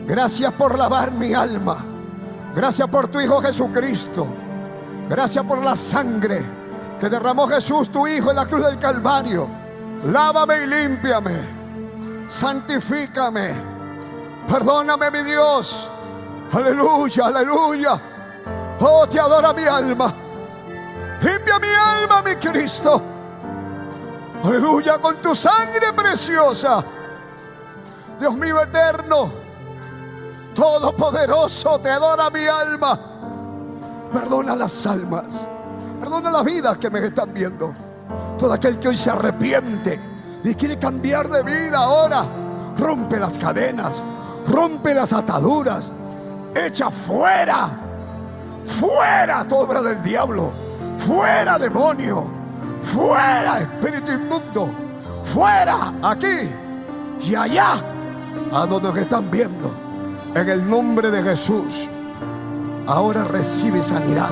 Gracias 0.07 0.53
por 0.53 0.77
lavar 0.77 1.11
mi 1.11 1.33
alma. 1.33 1.83
Gracias 2.55 2.87
por 2.87 3.09
tu 3.09 3.19
Hijo 3.19 3.41
Jesucristo. 3.41 4.25
Gracias 5.09 5.43
por 5.43 5.61
la 5.61 5.75
sangre 5.75 6.45
que 6.97 7.09
derramó 7.09 7.45
Jesús, 7.49 7.91
tu 7.91 8.07
Hijo, 8.07 8.29
en 8.29 8.37
la 8.37 8.45
cruz 8.45 8.65
del 8.65 8.79
Calvario. 8.79 9.49
Lávame 10.09 10.63
y 10.63 10.65
límpiame. 10.65 11.35
Santifícame. 12.29 13.53
Perdóname, 14.47 15.11
mi 15.11 15.23
Dios. 15.23 15.89
Aleluya, 16.53 17.25
aleluya. 17.25 18.01
Oh, 18.79 19.05
te 19.09 19.19
adora 19.19 19.51
mi 19.51 19.65
alma. 19.65 20.13
Limpia 21.21 21.59
mi 21.59 21.67
alma, 21.67 22.21
mi 22.21 22.35
Cristo. 22.37 23.12
Aleluya, 24.43 24.97
con 24.99 25.21
tu 25.21 25.33
sangre 25.33 25.93
preciosa. 25.95 26.83
Dios 28.19 28.35
mío 28.35 28.61
eterno, 28.61 29.31
todopoderoso, 30.53 31.79
te 31.79 31.89
adora 31.89 32.29
mi 32.29 32.45
alma. 32.45 32.99
Perdona 34.11 34.53
las 34.57 34.85
almas, 34.85 35.47
perdona 35.97 36.29
las 36.29 36.43
vidas 36.43 36.77
que 36.77 36.89
me 36.89 37.05
están 37.05 37.33
viendo. 37.33 37.73
Todo 38.37 38.51
aquel 38.51 38.79
que 38.79 38.89
hoy 38.89 38.97
se 38.97 39.11
arrepiente 39.11 39.97
y 40.43 40.53
quiere 40.55 40.77
cambiar 40.77 41.29
de 41.29 41.41
vida 41.41 41.77
ahora, 41.77 42.25
rompe 42.77 43.17
las 43.17 43.37
cadenas, 43.37 44.03
rompe 44.45 44.93
las 44.93 45.13
ataduras, 45.13 45.89
echa 46.53 46.91
fuera, 46.91 47.79
fuera 48.65 49.47
toda 49.47 49.61
obra 49.63 49.81
del 49.81 50.03
diablo, 50.03 50.51
fuera 50.99 51.57
demonio 51.57 52.42
Fuera, 52.83 53.61
espíritu 53.61 54.11
inmundo. 54.11 54.69
Fuera, 55.23 55.93
aquí 56.01 56.49
y 57.21 57.35
allá. 57.35 57.75
A 58.51 58.65
donde 58.65 59.01
están 59.01 59.31
viendo. 59.31 59.73
En 60.35 60.49
el 60.49 60.69
nombre 60.69 61.09
de 61.09 61.23
Jesús. 61.23 61.89
Ahora 62.85 63.23
recibe 63.23 63.81
sanidad. 63.81 64.31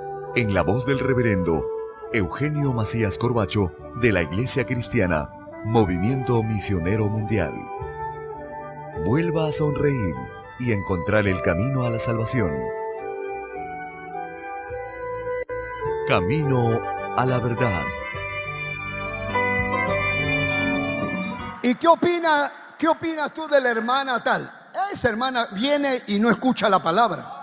en 0.35 0.53
la 0.53 0.61
voz 0.61 0.85
del 0.85 0.99
reverendo 0.99 1.67
Eugenio 2.13 2.71
Macías 2.71 3.17
Corbacho 3.17 3.73
de 3.95 4.13
la 4.13 4.21
Iglesia 4.21 4.65
Cristiana, 4.65 5.29
Movimiento 5.65 6.41
Misionero 6.41 7.09
Mundial. 7.09 7.53
Vuelva 9.05 9.47
a 9.47 9.51
sonreír 9.51 10.15
y 10.59 10.71
encontrar 10.71 11.27
el 11.27 11.41
camino 11.41 11.85
a 11.85 11.89
la 11.89 11.99
salvación. 11.99 12.49
Camino 16.07 16.81
a 17.17 17.25
la 17.25 17.39
verdad. 17.39 17.81
¿Y 21.61 21.75
qué 21.75 21.87
opina, 21.89 22.51
qué 22.77 22.87
opinas 22.87 23.33
tú 23.33 23.47
de 23.47 23.59
la 23.59 23.69
hermana 23.69 24.23
tal? 24.23 24.69
Esa 24.93 25.09
hermana 25.09 25.47
viene 25.51 26.03
y 26.07 26.19
no 26.19 26.29
escucha 26.29 26.69
la 26.69 26.81
palabra. 26.81 27.40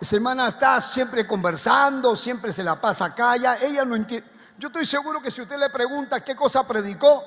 Esa 0.00 0.16
hermana 0.16 0.48
está 0.48 0.80
siempre 0.80 1.26
conversando, 1.26 2.14
siempre 2.16 2.52
se 2.52 2.62
la 2.62 2.80
pasa 2.80 3.14
calla. 3.14 3.56
Ella 3.56 3.84
no 3.84 3.96
entiende. 3.96 4.28
Yo 4.58 4.68
estoy 4.68 4.86
seguro 4.86 5.20
que 5.20 5.30
si 5.30 5.42
usted 5.42 5.58
le 5.58 5.70
pregunta 5.70 6.24
qué 6.24 6.34
cosa 6.34 6.66
predicó, 6.66 7.24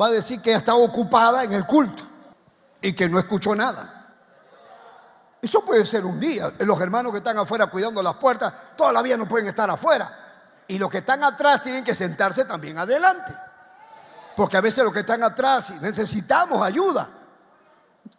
va 0.00 0.06
a 0.06 0.10
decir 0.10 0.40
que 0.40 0.54
está 0.54 0.74
ocupada 0.74 1.44
en 1.44 1.52
el 1.52 1.66
culto 1.66 2.04
y 2.80 2.92
que 2.92 3.08
no 3.08 3.18
escuchó 3.18 3.54
nada. 3.54 4.02
Eso 5.40 5.64
puede 5.64 5.84
ser 5.86 6.04
un 6.04 6.20
día. 6.20 6.52
Los 6.60 6.80
hermanos 6.80 7.12
que 7.12 7.18
están 7.18 7.38
afuera 7.38 7.66
cuidando 7.66 8.02
las 8.02 8.14
puertas, 8.14 8.52
todavía 8.76 9.16
no 9.16 9.26
pueden 9.26 9.48
estar 9.48 9.68
afuera. 9.68 10.18
Y 10.68 10.78
los 10.78 10.88
que 10.88 10.98
están 10.98 11.24
atrás 11.24 11.62
tienen 11.62 11.82
que 11.82 11.94
sentarse 11.94 12.44
también 12.44 12.78
adelante. 12.78 13.34
Porque 14.36 14.56
a 14.56 14.60
veces 14.60 14.84
los 14.84 14.92
que 14.92 15.00
están 15.00 15.22
atrás 15.22 15.70
necesitamos 15.80 16.62
ayuda. 16.64 17.10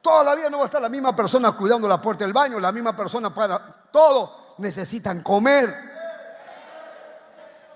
Todavía 0.04 0.50
no 0.50 0.58
va 0.58 0.64
a 0.64 0.66
estar 0.66 0.82
la 0.82 0.90
misma 0.90 1.16
persona 1.16 1.54
cuidando 1.54 1.88
la 1.88 2.02
puerta 2.02 2.26
del 2.26 2.34
baño, 2.34 2.60
la 2.60 2.74
misma 2.74 2.94
persona 2.94 3.34
para 3.34 3.58
todo. 3.90 4.56
Necesitan 4.58 5.24
comer. 5.24 5.74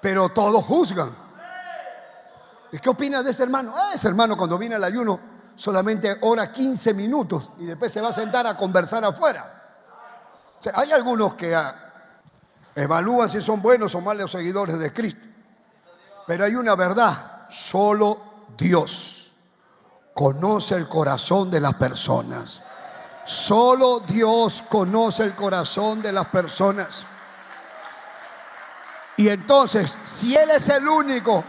Pero 0.02 0.28
todos 0.28 0.66
juzgan. 0.66 1.16
¿Y 2.74 2.80
qué 2.80 2.90
opinas 2.90 3.24
de 3.24 3.32
ese 3.32 3.44
hermano? 3.44 3.74
Ah, 3.74 3.92
ese 3.94 4.10
hermano 4.10 4.36
cuando 4.36 4.58
viene 4.58 4.76
al 4.76 4.84
ayuno 4.84 5.18
solamente 5.56 6.18
ora 6.20 6.52
15 6.52 6.94
minutos 6.94 7.50
y 7.60 7.66
después 7.66 7.94
se 7.94 8.02
va 8.02 8.10
a 8.10 8.14
sentar 8.14 8.46
a 8.46 8.58
conversar 8.58 9.06
afuera. 9.06 9.64
hay 10.74 10.92
algunos 10.92 11.34
que 11.36 11.56
ah, 11.56 11.94
evalúan 12.76 13.30
si 13.30 13.42
son 13.42 13.62
buenos 13.62 13.96
o 13.96 14.02
malos 14.02 14.34
seguidores 14.34 14.78
de 14.78 14.92
Cristo. 14.92 15.26
Pero 16.28 16.44
hay 16.44 16.56
una 16.56 16.76
verdad, 16.76 17.48
solo 17.48 18.20
Dios 18.58 19.27
conoce 20.18 20.74
el 20.74 20.88
corazón 20.88 21.52
de 21.52 21.62
las 21.62 21.76
personas. 21.76 22.60
Solo 23.24 24.00
Dios 24.00 24.64
conoce 24.68 25.22
el 25.22 25.36
corazón 25.36 26.02
de 26.02 26.12
las 26.12 26.26
personas. 26.26 27.06
Y 29.16 29.30
entonces, 29.30 29.96
si 30.06 30.36
Él 30.36 30.50
es 30.50 30.70
el 30.70 30.88
único 30.88 31.44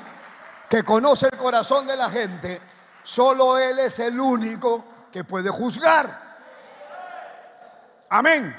que 0.68 0.82
conoce 0.82 1.30
el 1.32 1.38
corazón 1.38 1.86
de 1.86 1.96
la 1.96 2.10
gente, 2.10 2.60
solo 3.02 3.56
Él 3.56 3.78
es 3.78 4.00
el 4.00 4.20
único 4.20 4.84
que 5.10 5.24
puede 5.24 5.48
juzgar. 5.48 6.36
Amén. 8.10 8.54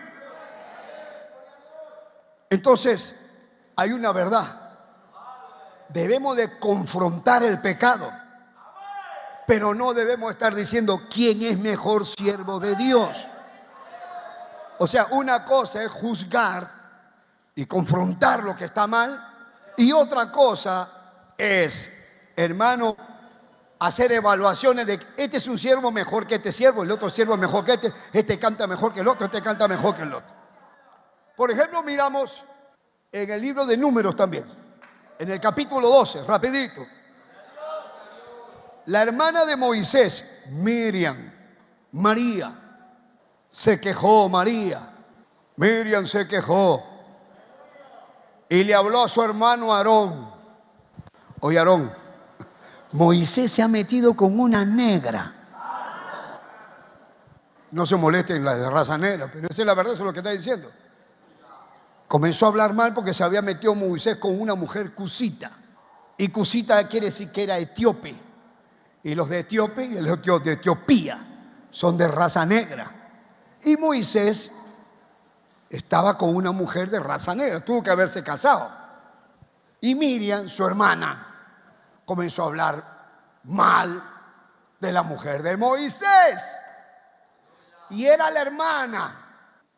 Entonces, 2.50 3.16
hay 3.76 3.92
una 3.92 4.12
verdad. 4.12 4.72
Debemos 5.88 6.36
de 6.36 6.58
confrontar 6.58 7.44
el 7.44 7.62
pecado. 7.62 8.12
Pero 9.50 9.74
no 9.74 9.96
debemos 9.96 10.30
estar 10.30 10.54
diciendo 10.54 11.08
quién 11.10 11.42
es 11.42 11.58
mejor 11.58 12.06
siervo 12.06 12.60
de 12.60 12.76
Dios. 12.76 13.28
O 14.78 14.86
sea, 14.86 15.08
una 15.10 15.44
cosa 15.44 15.82
es 15.82 15.90
juzgar 15.90 16.72
y 17.56 17.66
confrontar 17.66 18.44
lo 18.44 18.56
que 18.56 18.66
está 18.66 18.86
mal. 18.86 19.74
Y 19.76 19.92
otra 19.92 20.32
cosa 20.32 21.34
es, 21.36 21.92
hermano, 22.36 22.96
hacer 23.80 24.12
evaluaciones 24.12 24.86
de 24.86 25.00
este 25.18 25.38
es 25.38 25.48
un 25.48 25.58
siervo 25.58 25.92
mejor 25.92 26.28
que 26.28 26.36
este 26.36 26.52
siervo, 26.52 26.84
el 26.84 26.92
otro 26.92 27.10
siervo 27.10 27.36
mejor 27.36 27.66
que 27.66 27.72
este, 27.74 27.92
este 28.14 28.38
canta 28.38 28.68
mejor 28.68 28.94
que 28.94 29.00
el 29.00 29.08
otro, 29.08 29.26
este 29.26 29.42
canta 29.42 29.68
mejor 29.68 29.96
que 29.96 30.04
el 30.04 30.14
otro. 30.14 30.36
Por 31.36 31.50
ejemplo, 31.50 31.82
miramos 31.82 32.46
en 33.12 33.32
el 33.32 33.42
libro 33.42 33.66
de 33.66 33.76
números 33.76 34.16
también, 34.16 34.46
en 35.18 35.32
el 35.32 35.40
capítulo 35.40 35.90
12, 35.90 36.24
rapidito. 36.26 36.99
La 38.90 39.04
hermana 39.04 39.46
de 39.46 39.56
Moisés, 39.56 40.26
Miriam, 40.50 41.32
María, 41.92 42.56
se 43.48 43.80
quejó 43.80 44.28
María. 44.28 44.82
Miriam 45.58 46.08
se 46.08 46.28
quejó 46.28 46.84
y 48.50 48.64
le 48.64 48.74
habló 48.74 49.04
a 49.04 49.08
su 49.08 49.22
hermano 49.22 49.72
Aarón. 49.72 50.32
Oye, 51.42 51.60
Aarón, 51.60 51.92
Moisés 52.94 53.52
se 53.52 53.62
ha 53.62 53.68
metido 53.68 54.16
con 54.16 54.40
una 54.40 54.66
negra. 54.66 55.36
No 57.70 57.86
se 57.86 57.96
molesten 57.96 58.44
la 58.44 58.56
de 58.56 58.72
raza 58.72 58.98
negra, 58.98 59.30
pero 59.32 59.50
esa 59.50 59.62
es 59.62 59.68
la 59.68 59.76
verdad, 59.76 59.94
eso 59.94 60.02
es 60.02 60.08
lo 60.08 60.14
que 60.14 60.20
está 60.22 60.32
diciendo. 60.32 60.72
Comenzó 62.08 62.48
a 62.48 62.50
hablar 62.50 62.74
mal 62.74 62.96
porque 62.96 63.14
se 63.14 63.24
había 63.24 63.44
metido 63.44 63.76
Moisés 63.76 64.16
con 64.16 64.42
una 64.42 64.56
mujer 64.56 64.96
cusita. 64.96 65.52
Y 66.18 66.30
cusita 66.30 66.88
quiere 66.88 67.06
decir 67.06 67.32
que 67.32 67.44
era 67.44 67.60
etíope 67.60 68.29
y 69.04 69.16
los 69.16 69.30
de 69.30 69.40
Etiopía 69.40 69.86
y 69.86 69.94
de 69.94 70.52
Etiopía 70.52 71.26
son 71.72 71.98
de 71.98 72.08
raza 72.08 72.46
negra. 72.46 72.92
Y 73.64 73.78
Moisés 73.78 74.52
estaba 75.70 76.18
con 76.18 76.36
una 76.36 76.52
mujer 76.52 76.90
de 76.90 77.00
raza 77.00 77.36
negra, 77.36 77.60
tuvo 77.64 77.84
que 77.84 77.92
haberse 77.92 78.24
casado. 78.24 78.72
Y 79.82 79.96
Miriam, 79.96 80.50
su 80.50 80.66
hermana, 80.66 82.02
comenzó 82.06 82.44
a 82.44 82.48
hablar 82.48 83.00
mal 83.44 84.04
de 84.80 84.92
la 84.92 85.04
mujer 85.04 85.44
de 85.44 85.56
Moisés. 85.56 86.58
Y 87.90 88.06
era 88.06 88.30
la 88.30 88.42
hermana 88.42 89.26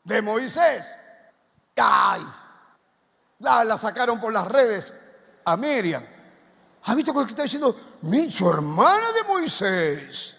de 0.04 0.22
Moisés. 0.22 0.96
¡Ay! 1.76 2.26
La, 3.40 3.64
la 3.64 3.78
sacaron 3.78 4.20
por 4.20 4.34
las 4.34 4.48
redes 4.48 4.94
a 5.46 5.58
Miriam. 5.58 6.04
¿Ha 6.84 6.96
visto 6.96 7.14
lo 7.14 7.24
que 7.26 7.32
está 7.32 7.44
diciendo? 7.44 7.91
Su 8.30 8.50
hermana 8.50 9.12
de 9.12 9.24
Moisés. 9.24 10.36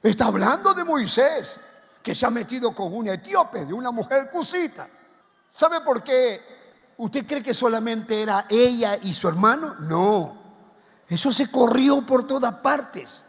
Está 0.00 0.26
hablando 0.26 0.72
de 0.74 0.84
Moisés, 0.84 1.58
que 2.02 2.14
se 2.14 2.24
ha 2.24 2.30
metido 2.30 2.72
con 2.74 2.94
una 2.94 3.14
etíope, 3.14 3.66
de 3.66 3.74
una 3.74 3.90
mujer 3.90 4.30
cusita. 4.30 4.88
¿Sabe 5.50 5.80
por 5.80 6.04
qué 6.04 6.94
usted 6.98 7.26
cree 7.26 7.42
que 7.42 7.52
solamente 7.52 8.22
era 8.22 8.46
ella 8.48 8.96
y 9.02 9.12
su 9.12 9.26
hermano? 9.26 9.74
No. 9.80 10.38
Eso 11.08 11.32
se 11.32 11.50
corrió 11.50 12.06
por 12.06 12.26
todas 12.26 12.54
partes. 12.56 13.24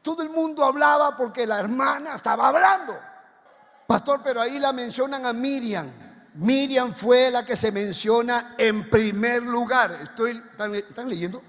Todo 0.00 0.22
el 0.22 0.30
mundo 0.30 0.64
hablaba 0.64 1.14
porque 1.16 1.46
la 1.46 1.60
hermana 1.60 2.16
estaba 2.16 2.48
hablando. 2.48 2.98
Pastor, 3.86 4.22
pero 4.24 4.40
ahí 4.40 4.58
la 4.58 4.72
mencionan 4.72 5.26
a 5.26 5.32
Miriam. 5.34 5.90
Miriam 6.34 6.94
fue 6.94 7.30
la 7.30 7.44
que 7.44 7.56
se 7.56 7.70
menciona 7.70 8.54
en 8.56 8.88
primer 8.88 9.42
lugar. 9.42 9.92
Estoy, 9.92 10.42
¿Están 10.56 11.08
leyendo? 11.08 11.42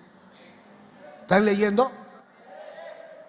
¿Están 1.30 1.46
leyendo? 1.46 1.92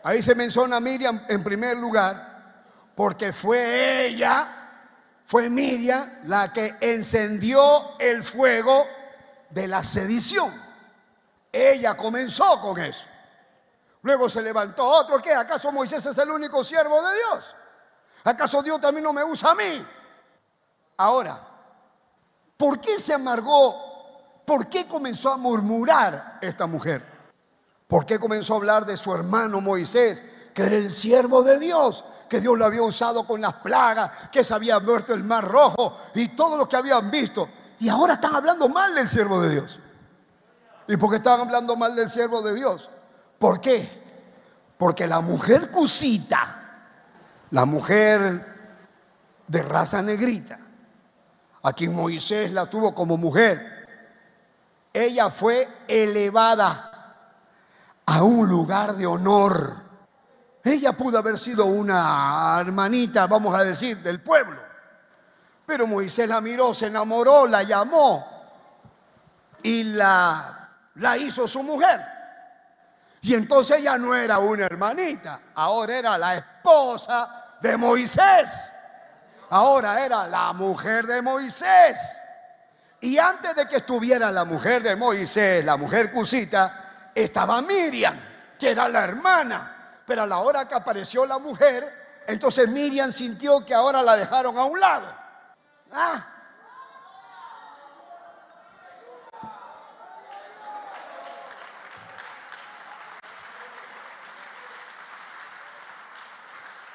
Ahí 0.05 0.23
se 0.23 0.35
menciona 0.35 0.77
a 0.77 0.81
Miriam 0.81 1.23
en 1.29 1.45
primer 1.45 1.77
lugar, 1.77 2.65
porque 2.95 3.31
fue 3.31 4.07
ella, 4.07 4.49
fue 5.27 5.51
Miriam 5.51 6.11
la 6.25 6.51
que 6.51 6.79
encendió 6.81 7.99
el 7.99 8.25
fuego 8.25 8.87
de 9.51 9.69
la 9.69 9.85
sedición. 9.85 10.51
Ella 11.53 11.95
comenzó 11.95 12.59
con 12.63 12.81
eso. 12.81 13.07
Luego 14.01 14.31
se 14.31 14.41
levantó 14.41 14.87
otro. 14.87 15.19
¿Qué? 15.19 15.35
¿Acaso 15.35 15.71
Moisés 15.71 16.07
es 16.07 16.17
el 16.17 16.31
único 16.31 16.65
siervo 16.65 17.03
de 17.03 17.15
Dios? 17.17 17.55
¿Acaso 18.25 18.63
Dios 18.63 18.81
también 18.81 19.05
no 19.05 19.13
me 19.13 19.25
usa 19.25 19.51
a 19.51 19.55
mí? 19.55 19.87
Ahora, 20.97 21.39
¿por 22.57 22.81
qué 22.81 22.99
se 22.99 23.13
amargó? 23.13 24.43
¿Por 24.47 24.71
qué 24.71 24.89
comenzó 24.89 25.31
a 25.31 25.37
murmurar 25.37 26.39
esta 26.41 26.67
mujer? 26.67 27.20
¿Por 27.91 28.07
qué 28.07 28.21
comenzó 28.21 28.55
a 28.55 28.59
hablar 28.59 28.87
de 28.87 28.97
su 28.97 29.13
hermano 29.13 29.61
Moisés, 29.61 30.23
que 30.55 30.63
era 30.63 30.77
el 30.77 30.91
siervo 30.91 31.43
de 31.43 31.59
Dios? 31.59 32.05
que 32.31 32.41
Dios 32.41 32.57
lo 32.57 32.65
había 32.65 32.83
usado 32.85 33.27
con 33.27 33.41
las 33.41 33.55
plagas, 33.55 34.29
que 34.31 34.45
se 34.45 34.55
había 34.55 34.79
muerto 34.79 35.13
el 35.13 35.25
mar 35.25 35.45
rojo 35.45 35.99
y 36.15 36.29
todo 36.29 36.57
lo 36.57 36.69
que 36.69 36.77
habían 36.77 37.11
visto. 37.11 37.49
Y 37.81 37.89
ahora 37.89 38.15
están 38.15 38.37
hablando 38.37 38.69
mal 38.69 38.95
del 38.95 39.09
siervo 39.09 39.43
de 39.43 39.51
Dios. 39.51 39.81
¿Y 40.87 40.97
por 40.97 41.11
qué 41.11 41.17
están 41.17 41.41
hablando 41.41 41.75
mal 41.75 41.97
del 41.97 42.09
siervo 42.09 42.41
de 42.41 42.55
Dios? 42.55 42.89
¿Por 43.37 43.61
qué? 43.61 44.01
Porque 44.79 45.09
la 45.09 45.21
mujer 45.21 45.73
cusita, 45.73 46.85
la 47.51 47.65
mujer 47.65 48.47
de 49.49 49.63
raza 49.65 50.01
negrita, 50.01 50.61
a 51.65 51.73
quien 51.73 51.93
Moisés 51.93 52.53
la 52.53 52.71
tuvo 52.71 52.95
como 52.95 53.17
mujer, 53.17 53.89
ella 54.93 55.31
fue 55.31 55.69
elevada 55.89 56.90
a 58.11 58.23
un 58.23 58.49
lugar 58.49 58.95
de 58.97 59.07
honor 59.07 59.91
ella 60.63 60.93
pudo 60.93 61.19
haber 61.19 61.39
sido 61.39 61.65
una 61.67 62.59
hermanita, 62.61 63.27
vamos 63.27 63.55
a 63.55 63.65
decir, 63.65 63.99
del 64.03 64.21
pueblo. 64.21 64.61
Pero 65.65 65.87
Moisés 65.87 66.29
la 66.29 66.41
miró, 66.41 66.75
se 66.75 66.87
enamoró, 66.87 67.47
la 67.47 67.63
llamó 67.63 68.27
y 69.63 69.85
la, 69.85 70.71
la 70.97 71.17
hizo 71.17 71.49
su 71.49 71.63
mujer. 71.63 72.01
Y 73.23 73.35
entonces 73.35 73.79
ella 73.79 73.97
no 73.97 74.15
era 74.15 74.39
una 74.39 74.67
hermanita, 74.67 75.41
ahora 75.55 75.99
era 75.99 76.19
la 76.19 76.37
esposa 76.37 77.57
de 77.61 77.77
Moisés. 77.77 78.71
Ahora 79.51 80.05
era 80.05 80.27
la 80.27 80.53
mujer 80.53 81.07
de 81.07 81.23
Moisés. 81.23 81.99
Y 83.01 83.19
antes 83.19 83.55
de 83.55 83.67
que 83.67 83.77
estuviera 83.77 84.31
la 84.31 84.45
mujer 84.45 84.83
de 84.83 84.95
Moisés, 84.95 85.65
la 85.65 85.77
mujer 85.77 86.13
cusita, 86.13 86.80
estaba 87.15 87.61
Miriam, 87.63 88.19
que 88.59 88.71
era 88.71 88.89
la 88.89 89.05
hermana. 89.05 89.77
Pero 90.07 90.23
a 90.23 90.27
la 90.27 90.39
hora 90.39 90.67
que 90.67 90.75
apareció 90.75 91.25
la 91.27 91.39
mujer, 91.39 92.23
entonces 92.27 92.69
Miriam 92.69 93.13
sintió 93.13 93.65
que 93.65 93.75
ahora 93.75 94.03
la 94.03 94.17
dejaron 94.17 94.59
a 94.59 94.65
un 94.65 94.79
lado. 94.79 95.15
Ah. 95.93 96.27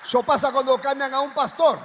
Eso 0.06 0.22
pasa 0.22 0.52
cuando 0.52 0.80
cambian 0.80 1.14
a 1.14 1.22
un 1.22 1.34
pastor. 1.34 1.80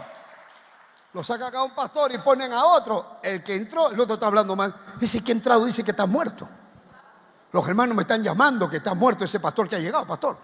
Lo 1.13 1.25
sacan 1.25 1.55
a 1.55 1.65
un 1.65 1.75
pastor 1.75 2.13
y 2.13 2.19
ponen 2.19 2.53
a 2.53 2.65
otro. 2.65 3.19
El 3.23 3.43
que 3.43 3.57
entró, 3.57 3.91
el 3.91 3.99
otro 3.99 4.15
está 4.15 4.27
hablando 4.27 4.55
mal. 4.55 4.75
Dice 4.99 5.25
que 5.25 5.33
entrado, 5.33 5.65
dice 5.65 5.83
que 5.83 5.91
está 5.91 6.07
muerto. 6.07 6.49
Los 7.53 7.67
hermanos 7.69 7.97
me 7.97 8.03
están 8.03 8.23
llamando 8.23 8.69
que 8.69 8.77
está 8.77 8.95
muerto 8.95 9.25
ese 9.25 9.41
pastor 9.41 9.69
que 9.69 9.77
ha 9.77 9.81
llegado, 9.81 10.07
pastor. 10.07 10.39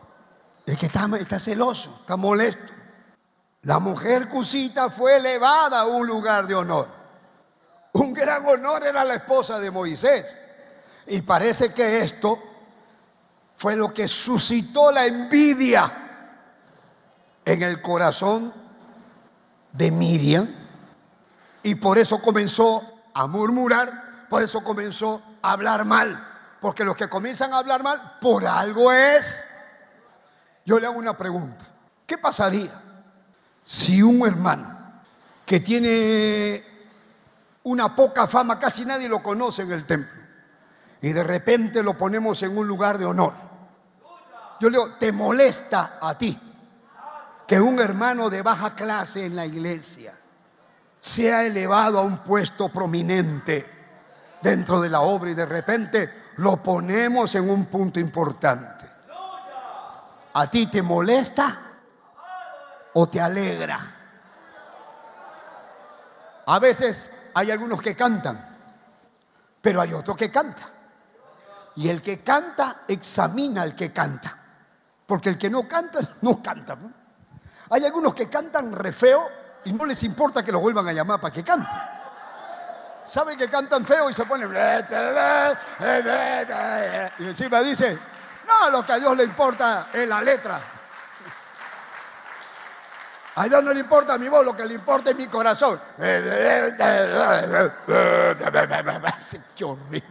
Es 0.64 0.76
que 0.76 0.86
está, 0.86 1.08
está 1.18 1.38
celoso, 1.38 1.98
está 2.00 2.16
molesto. 2.16 2.72
La 3.62 3.78
mujer 3.78 4.28
Cusita 4.28 4.90
fue 4.90 5.16
elevada 5.16 5.80
a 5.80 5.86
un 5.86 6.06
lugar 6.06 6.46
de 6.46 6.54
honor. 6.54 6.88
Un 7.92 8.12
gran 8.12 8.44
honor 8.46 8.84
era 8.84 9.04
la 9.04 9.14
esposa 9.14 9.58
de 9.58 9.70
Moisés. 9.70 10.36
Y 11.06 11.22
parece 11.22 11.72
que 11.72 12.00
esto 12.00 12.38
fue 13.56 13.76
lo 13.76 13.92
que 13.94 14.08
suscitó 14.08 14.90
la 14.90 15.06
envidia 15.06 15.92
en 17.44 17.62
el 17.62 17.80
corazón 17.80 18.52
de 19.72 19.90
Miriam. 19.90 20.48
Y 21.62 21.76
por 21.76 21.98
eso 21.98 22.20
comenzó 22.20 22.82
a 23.14 23.26
murmurar, 23.26 24.26
por 24.28 24.42
eso 24.42 24.62
comenzó 24.62 25.22
a 25.42 25.52
hablar 25.52 25.84
mal. 25.84 26.35
Porque 26.66 26.82
los 26.82 26.96
que 26.96 27.08
comienzan 27.08 27.54
a 27.54 27.58
hablar 27.58 27.84
mal, 27.84 28.18
por 28.20 28.44
algo 28.44 28.90
es. 28.90 29.44
Yo 30.64 30.80
le 30.80 30.88
hago 30.88 30.98
una 30.98 31.16
pregunta. 31.16 31.64
¿Qué 32.04 32.18
pasaría 32.18 32.72
si 33.64 34.02
un 34.02 34.26
hermano 34.26 34.76
que 35.44 35.60
tiene 35.60 36.64
una 37.62 37.94
poca 37.94 38.26
fama, 38.26 38.58
casi 38.58 38.84
nadie 38.84 39.08
lo 39.08 39.22
conoce 39.22 39.62
en 39.62 39.70
el 39.70 39.86
templo, 39.86 40.20
y 41.00 41.12
de 41.12 41.22
repente 41.22 41.84
lo 41.84 41.96
ponemos 41.96 42.42
en 42.42 42.58
un 42.58 42.66
lugar 42.66 42.98
de 42.98 43.04
honor? 43.04 43.34
Yo 44.58 44.68
le 44.68 44.78
digo, 44.78 44.94
¿te 44.98 45.12
molesta 45.12 46.00
a 46.02 46.18
ti 46.18 46.36
que 47.46 47.60
un 47.60 47.78
hermano 47.78 48.28
de 48.28 48.42
baja 48.42 48.74
clase 48.74 49.24
en 49.24 49.36
la 49.36 49.46
iglesia 49.46 50.14
sea 50.98 51.44
elevado 51.44 52.00
a 52.00 52.02
un 52.02 52.24
puesto 52.24 52.68
prominente 52.70 53.64
dentro 54.42 54.80
de 54.80 54.88
la 54.88 55.02
obra 55.02 55.30
y 55.30 55.34
de 55.34 55.46
repente 55.46 56.25
lo 56.38 56.62
ponemos 56.62 57.34
en 57.34 57.48
un 57.48 57.66
punto 57.66 58.00
importante? 58.00 58.86
¿A 60.34 60.50
ti 60.50 60.66
te 60.66 60.82
molesta 60.82 61.60
o 62.94 63.08
te 63.08 63.20
alegra? 63.20 63.94
A 66.46 66.58
veces 66.58 67.10
hay 67.34 67.50
algunos 67.50 67.80
que 67.80 67.96
cantan, 67.96 68.56
pero 69.60 69.80
hay 69.80 69.92
otro 69.92 70.14
que 70.14 70.30
canta. 70.30 70.70
Y 71.76 71.88
el 71.88 72.00
que 72.00 72.22
canta 72.22 72.82
examina 72.88 73.62
al 73.62 73.74
que 73.74 73.92
canta. 73.92 74.38
Porque 75.06 75.28
el 75.28 75.38
que 75.38 75.50
no 75.50 75.66
canta, 75.66 76.00
no 76.22 76.42
canta. 76.42 76.76
Hay 77.70 77.84
algunos 77.84 78.14
que 78.14 78.28
cantan 78.28 78.72
re 78.72 78.92
feo 78.92 79.26
y 79.64 79.72
no 79.72 79.84
les 79.84 80.02
importa 80.02 80.44
que 80.44 80.52
los 80.52 80.62
vuelvan 80.62 80.86
a 80.88 80.92
llamar 80.92 81.20
para 81.20 81.32
que 81.32 81.42
cante. 81.42 81.74
¿Saben 83.06 83.38
que 83.38 83.48
cantan 83.48 83.84
feo 83.84 84.10
y 84.10 84.12
se 84.12 84.24
ponen... 84.24 84.50
Y 87.18 87.28
encima 87.28 87.60
dice, 87.60 87.98
no, 88.46 88.70
lo 88.70 88.84
que 88.84 88.92
a 88.92 88.98
Dios 88.98 89.16
le 89.16 89.24
importa 89.24 89.88
es 89.92 90.08
la 90.08 90.20
letra. 90.20 90.60
A 93.36 93.44
Dios 93.44 93.62
no 93.62 93.72
le 93.72 93.80
importa 93.80 94.16
mi 94.16 94.28
voz, 94.28 94.44
lo 94.44 94.56
que 94.56 94.64
le 94.64 94.74
importa 94.74 95.10
es 95.10 95.16
mi 95.16 95.26
corazón. 95.26 95.80
Qué 99.54 99.64
horrible. 99.64 100.04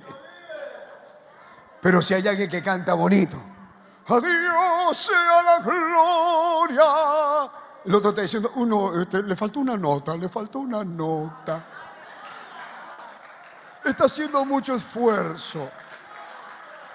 Pero 1.81 2.01
si 2.01 2.13
hay 2.13 2.27
alguien 2.27 2.49
que 2.49 2.63
canta 2.63 2.93
bonito, 2.93 3.37
a 4.07 4.19
Dios 4.19 4.97
sea 4.97 5.41
la 5.43 5.59
gloria. 5.59 6.83
El 7.83 7.95
otro 7.95 8.11
está 8.11 8.21
diciendo, 8.21 8.51
uno, 8.55 9.01
este, 9.01 9.21
le 9.23 9.35
faltó 9.35 9.59
una 9.59 9.75
nota, 9.75 10.15
le 10.15 10.29
faltó 10.29 10.59
una 10.59 10.83
nota. 10.83 11.63
Está 13.85 14.05
haciendo 14.05 14.43
mucho 14.43 14.75
esfuerzo. 14.75 15.69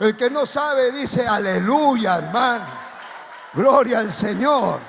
El 0.01 0.17
que 0.17 0.29
no 0.29 0.45
sabe 0.45 0.91
dice 0.91 1.27
aleluya, 1.27 2.17
hermano. 2.17 2.67
Gloria 3.53 4.01
al 4.01 4.11
Señor. 4.11 4.81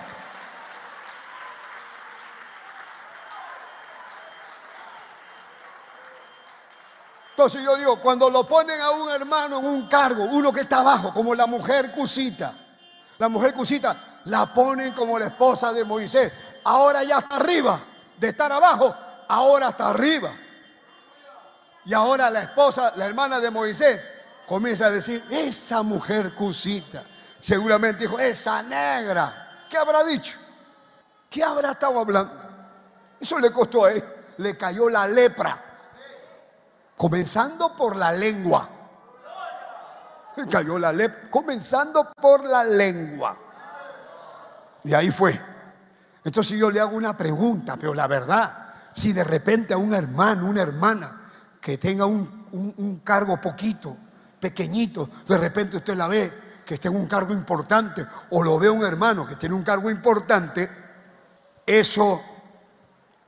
Entonces 7.29 7.63
yo 7.63 7.75
digo, 7.75 7.99
cuando 8.01 8.29
lo 8.29 8.47
ponen 8.47 8.79
a 8.81 8.91
un 8.91 9.09
hermano 9.09 9.59
en 9.59 9.65
un 9.65 9.87
cargo, 9.87 10.25
uno 10.25 10.51
que 10.51 10.61
está 10.61 10.79
abajo, 10.79 11.13
como 11.13 11.35
la 11.35 11.45
mujer 11.45 11.91
Cusita, 11.91 12.55
la 13.17 13.29
mujer 13.29 13.53
Cusita 13.53 14.21
la 14.25 14.51
ponen 14.53 14.93
como 14.93 15.17
la 15.19 15.25
esposa 15.25 15.71
de 15.71 15.83
Moisés. 15.83 16.31
Ahora 16.63 17.03
ya 17.03 17.19
está 17.19 17.35
arriba, 17.35 17.79
de 18.17 18.27
estar 18.27 18.51
abajo, 18.51 18.95
ahora 19.27 19.69
está 19.69 19.89
arriba. 19.89 20.31
Y 21.85 21.93
ahora 21.93 22.29
la 22.29 22.43
esposa, 22.43 22.93
la 22.95 23.05
hermana 23.05 23.39
de 23.39 23.49
Moisés, 23.49 24.01
comienza 24.47 24.85
a 24.85 24.89
decir, 24.91 25.23
esa 25.29 25.81
mujer 25.81 26.35
cusita. 26.35 27.03
Seguramente 27.39 28.03
dijo, 28.03 28.19
esa 28.19 28.61
negra. 28.61 29.65
¿Qué 29.69 29.77
habrá 29.77 30.03
dicho? 30.03 30.37
¿Qué 31.29 31.43
habrá 31.43 31.71
estado 31.71 31.99
hablando? 31.99 32.33
Eso 33.19 33.39
le 33.39 33.51
costó 33.51 33.85
a 33.85 33.91
él. 33.91 34.03
Le 34.37 34.55
cayó 34.57 34.89
la 34.89 35.07
lepra. 35.07 35.57
Comenzando 36.95 37.75
por 37.75 37.95
la 37.95 38.11
lengua. 38.11 38.69
Le 40.35 40.45
cayó 40.45 40.77
la 40.77 40.91
lepra. 40.91 41.29
Comenzando 41.31 42.11
por 42.13 42.45
la 42.45 42.63
lengua. 42.63 43.37
Y 44.83 44.93
ahí 44.93 45.09
fue. 45.09 45.39
Entonces 46.23 46.59
yo 46.59 46.69
le 46.69 46.79
hago 46.79 46.95
una 46.95 47.17
pregunta, 47.17 47.75
pero 47.77 47.93
la 47.93 48.05
verdad, 48.05 48.73
si 48.91 49.13
de 49.13 49.23
repente 49.23 49.73
a 49.73 49.77
un 49.77 49.93
hermano, 49.93 50.45
una 50.45 50.61
hermana 50.61 51.20
que 51.61 51.77
tenga 51.77 52.05
un, 52.05 52.47
un 52.51 53.01
cargo 53.03 53.39
poquito, 53.39 53.95
pequeñito, 54.39 55.07
de 55.27 55.37
repente 55.37 55.77
usted 55.77 55.95
la 55.95 56.07
ve 56.07 56.33
que 56.65 56.73
está 56.73 56.89
en 56.89 56.95
un 56.95 57.05
cargo 57.05 57.33
importante 57.33 58.05
o 58.31 58.43
lo 58.43 58.57
ve 58.57 58.69
un 58.69 58.83
hermano 58.83 59.27
que 59.27 59.35
tiene 59.35 59.55
un 59.55 59.63
cargo 59.63 59.89
importante, 59.89 60.69
eso 61.65 62.21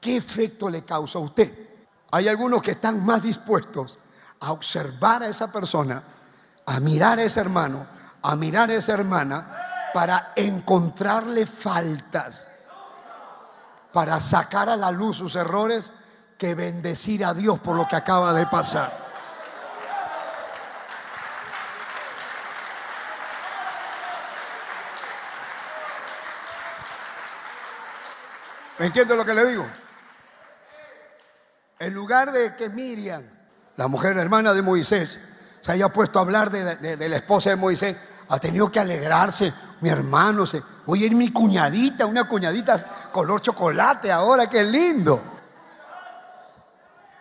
¿qué 0.03 0.17
efecto 0.17 0.69
le 0.69 0.83
causa 0.83 1.17
a 1.17 1.21
usted? 1.21 1.51
Hay 2.11 2.27
algunos 2.27 2.61
que 2.61 2.71
están 2.71 3.03
más 3.03 3.23
dispuestos 3.23 3.97
a 4.41 4.51
observar 4.51 5.23
a 5.23 5.27
esa 5.29 5.51
persona, 5.51 6.03
a 6.65 6.79
mirar 6.81 7.19
a 7.19 7.23
ese 7.23 7.39
hermano, 7.39 7.87
a 8.21 8.35
mirar 8.35 8.69
a 8.69 8.75
esa 8.75 8.93
hermana, 8.93 9.91
para 9.93 10.33
encontrarle 10.35 11.45
faltas, 11.45 12.47
para 13.93 14.19
sacar 14.19 14.69
a 14.69 14.75
la 14.75 14.91
luz 14.91 15.17
sus 15.17 15.35
errores, 15.35 15.91
que 16.43 16.55
bendecir 16.55 17.23
a 17.23 17.33
Dios 17.33 17.57
por 17.59 17.73
lo 17.73 17.87
que 17.87 17.95
acaba 17.95 18.33
de 18.33 18.45
pasar. 18.47 18.91
¿Me 28.77 28.87
entiende 28.87 29.15
lo 29.15 29.23
que 29.23 29.33
le 29.33 29.45
digo? 29.45 29.65
En 31.79 31.93
lugar 31.93 32.29
de 32.33 32.53
que 32.57 32.69
Miriam, 32.69 33.23
la 33.77 33.87
mujer 33.87 34.17
hermana 34.17 34.51
de 34.51 34.61
Moisés, 34.61 35.17
se 35.61 35.71
haya 35.71 35.87
puesto 35.93 36.19
a 36.19 36.23
hablar 36.23 36.51
de 36.51 37.07
la, 37.09 37.15
esposa 37.15 37.51
de 37.51 37.55
Moisés, 37.55 37.95
ha 38.27 38.37
tenido 38.37 38.69
que 38.69 38.81
alegrarse. 38.81 39.53
Mi 39.79 39.87
hermano, 39.87 40.45
se, 40.45 40.61
ir 40.95 41.15
mi 41.15 41.31
cuñadita, 41.31 42.05
una 42.05 42.27
cuñadita 42.27 43.11
color 43.13 43.41
chocolate 43.41 44.11
ahora, 44.11 44.49
qué 44.49 44.61
lindo. 44.65 45.33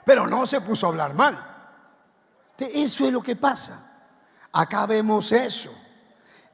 Pero 0.05 0.27
no 0.27 0.47
se 0.47 0.61
puso 0.61 0.87
a 0.87 0.91
hablar 0.91 1.15
mal. 1.15 1.53
Eso 2.59 3.07
es 3.07 3.13
lo 3.13 3.23
que 3.23 3.37
pasa. 3.37 3.79
Acá 4.53 4.87
vemos 4.87 5.33
eso. 5.33 5.73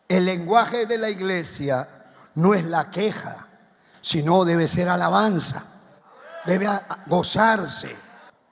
El 0.08 0.24
lenguaje 0.24 0.86
de 0.86 0.98
la 0.98 1.10
iglesia 1.10 1.86
no 2.34 2.54
es 2.54 2.64
la 2.64 2.90
queja, 2.90 3.46
sino 4.00 4.44
debe 4.44 4.68
ser 4.68 4.88
alabanza. 4.88 5.64
Debe 6.46 6.68
gozarse. 7.06 7.94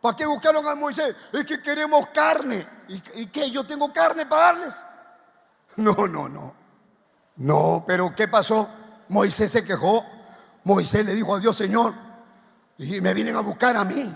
¿Para 0.01 0.17
qué 0.17 0.27
buscaron 0.27 0.67
a 0.67 0.75
Moisés? 0.75 1.15
Es 1.33 1.45
que 1.45 1.63
queremos 1.63 2.09
carne. 2.09 2.67
¿Y, 2.89 3.23
¿Y 3.23 3.27
qué? 3.27 3.51
¿Yo 3.51 3.65
tengo 3.65 3.93
carne 3.93 4.27
para 4.27 4.43
darles? 4.43 4.75
No, 5.77 5.95
no, 6.07 6.29
no. 6.29 6.55
No, 7.37 7.85
pero 7.87 8.15
¿qué 8.15 8.29
pasó? 8.29 8.69
Moisés 9.09 9.51
se 9.51 9.65
quejó. 9.65 10.05
Moisés 10.65 11.05
le 11.07 11.15
dijo 11.15 11.35
a 11.35 11.39
Dios, 11.39 11.57
Señor, 11.57 11.95
y 12.79 13.01
me 13.01 13.15
vienen 13.15 13.37
a 13.37 13.41
buscar 13.41 13.77
a 13.77 13.85
mí. 13.85 14.15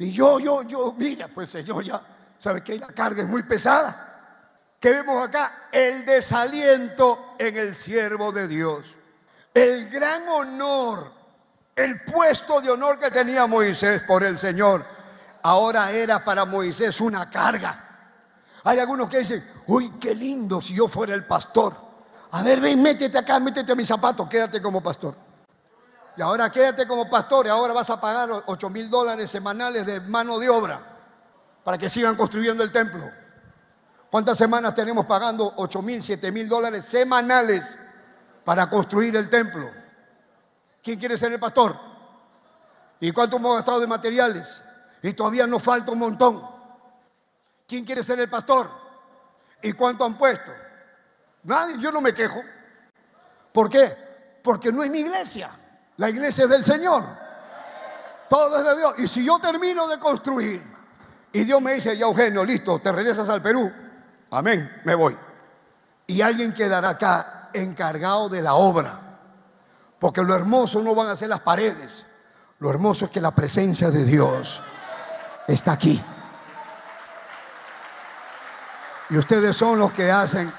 Y 0.00 0.12
yo, 0.12 0.38
yo, 0.38 0.62
yo, 0.62 0.94
mira, 0.96 1.28
pues 1.28 1.50
Señor, 1.50 1.84
ya, 1.84 2.00
¿sabe 2.38 2.64
que 2.64 2.78
La 2.78 2.86
carga 2.86 3.22
es 3.22 3.28
muy 3.28 3.42
pesada. 3.42 4.76
¿Qué 4.80 4.94
vemos 4.94 5.22
acá? 5.22 5.68
El 5.70 6.06
desaliento 6.06 7.34
en 7.38 7.54
el 7.58 7.74
siervo 7.74 8.32
de 8.32 8.48
Dios. 8.48 8.96
El 9.52 9.90
gran 9.90 10.26
honor, 10.26 11.12
el 11.76 12.00
puesto 12.00 12.62
de 12.62 12.70
honor 12.70 12.98
que 12.98 13.10
tenía 13.10 13.46
Moisés 13.46 14.00
por 14.08 14.24
el 14.24 14.38
Señor, 14.38 14.86
ahora 15.42 15.92
era 15.92 16.24
para 16.24 16.46
Moisés 16.46 16.98
una 17.02 17.28
carga. 17.28 18.14
Hay 18.64 18.78
algunos 18.78 19.10
que 19.10 19.18
dicen, 19.18 19.46
uy, 19.66 19.98
qué 20.00 20.14
lindo 20.14 20.62
si 20.62 20.72
yo 20.72 20.88
fuera 20.88 21.14
el 21.14 21.26
pastor. 21.26 21.76
A 22.30 22.42
ver, 22.42 22.58
ven, 22.58 22.80
métete 22.80 23.18
acá, 23.18 23.38
métete 23.38 23.72
a 23.72 23.76
mi 23.76 23.84
zapato, 23.84 24.26
quédate 24.26 24.62
como 24.62 24.82
pastor. 24.82 25.14
Y 26.16 26.22
ahora 26.22 26.50
quédate 26.50 26.86
como 26.86 27.08
pastor 27.08 27.46
y 27.46 27.48
ahora 27.48 27.72
vas 27.72 27.90
a 27.90 28.00
pagar 28.00 28.42
8 28.46 28.70
mil 28.70 28.90
dólares 28.90 29.30
semanales 29.30 29.86
de 29.86 30.00
mano 30.00 30.38
de 30.38 30.48
obra 30.48 30.80
para 31.64 31.78
que 31.78 31.88
sigan 31.88 32.16
construyendo 32.16 32.64
el 32.64 32.72
templo. 32.72 33.08
¿Cuántas 34.10 34.36
semanas 34.36 34.74
tenemos 34.74 35.06
pagando 35.06 35.54
8 35.56 35.82
mil, 35.82 36.02
7 36.02 36.32
mil 36.32 36.48
dólares 36.48 36.84
semanales 36.84 37.78
para 38.44 38.68
construir 38.68 39.14
el 39.14 39.30
templo? 39.30 39.70
¿Quién 40.82 40.98
quiere 40.98 41.16
ser 41.16 41.32
el 41.32 41.38
pastor? 41.38 41.76
¿Y 42.98 43.12
cuánto 43.12 43.36
hemos 43.36 43.54
gastado 43.54 43.80
de 43.80 43.86
materiales? 43.86 44.62
Y 45.02 45.12
todavía 45.12 45.46
nos 45.46 45.62
falta 45.62 45.92
un 45.92 45.98
montón. 45.98 46.42
¿Quién 47.68 47.84
quiere 47.84 48.02
ser 48.02 48.18
el 48.18 48.28
pastor? 48.28 48.68
¿Y 49.62 49.72
cuánto 49.72 50.04
han 50.04 50.18
puesto? 50.18 50.50
Nadie, 51.44 51.78
yo 51.78 51.92
no 51.92 52.00
me 52.00 52.12
quejo. 52.12 52.42
¿Por 53.52 53.70
qué? 53.70 53.96
Porque 54.42 54.72
no 54.72 54.82
es 54.82 54.90
mi 54.90 55.00
iglesia. 55.00 55.50
La 56.00 56.08
iglesia 56.08 56.44
es 56.44 56.50
del 56.50 56.64
Señor. 56.64 57.04
Todo 58.30 58.58
es 58.58 58.64
de 58.64 58.76
Dios. 58.78 58.94
Y 59.00 59.06
si 59.06 59.22
yo 59.22 59.38
termino 59.38 59.86
de 59.86 59.98
construir 59.98 60.62
y 61.30 61.44
Dios 61.44 61.60
me 61.60 61.74
dice, 61.74 61.94
ya 61.94 62.06
Eugenio, 62.06 62.42
listo, 62.42 62.78
te 62.78 62.90
regresas 62.90 63.28
al 63.28 63.42
Perú. 63.42 63.70
Amén, 64.30 64.80
me 64.86 64.94
voy. 64.94 65.14
Y 66.06 66.22
alguien 66.22 66.54
quedará 66.54 66.88
acá 66.88 67.50
encargado 67.52 68.30
de 68.30 68.40
la 68.40 68.54
obra. 68.54 68.98
Porque 69.98 70.22
lo 70.22 70.34
hermoso 70.34 70.82
no 70.82 70.94
van 70.94 71.10
a 71.10 71.16
ser 71.16 71.28
las 71.28 71.40
paredes. 71.40 72.06
Lo 72.60 72.70
hermoso 72.70 73.04
es 73.04 73.10
que 73.10 73.20
la 73.20 73.34
presencia 73.34 73.90
de 73.90 74.02
Dios 74.06 74.62
está 75.46 75.72
aquí. 75.72 76.02
Y 79.10 79.18
ustedes 79.18 79.54
son 79.54 79.78
los 79.78 79.92
que 79.92 80.10
hacen 80.10 80.50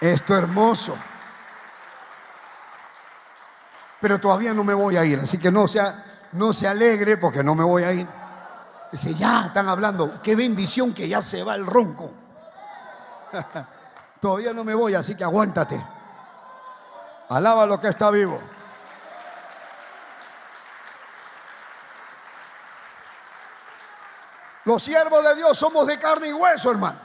esto 0.00 0.36
hermoso. 0.36 0.96
Pero 4.00 4.18
todavía 4.20 4.54
no 4.54 4.62
me 4.64 4.74
voy 4.74 4.96
a 4.96 5.04
ir, 5.04 5.18
así 5.18 5.38
que 5.38 5.50
no, 5.50 5.66
sea, 5.66 6.04
no 6.32 6.52
se 6.52 6.68
alegre 6.68 7.16
porque 7.16 7.42
no 7.42 7.54
me 7.54 7.64
voy 7.64 7.82
a 7.82 7.92
ir. 7.92 8.06
Dice, 8.92 9.14
ya 9.14 9.46
están 9.46 9.68
hablando, 9.68 10.22
qué 10.22 10.36
bendición 10.36 10.94
que 10.94 11.08
ya 11.08 11.20
se 11.20 11.42
va 11.42 11.54
el 11.54 11.66
ronco. 11.66 12.10
todavía 14.20 14.52
no 14.52 14.64
me 14.64 14.74
voy, 14.74 14.94
así 14.94 15.14
que 15.14 15.24
aguántate. 15.24 15.84
Alaba 17.28 17.66
lo 17.66 17.78
que 17.78 17.88
está 17.88 18.10
vivo. 18.10 18.40
Los 24.64 24.82
siervos 24.82 25.24
de 25.24 25.34
Dios 25.34 25.58
somos 25.58 25.86
de 25.86 25.98
carne 25.98 26.28
y 26.28 26.32
hueso, 26.32 26.70
hermano. 26.70 26.98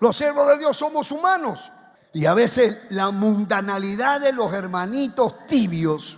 Los 0.00 0.16
siervos 0.16 0.48
de 0.48 0.58
Dios 0.58 0.76
somos 0.76 1.10
humanos. 1.10 1.70
Y 2.14 2.26
a 2.26 2.34
veces 2.34 2.78
la 2.90 3.10
mundanalidad 3.10 4.20
de 4.20 4.32
los 4.32 4.54
hermanitos 4.54 5.42
tibios, 5.48 6.16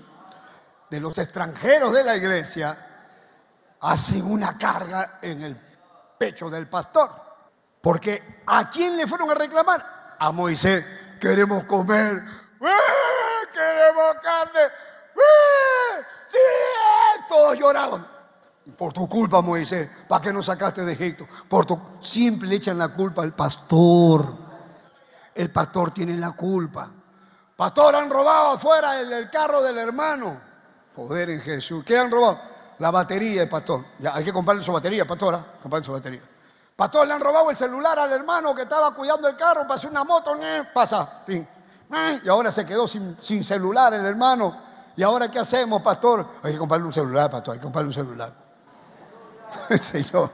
de 0.90 1.01
los 1.01 1.16
extranjeros 1.16 1.90
de 1.94 2.05
la 2.05 2.14
iglesia, 2.14 2.77
hacen 3.81 4.31
una 4.31 4.59
carga 4.59 5.18
en 5.23 5.43
el 5.43 5.56
pecho 6.18 6.51
del 6.51 6.68
pastor. 6.68 7.10
Porque 7.81 8.43
¿a 8.47 8.68
quién 8.68 8.94
le 8.94 9.06
fueron 9.06 9.31
a 9.31 9.35
reclamar? 9.35 10.16
A 10.18 10.31
Moisés. 10.32 10.85
Queremos 11.18 11.64
comer. 11.64 12.23
¡Eh! 12.60 13.47
Queremos 13.55 14.16
carne. 14.23 14.60
¡Eh! 14.64 16.05
Sí, 16.27 16.39
todos 17.27 17.59
lloraban. 17.59 18.06
Por 18.77 18.93
tu 18.93 19.09
culpa, 19.09 19.40
Moisés, 19.40 19.89
¿para 20.06 20.20
qué 20.20 20.31
nos 20.31 20.44
sacaste 20.44 20.85
de 20.85 20.93
Egipto? 20.93 21.27
Por 21.48 21.64
tu 21.64 21.81
siempre 22.01 22.47
le 22.48 22.56
echan 22.56 22.77
la 22.77 22.89
culpa 22.89 23.23
al 23.23 23.32
pastor. 23.32 24.45
El 25.36 25.50
pastor 25.50 25.90
tiene 25.90 26.16
la 26.16 26.32
culpa. 26.32 26.88
Pastor, 27.56 27.94
han 27.94 28.08
robado 28.08 28.54
afuera 28.54 28.98
el, 28.98 29.28
carro 29.30 29.62
del 29.62 29.76
hermano. 29.76 30.40
Poder 30.94 31.28
en 31.28 31.40
Jesús. 31.42 31.84
¿Qué 31.84 31.98
han 31.98 32.10
robado? 32.10 32.40
La 32.78 32.90
batería 32.90 33.40
del 33.40 33.48
pastor. 33.48 33.84
Ya, 33.98 34.14
hay 34.14 34.24
que 34.24 34.32
comprarle 34.32 34.62
su 34.62 34.72
batería, 34.72 35.06
pastora. 35.06 35.44
Comprarle 35.62 35.84
su 35.84 35.92
batería. 35.92 36.22
Pastor, 36.74 37.06
le 37.06 37.12
han 37.12 37.20
robado 37.20 37.50
el 37.50 37.56
celular 37.56 37.98
al 37.98 38.12
hermano 38.12 38.54
que 38.54 38.62
estaba 38.62 38.94
cuidando 38.94 39.28
el 39.28 39.36
carro. 39.36 39.66
Pasó 39.66 39.88
una 39.88 40.04
moto, 40.04 40.32
pasa. 40.72 41.24
Y 41.28 42.28
ahora 42.28 42.50
se 42.50 42.64
quedó 42.64 42.88
sin, 42.88 43.44
celular 43.44 43.92
el 43.92 44.06
hermano. 44.06 44.64
¿Y 44.96 45.02
ahora 45.02 45.30
qué 45.30 45.38
hacemos, 45.38 45.82
pastor? 45.82 46.26
Hay 46.42 46.52
que 46.52 46.58
comprarle 46.58 46.86
un 46.86 46.92
celular, 46.92 47.30
pastor. 47.30 47.52
Hay 47.52 47.58
que 47.58 47.64
comprarle 47.64 47.88
un 47.88 47.94
celular. 47.94 48.32
Señor. 49.80 50.30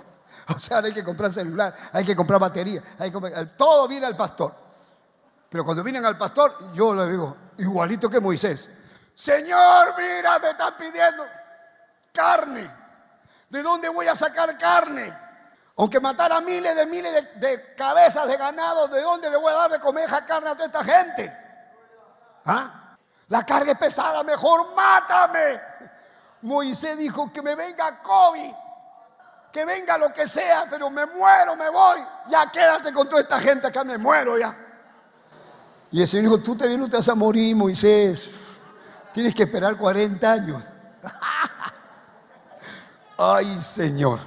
O 0.55 0.59
sea, 0.59 0.79
hay 0.79 0.93
que 0.93 1.05
comprar 1.05 1.33
celular, 1.33 1.75
hay 1.93 2.05
que 2.05 2.17
comprar 2.17 2.41
batería, 2.41 2.83
hay 2.99 3.11
que 3.11 3.47
todo 3.57 3.87
viene 3.87 4.07
al 4.07 4.17
pastor. 4.17 4.62
Pero 5.53 5.67
cuando 5.67 5.83
vienen 5.83 6.07
al 6.07 6.17
pastor, 6.17 6.73
yo 6.73 6.95
le 6.95 7.11
digo, 7.11 7.37
igualito 7.59 8.09
que 8.09 8.19
Moisés, 8.19 8.71
Señor, 9.15 9.95
mira, 9.99 10.39
me 10.39 10.49
están 10.49 10.75
pidiendo 10.79 11.27
carne. 12.11 12.75
¿De 13.51 13.63
dónde 13.63 13.91
voy 13.91 14.07
a 14.09 14.17
sacar 14.17 14.57
carne? 14.57 15.15
Aunque 15.77 16.01
matara 16.01 16.41
miles 16.41 16.75
de 16.75 16.87
miles 16.87 17.29
de, 17.37 17.75
cabezas 17.75 18.27
de 18.27 18.39
ganado, 18.39 18.89
¿de 18.89 19.03
dónde 19.03 19.29
le 19.29 19.37
voy 19.37 19.53
a 19.53 19.57
dar 19.57 19.71
de 19.73 19.79
comer 19.79 20.07
esa 20.07 20.25
carne 20.25 20.49
a 20.49 20.55
toda 20.55 20.67
esta 20.69 20.85
gente? 20.85 21.37
¿Ah? 22.47 22.97
La 23.29 23.45
carga 23.45 23.73
es 23.73 23.79
pesada, 23.79 24.25
mejor 24.25 24.75
mátame. 24.75 25.61
Moisés 26.41 26.97
dijo 26.97 27.31
que 27.31 27.43
me 27.43 27.55
venga 27.55 28.01
COVID 28.01 28.55
que 29.53 29.67
venga 29.67 29.99
lo 29.99 30.15
que 30.15 30.27
sea, 30.27 30.67
pero 30.71 30.89
me 30.89 31.05
muero, 31.05 31.55
me 31.57 31.69
voy. 31.69 32.03
Ya 32.29 32.51
quédate 32.51 32.91
con 32.91 33.07
toda 33.07 33.21
esta 33.21 33.39
gente 33.39 33.67
acá, 33.67 33.85
me 33.85 33.99
muero 33.99 34.39
ya. 34.39 34.57
Y 35.93 36.01
el 36.01 36.09
Señor 36.09 36.25
dijo, 36.25 36.43
tú 36.43 36.57
te 36.57 36.67
vienes, 36.67 36.89
te 36.89 36.97
vas 36.97 37.09
a 37.09 37.15
morir, 37.15 37.55
Moisés. 37.55 38.31
Tienes 39.13 39.35
que 39.35 39.43
esperar 39.43 39.77
40 39.77 40.33
años. 40.33 40.65
Ay, 43.19 43.61
Señor. 43.61 44.19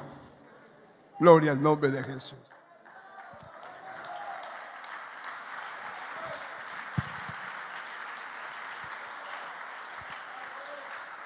Gloria 1.19 1.53
al 1.53 1.61
nombre 1.61 1.89
de 1.89 2.03
Jesús. 2.03 2.37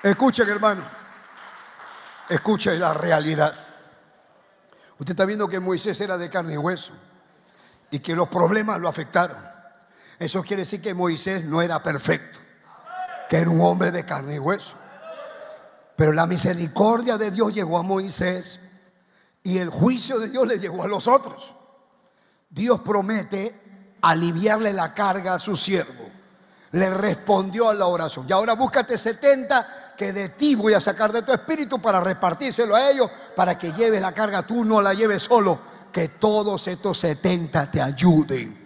Escuchen, 0.01 0.47
hermano. 0.47 0.83
Escuchen 2.29 2.79
la 2.79 2.93
realidad. 2.93 3.67
Usted 4.97 5.11
está 5.11 5.25
viendo 5.25 5.49
que 5.49 5.59
Moisés 5.59 5.99
era 5.99 6.17
de 6.17 6.29
carne 6.29 6.53
y 6.53 6.57
hueso 6.57 6.93
y 7.91 7.99
que 7.99 8.15
los 8.15 8.29
problemas 8.29 8.79
lo 8.79 8.87
afectaron. 8.87 9.58
Eso 10.19 10.43
quiere 10.43 10.63
decir 10.63 10.81
que 10.81 10.93
Moisés 10.93 11.45
no 11.45 11.61
era 11.61 11.81
perfecto, 11.81 12.39
que 13.29 13.37
era 13.37 13.49
un 13.49 13.61
hombre 13.61 13.89
de 13.91 14.05
carne 14.05 14.35
y 14.35 14.39
hueso. 14.39 14.75
Pero 15.95 16.11
la 16.11 16.27
misericordia 16.27 17.17
de 17.17 17.31
Dios 17.31 17.53
llegó 17.53 17.77
a 17.77 17.83
Moisés 17.83 18.59
y 19.43 19.57
el 19.57 19.69
juicio 19.69 20.19
de 20.19 20.29
Dios 20.29 20.45
le 20.45 20.59
llegó 20.59 20.83
a 20.83 20.87
los 20.87 21.07
otros. 21.07 21.55
Dios 22.49 22.81
promete 22.81 23.97
aliviarle 24.01 24.73
la 24.73 24.93
carga 24.93 25.35
a 25.35 25.39
su 25.39 25.55
siervo. 25.55 26.09
Le 26.71 26.89
respondió 26.89 27.69
a 27.69 27.73
la 27.73 27.85
oración. 27.85 28.25
Y 28.29 28.33
ahora 28.33 28.53
búscate 28.53 28.97
70 28.97 29.93
que 29.97 30.13
de 30.13 30.29
ti 30.29 30.55
voy 30.55 30.73
a 30.73 30.79
sacar 30.79 31.11
de 31.11 31.21
tu 31.21 31.31
espíritu 31.31 31.81
para 31.81 31.99
repartírselo 31.99 32.75
a 32.75 32.89
ellos, 32.89 33.09
para 33.35 33.57
que 33.57 33.71
lleves 33.73 34.01
la 34.01 34.13
carga, 34.13 34.43
tú 34.43 34.63
no 34.63 34.81
la 34.81 34.93
lleves 34.93 35.23
solo, 35.23 35.59
que 35.91 36.09
todos 36.09 36.67
estos 36.67 36.97
70 36.99 37.71
te 37.71 37.81
ayuden. 37.81 38.58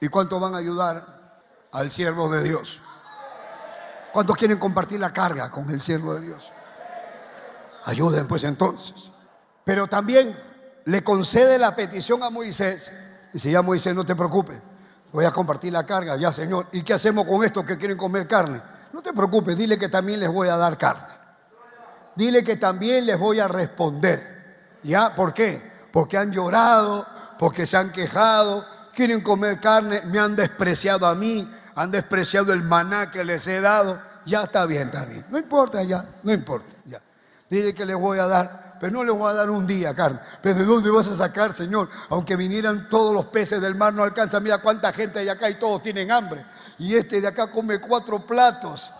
¿Y 0.00 0.08
cuánto 0.08 0.38
van 0.38 0.54
a 0.54 0.58
ayudar 0.58 1.42
al 1.72 1.90
siervo 1.90 2.28
de 2.28 2.42
Dios? 2.42 2.80
¿Cuántos 4.12 4.36
quieren 4.36 4.58
compartir 4.58 5.00
la 5.00 5.12
carga 5.12 5.50
con 5.50 5.68
el 5.70 5.80
siervo 5.80 6.14
de 6.14 6.20
Dios? 6.22 6.50
Ayuden 7.84 8.26
pues 8.26 8.44
entonces. 8.44 8.94
Pero 9.64 9.86
también 9.86 10.36
le 10.84 11.04
concede 11.04 11.58
la 11.58 11.76
petición 11.76 12.22
a 12.22 12.30
Moisés. 12.30 12.90
Dice, 13.32 13.50
ya 13.50 13.60
Moisés, 13.60 13.94
no 13.94 14.04
te 14.04 14.16
preocupes, 14.16 14.60
voy 15.12 15.24
a 15.24 15.30
compartir 15.30 15.72
la 15.72 15.84
carga, 15.84 16.16
ya 16.16 16.32
Señor. 16.32 16.68
¿Y 16.72 16.82
qué 16.82 16.94
hacemos 16.94 17.26
con 17.26 17.44
estos 17.44 17.64
que 17.64 17.76
quieren 17.76 17.98
comer 17.98 18.26
carne? 18.26 18.62
No 18.92 19.02
te 19.02 19.12
preocupes, 19.12 19.56
dile 19.56 19.78
que 19.78 19.88
también 19.88 20.20
les 20.20 20.30
voy 20.30 20.48
a 20.48 20.56
dar 20.56 20.78
carne. 20.78 21.18
Dile 22.14 22.42
que 22.42 22.56
también 22.56 23.04
les 23.06 23.18
voy 23.18 23.38
a 23.40 23.48
responder. 23.48 24.78
¿Ya? 24.82 25.14
¿Por 25.14 25.34
qué? 25.34 25.70
Porque 25.92 26.16
han 26.16 26.32
llorado, 26.32 27.06
porque 27.38 27.66
se 27.66 27.76
han 27.76 27.92
quejado, 27.92 28.64
quieren 28.98 29.20
comer 29.20 29.60
carne, 29.60 30.02
me 30.06 30.18
han 30.18 30.34
despreciado 30.34 31.06
a 31.06 31.14
mí, 31.14 31.48
han 31.76 31.88
despreciado 31.88 32.52
el 32.52 32.64
maná 32.64 33.12
que 33.12 33.22
les 33.22 33.46
he 33.46 33.60
dado. 33.60 34.02
Ya 34.26 34.42
está 34.42 34.66
bien, 34.66 34.88
está. 34.92 35.06
No 35.30 35.38
importa 35.38 35.84
ya, 35.84 36.04
no 36.24 36.32
importa, 36.32 36.74
ya. 36.84 37.00
Dile 37.48 37.72
que 37.72 37.86
les 37.86 37.94
voy 37.94 38.18
a 38.18 38.26
dar, 38.26 38.76
pero 38.80 38.92
no 38.92 39.04
les 39.04 39.14
voy 39.14 39.30
a 39.30 39.34
dar 39.34 39.50
un 39.50 39.68
día 39.68 39.94
carne. 39.94 40.18
Pero 40.42 40.56
¿de 40.56 40.64
dónde 40.64 40.90
vas 40.90 41.06
a 41.06 41.14
sacar, 41.14 41.52
Señor? 41.52 41.88
Aunque 42.08 42.34
vinieran 42.34 42.88
todos 42.88 43.14
los 43.14 43.26
peces 43.26 43.60
del 43.60 43.76
mar, 43.76 43.94
no 43.94 44.02
alcanza. 44.02 44.40
Mira 44.40 44.58
cuánta 44.58 44.92
gente 44.92 45.20
hay 45.20 45.28
acá 45.28 45.48
y 45.48 45.60
todos 45.60 45.80
tienen 45.80 46.10
hambre. 46.10 46.44
Y 46.76 46.96
este 46.96 47.20
de 47.20 47.28
acá 47.28 47.52
come 47.52 47.80
cuatro 47.80 48.26
platos. 48.26 48.92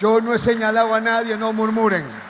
Yo 0.00 0.20
no 0.20 0.34
he 0.34 0.38
señalado 0.40 0.92
a 0.92 1.00
nadie, 1.00 1.36
no 1.36 1.52
murmuren. 1.52 2.29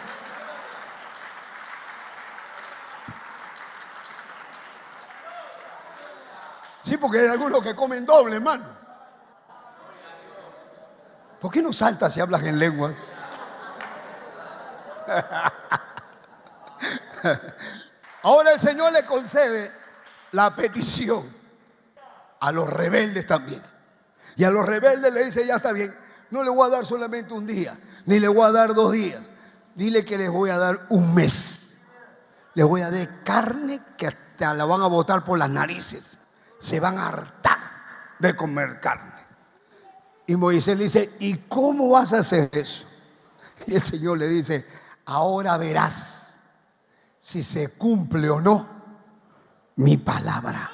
Sí, 6.82 6.97
porque 6.97 7.20
hay 7.20 7.28
algunos 7.28 7.62
que 7.62 7.74
comen 7.74 8.07
doble, 8.07 8.36
hermano. 8.36 8.65
¿Por 11.40 11.51
qué 11.51 11.61
no 11.62 11.73
saltas 11.73 12.15
si 12.15 12.20
hablas 12.20 12.44
en 12.44 12.59
lenguas? 12.59 12.94
Ahora 18.23 18.52
el 18.52 18.61
Señor 18.61 18.93
le 18.93 19.07
concede 19.07 19.73
la 20.32 20.55
petición 20.55 21.35
a 22.40 22.52
los 22.52 22.69
rebeldes 22.69 23.27
también. 23.27 23.62
Y 24.36 24.44
a 24.44 24.51
los 24.51 24.66
rebeldes 24.66 25.12
le 25.12 25.24
dice, 25.24 25.47
ya 25.47 25.57
está 25.57 25.73
bien, 25.73 25.97
no 26.31 26.43
le 26.43 26.51
voy 26.51 26.69
a 26.69 26.70
dar 26.70 26.86
solamente 26.86 27.35
un 27.35 27.47
día, 27.47 27.78
ni 28.07 28.20
le 28.20 28.28
voy 28.28 28.47
a 28.47 28.52
dar 28.52 28.74
dos 28.74 28.93
días. 28.93 29.20
Dile 29.74 30.05
que 30.05 30.19
les 30.19 30.31
voy 30.31 30.51
a 30.51 30.59
dar 30.59 30.86
un 30.90 31.15
mes. 31.15 31.81
Les 32.55 32.66
voy 32.66 32.82
a 32.82 32.90
dar 32.90 33.24
carne 33.24 33.82
que 33.97 34.09
hasta 34.09 34.55
la 34.55 34.65
van 34.65 34.82
a 34.82 34.86
botar 34.86 35.24
por 35.24 35.39
las 35.39 35.48
narices. 35.48 36.20
Se 36.61 36.78
van 36.78 36.97
a 36.99 37.09
hartar 37.09 37.59
de 38.20 38.37
comer 38.37 38.81
carne. 38.81 39.20
Y 40.27 40.37
Moisés 40.37 40.78
le 40.78 40.85
dice, 40.85 41.16
¿y 41.19 41.39
cómo 41.39 41.91
vas 41.91 42.12
a 42.12 42.19
hacer 42.19 42.51
eso? 42.53 42.85
Y 43.66 43.74
el 43.74 43.82
Señor 43.82 44.19
le 44.19 44.28
dice, 44.28 44.65
ahora 45.07 45.57
verás 45.57 46.41
si 47.19 47.43
se 47.43 47.70
cumple 47.70 48.31
o 48.31 48.41
no 48.41 48.69
mi 49.77 49.97
palabra. 49.97 50.70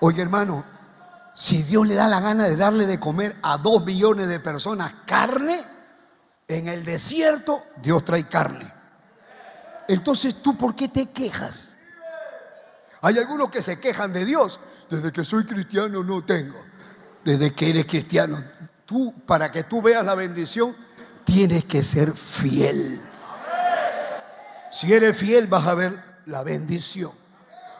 Oye 0.00 0.20
hermano, 0.20 0.64
si 1.34 1.62
Dios 1.62 1.86
le 1.86 1.94
da 1.94 2.08
la 2.08 2.20
gana 2.20 2.44
de 2.44 2.56
darle 2.56 2.86
de 2.86 3.00
comer 3.00 3.36
a 3.42 3.56
dos 3.56 3.84
millones 3.84 4.28
de 4.28 4.40
personas 4.40 4.94
carne, 5.06 5.64
en 6.48 6.68
el 6.68 6.84
desierto 6.84 7.64
Dios 7.80 8.04
trae 8.04 8.28
carne. 8.28 8.72
Entonces 9.88 10.42
tú, 10.42 10.56
¿por 10.56 10.74
qué 10.74 10.88
te 10.88 11.10
quejas? 11.10 11.72
Hay 13.00 13.18
algunos 13.18 13.50
que 13.50 13.62
se 13.62 13.80
quejan 13.80 14.12
de 14.12 14.24
Dios. 14.24 14.60
Desde 14.92 15.10
que 15.10 15.24
soy 15.24 15.46
cristiano 15.46 16.04
no 16.04 16.22
tengo. 16.22 16.62
Desde 17.24 17.54
que 17.54 17.70
eres 17.70 17.86
cristiano, 17.86 18.44
tú, 18.84 19.14
para 19.24 19.50
que 19.50 19.64
tú 19.64 19.80
veas 19.80 20.04
la 20.04 20.14
bendición, 20.14 20.76
tienes 21.24 21.64
que 21.64 21.82
ser 21.82 22.12
fiel. 22.12 23.00
Si 24.70 24.92
eres 24.92 25.16
fiel 25.16 25.46
vas 25.46 25.66
a 25.66 25.74
ver 25.74 25.98
la 26.26 26.42
bendición. 26.42 27.12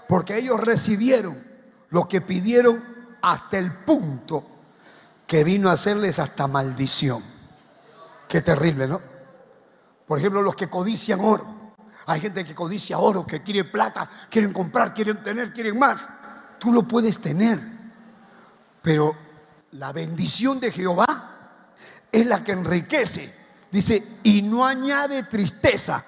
Porque 0.08 0.38
ellos 0.38 0.58
recibieron 0.58 1.46
lo 1.90 2.08
que 2.08 2.22
pidieron 2.22 2.82
hasta 3.20 3.58
el 3.58 3.74
punto 3.74 4.46
que 5.26 5.44
vino 5.44 5.68
a 5.68 5.72
hacerles 5.72 6.18
hasta 6.18 6.46
maldición. 6.46 7.22
Qué 8.26 8.40
terrible, 8.40 8.88
¿no? 8.88 9.02
Por 10.06 10.18
ejemplo, 10.18 10.40
los 10.40 10.56
que 10.56 10.70
codician 10.70 11.20
oro. 11.20 11.74
Hay 12.06 12.22
gente 12.22 12.42
que 12.42 12.54
codicia 12.54 12.98
oro, 12.98 13.26
que 13.26 13.42
quiere 13.42 13.64
plata, 13.64 14.08
quieren 14.30 14.54
comprar, 14.54 14.94
quieren 14.94 15.22
tener, 15.22 15.52
quieren 15.52 15.78
más. 15.78 16.08
Tú 16.62 16.72
lo 16.72 16.84
puedes 16.84 17.18
tener. 17.18 17.58
Pero 18.82 19.16
la 19.72 19.92
bendición 19.92 20.60
de 20.60 20.70
Jehová 20.70 21.56
es 22.12 22.24
la 22.24 22.44
que 22.44 22.52
enriquece. 22.52 23.34
Dice, 23.68 24.20
y 24.22 24.42
no 24.42 24.64
añade 24.64 25.24
tristeza 25.24 26.04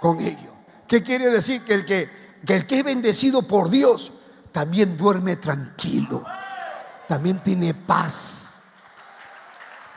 con 0.00 0.20
ello. 0.20 0.52
¿Qué 0.86 1.02
quiere 1.02 1.26
decir? 1.26 1.64
Que 1.64 1.74
el 1.74 1.84
que, 1.84 2.38
el 2.46 2.66
que 2.68 2.78
es 2.78 2.84
bendecido 2.84 3.42
por 3.42 3.68
Dios 3.68 4.12
también 4.52 4.96
duerme 4.96 5.34
tranquilo, 5.34 6.24
también 7.08 7.42
tiene 7.42 7.74
paz. 7.74 8.64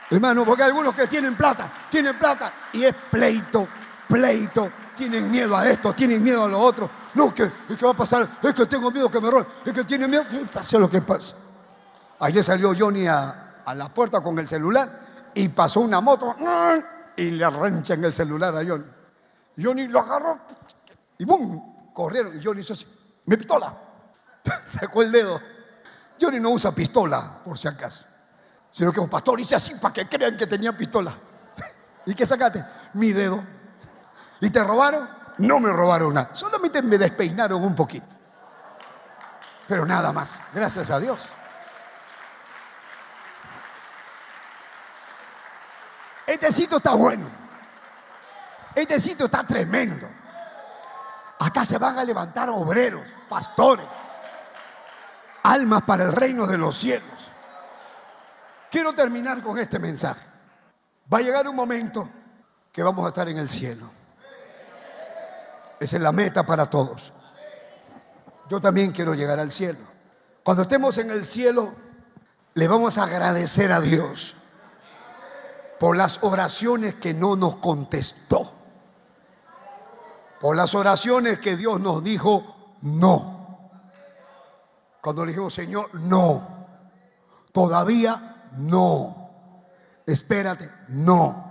Hermano, 0.09 0.43
porque 0.43 0.63
algunos 0.63 0.95
que 0.95 1.05
tienen 1.05 1.37
plata, 1.37 1.71
tienen 1.91 2.17
plata 2.17 2.51
y 2.73 2.83
es 2.83 2.95
pleito, 3.11 3.67
pleito, 4.07 4.71
tienen 4.95 5.29
miedo 5.29 5.55
a 5.55 5.69
esto, 5.69 5.93
tienen 5.93 6.23
miedo 6.23 6.45
a 6.45 6.47
lo 6.47 6.59
otro. 6.59 6.89
No, 7.13 7.33
que, 7.33 7.51
¿qué 7.67 7.85
va 7.85 7.91
a 7.91 7.95
pasar? 7.95 8.39
Es 8.41 8.53
que 8.53 8.65
tengo 8.65 8.91
miedo 8.91 9.09
que 9.09 9.19
me 9.19 9.31
roben, 9.31 9.47
es 9.65 9.73
que 9.73 9.83
tiene 9.83 10.07
miedo, 10.07 10.23
pase 10.51 10.77
lo 10.77 10.89
que 10.89 11.01
pase. 11.01 11.33
Ayer 12.19 12.43
salió 12.43 12.73
Johnny 12.77 13.07
a, 13.07 13.45
la 13.75 13.93
puerta 13.93 14.21
con 14.21 14.37
el 14.39 14.47
celular 14.47 15.31
y 15.33 15.47
pasó 15.49 15.81
una 15.81 16.01
moto 16.01 16.35
y 17.15 17.31
le 17.31 17.45
arranchan 17.45 18.03
el 18.03 18.13
celular 18.13 18.55
a 18.55 18.65
Johnny. 18.65 18.85
Johnny 19.61 19.87
lo 19.87 19.99
agarró 19.99 20.39
y 21.17 21.25
¡bum! 21.25 21.93
Corrieron. 21.93 22.41
Johnny 22.43 22.61
hizo 22.61 22.73
así, 22.73 22.85
mi 23.25 23.35
pistola. 23.37 23.75
Sacó 24.71 25.01
el 25.01 25.11
dedo. 25.11 25.39
Johnny 26.19 26.39
no 26.39 26.51
usa 26.51 26.73
pistola, 26.73 27.41
por 27.43 27.57
si 27.57 27.67
acaso. 27.67 28.05
Sino 28.71 28.91
que 28.91 28.99
un 28.99 29.09
pastor 29.09 29.39
hice 29.39 29.55
así 29.55 29.75
para 29.75 29.93
que 29.93 30.07
crean 30.07 30.37
que 30.37 30.47
tenía 30.47 30.75
pistola. 30.75 31.13
¿Y 32.05 32.13
qué 32.13 32.25
sacaste? 32.25 32.63
Mi 32.93 33.13
dedo. 33.13 33.43
¿Y 34.41 34.49
te 34.49 34.63
robaron? 34.63 35.18
No 35.39 35.59
me 35.59 35.71
robaron 35.71 36.13
nada. 36.13 36.29
Solamente 36.33 36.81
me 36.81 36.97
despeinaron 36.97 37.63
un 37.63 37.75
poquito. 37.75 38.07
Pero 39.67 39.85
nada 39.85 40.11
más. 40.11 40.39
Gracias 40.53 40.89
a 40.89 40.99
Dios. 40.99 41.27
Este 46.27 46.51
sitio 46.51 46.77
está 46.77 46.93
bueno. 46.93 47.27
Este 48.75 48.99
sitio 48.99 49.25
está 49.25 49.45
tremendo. 49.45 50.07
Acá 51.39 51.65
se 51.65 51.77
van 51.77 51.97
a 51.97 52.03
levantar 52.03 52.49
obreros, 52.49 53.07
pastores, 53.29 53.87
almas 55.41 55.83
para 55.83 56.03
el 56.03 56.11
reino 56.11 56.45
de 56.45 56.57
los 56.57 56.77
cielos. 56.77 57.31
Quiero 58.69 58.93
terminar 58.93 59.41
con 59.41 59.57
este 59.57 59.79
mensaje. 59.79 60.21
Va 61.11 61.19
a 61.19 61.21
llegar 61.21 61.47
un 61.47 61.55
momento 61.55 62.09
que 62.71 62.83
vamos 62.83 63.05
a 63.05 63.07
estar 63.07 63.27
en 63.29 63.37
el 63.37 63.49
cielo. 63.49 63.98
Esa 65.79 65.95
es 65.97 66.01
la 66.01 66.11
meta 66.11 66.45
para 66.45 66.69
todos. 66.69 67.13
Yo 68.49 68.59
también 68.59 68.91
quiero 68.91 69.13
llegar 69.13 69.39
al 69.39 69.51
cielo. 69.51 69.79
Cuando 70.43 70.63
estemos 70.63 70.97
en 70.97 71.11
el 71.11 71.23
cielo, 71.23 71.73
le 72.55 72.67
vamos 72.67 72.97
a 72.97 73.03
agradecer 73.03 73.71
a 73.71 73.79
Dios 73.79 74.35
por 75.79 75.95
las 75.95 76.19
oraciones 76.23 76.95
que 76.95 77.13
no 77.13 77.35
nos 77.35 77.57
contestó, 77.57 78.53
por 80.41 80.55
las 80.55 80.75
oraciones 80.75 81.39
que 81.39 81.55
Dios 81.55 81.79
nos 81.79 82.03
dijo 82.03 82.75
no. 82.81 83.39
Cuando 85.01 85.25
le 85.25 85.31
dijimos, 85.31 85.53
Señor, 85.53 85.93
no. 85.95 86.67
Todavía 87.51 88.49
no. 88.57 89.29
Espérate, 90.05 90.69
no. 90.89 91.49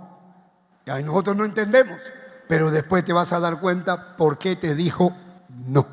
Y 0.85 1.03
nosotros 1.03 1.35
no 1.35 1.45
entendemos, 1.45 1.97
pero 2.49 2.71
después 2.71 3.05
te 3.05 3.13
vas 3.13 3.31
a 3.31 3.39
dar 3.39 3.59
cuenta 3.59 4.17
por 4.17 4.39
qué 4.39 4.55
te 4.55 4.73
dijo 4.73 5.15
no. 5.67 5.85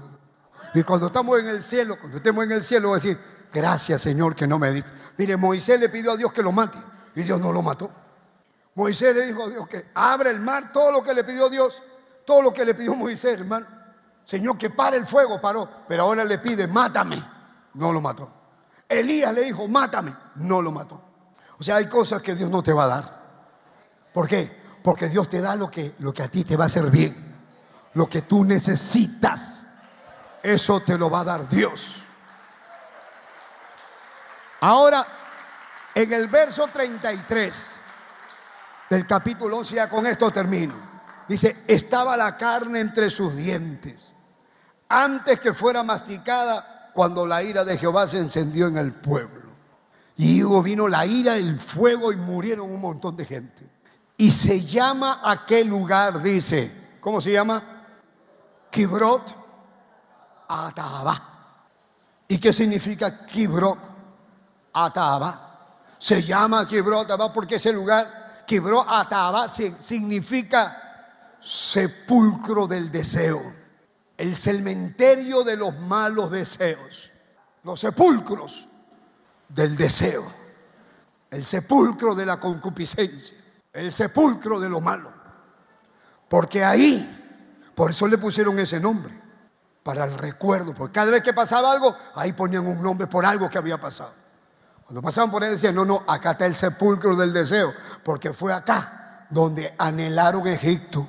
Y 0.72 0.82
cuando 0.84 1.08
estamos 1.08 1.38
en 1.38 1.48
el 1.48 1.62
cielo, 1.62 1.98
cuando 2.00 2.16
estemos 2.16 2.44
en 2.46 2.52
el 2.52 2.62
cielo, 2.62 2.88
voy 2.88 2.96
a 2.96 3.02
decir, 3.02 3.20
gracias 3.52 4.00
Señor 4.00 4.34
que 4.34 4.46
no 4.46 4.58
me 4.58 4.72
diste. 4.72 4.90
Mire, 5.18 5.36
Moisés 5.36 5.78
le 5.78 5.90
pidió 5.90 6.12
a 6.12 6.16
Dios 6.16 6.32
que 6.32 6.42
lo 6.42 6.52
mate 6.52 6.78
y 7.14 7.24
Dios 7.24 7.38
no 7.38 7.52
lo 7.52 7.60
mató. 7.60 7.90
Moisés 8.74 9.14
le 9.14 9.26
dijo 9.26 9.44
a 9.44 9.50
Dios 9.50 9.68
que 9.68 9.88
abra 9.92 10.30
el 10.30 10.40
mar, 10.40 10.72
todo 10.72 10.92
lo 10.92 11.02
que 11.02 11.12
le 11.12 11.24
pidió 11.24 11.50
Dios, 11.50 11.82
todo 12.24 12.40
lo 12.40 12.54
que 12.54 12.64
le 12.64 12.74
pidió 12.74 12.94
Moisés, 12.94 13.38
hermano. 13.38 13.66
Señor, 14.24 14.56
que 14.56 14.70
pare 14.70 14.96
el 14.96 15.06
fuego, 15.06 15.38
paró. 15.38 15.68
Pero 15.86 16.04
ahora 16.04 16.24
le 16.24 16.38
pide, 16.38 16.66
mátame. 16.66 17.22
No 17.74 17.92
lo 17.92 18.00
mató. 18.00 18.30
Elías 18.88 19.34
le 19.34 19.42
dijo, 19.42 19.68
mátame. 19.68 20.16
No 20.36 20.62
lo 20.62 20.72
mató. 20.72 21.02
O 21.58 21.62
sea, 21.62 21.76
hay 21.76 21.86
cosas 21.86 22.22
que 22.22 22.34
Dios 22.34 22.48
no 22.48 22.62
te 22.62 22.72
va 22.72 22.84
a 22.84 22.88
dar. 22.88 23.22
¿Por 24.14 24.26
qué? 24.26 24.65
Porque 24.86 25.08
Dios 25.08 25.28
te 25.28 25.40
da 25.40 25.56
lo 25.56 25.68
que, 25.68 25.96
lo 25.98 26.14
que 26.14 26.22
a 26.22 26.28
ti 26.28 26.44
te 26.44 26.56
va 26.56 26.62
a 26.62 26.66
hacer 26.68 26.88
bien. 26.92 27.16
Lo 27.94 28.08
que 28.08 28.22
tú 28.22 28.44
necesitas. 28.44 29.66
Eso 30.40 30.78
te 30.78 30.96
lo 30.96 31.10
va 31.10 31.22
a 31.22 31.24
dar 31.24 31.48
Dios. 31.48 32.04
Ahora, 34.60 35.04
en 35.92 36.12
el 36.12 36.28
verso 36.28 36.68
33 36.68 37.70
del 38.88 39.04
capítulo 39.08 39.56
11, 39.56 39.74
ya 39.74 39.90
con 39.90 40.06
esto 40.06 40.30
termino. 40.30 40.74
Dice, 41.26 41.64
estaba 41.66 42.16
la 42.16 42.36
carne 42.36 42.78
entre 42.78 43.10
sus 43.10 43.34
dientes, 43.34 44.12
antes 44.88 45.40
que 45.40 45.52
fuera 45.52 45.82
masticada, 45.82 46.92
cuando 46.94 47.26
la 47.26 47.42
ira 47.42 47.64
de 47.64 47.76
Jehová 47.76 48.06
se 48.06 48.18
encendió 48.18 48.68
en 48.68 48.76
el 48.76 48.92
pueblo. 48.92 49.50
Y 50.16 50.44
vino 50.62 50.86
la 50.86 51.04
ira, 51.04 51.34
el 51.34 51.58
fuego 51.58 52.12
y 52.12 52.16
murieron 52.16 52.70
un 52.70 52.80
montón 52.80 53.16
de 53.16 53.24
gente. 53.24 53.75
Y 54.16 54.30
se 54.30 54.64
llama 54.64 55.20
aquel 55.22 55.68
lugar, 55.68 56.22
dice, 56.22 56.98
¿cómo 57.00 57.20
se 57.20 57.32
llama? 57.32 57.62
Kibrot 58.70 59.34
Ataba. 60.48 61.22
¿Y 62.28 62.38
qué 62.38 62.52
significa 62.52 63.26
Kibrot 63.26 63.78
Ataba? 64.72 65.42
Se 65.98 66.22
llama 66.22 66.66
Kibrot 66.66 67.04
Ataba 67.04 67.32
porque 67.32 67.56
ese 67.56 67.72
lugar 67.72 68.26
quebró 68.46 68.88
Ataba 68.88 69.48
significa 69.48 71.36
sepulcro 71.40 72.66
del 72.66 72.90
deseo, 72.90 73.54
el 74.16 74.34
cementerio 74.34 75.42
de 75.42 75.56
los 75.56 75.78
malos 75.80 76.30
deseos, 76.30 77.10
los 77.64 77.80
sepulcros 77.80 78.66
del 79.48 79.76
deseo, 79.76 80.24
el 81.30 81.44
sepulcro 81.44 82.14
de 82.14 82.24
la 82.24 82.40
concupiscencia, 82.40 83.36
el 83.76 83.92
sepulcro 83.92 84.58
de 84.58 84.68
lo 84.68 84.80
malo. 84.80 85.12
Porque 86.28 86.64
ahí, 86.64 87.70
por 87.74 87.90
eso 87.90 88.06
le 88.08 88.18
pusieron 88.18 88.58
ese 88.58 88.80
nombre, 88.80 89.22
para 89.82 90.04
el 90.04 90.18
recuerdo, 90.18 90.74
porque 90.74 90.94
cada 90.94 91.12
vez 91.12 91.22
que 91.22 91.32
pasaba 91.32 91.70
algo, 91.70 91.96
ahí 92.14 92.32
ponían 92.32 92.66
un 92.66 92.82
nombre 92.82 93.06
por 93.06 93.24
algo 93.24 93.48
que 93.48 93.58
había 93.58 93.78
pasado. 93.78 94.12
Cuando 94.84 95.02
pasaban 95.02 95.30
por 95.30 95.42
ahí 95.42 95.50
decían, 95.50 95.74
no, 95.74 95.84
no, 95.84 96.02
acá 96.06 96.32
está 96.32 96.46
el 96.46 96.54
sepulcro 96.54 97.14
del 97.14 97.32
deseo, 97.32 97.72
porque 98.02 98.32
fue 98.32 98.52
acá 98.52 99.26
donde 99.30 99.74
anhelaron 99.78 100.46
Egipto 100.46 101.08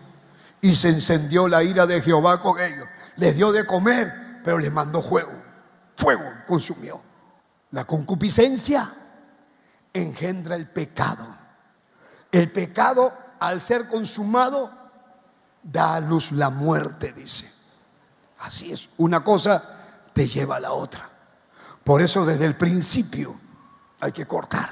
y 0.61 0.75
se 0.75 0.89
encendió 0.89 1.47
la 1.47 1.63
ira 1.63 1.85
de 1.85 2.01
Jehová 2.01 2.41
con 2.41 2.59
ellos. 2.59 2.87
Les 3.15 3.35
dio 3.35 3.51
de 3.51 3.65
comer, 3.65 4.41
pero 4.43 4.57
les 4.57 4.71
mandó 4.71 5.01
fuego. 5.01 5.31
Fuego 5.95 6.23
consumió. 6.47 7.01
La 7.71 7.85
concupiscencia 7.85 8.93
engendra 9.93 10.55
el 10.55 10.69
pecado. 10.69 11.36
El 12.37 12.51
pecado, 12.51 13.17
al 13.39 13.61
ser 13.61 13.87
consumado, 13.87 14.71
da 15.63 15.95
a 15.95 15.99
luz 15.99 16.31
la 16.31 16.51
muerte, 16.51 17.11
dice. 17.11 17.51
Así 18.37 18.71
es, 18.71 18.89
una 18.97 19.23
cosa 19.23 19.63
te 20.13 20.27
lleva 20.27 20.57
a 20.57 20.59
la 20.59 20.73
otra. 20.73 21.09
Por 21.83 21.99
eso 21.99 22.27
desde 22.27 22.45
el 22.45 22.55
principio 22.55 23.39
hay 23.99 24.11
que 24.11 24.27
cortar. 24.27 24.69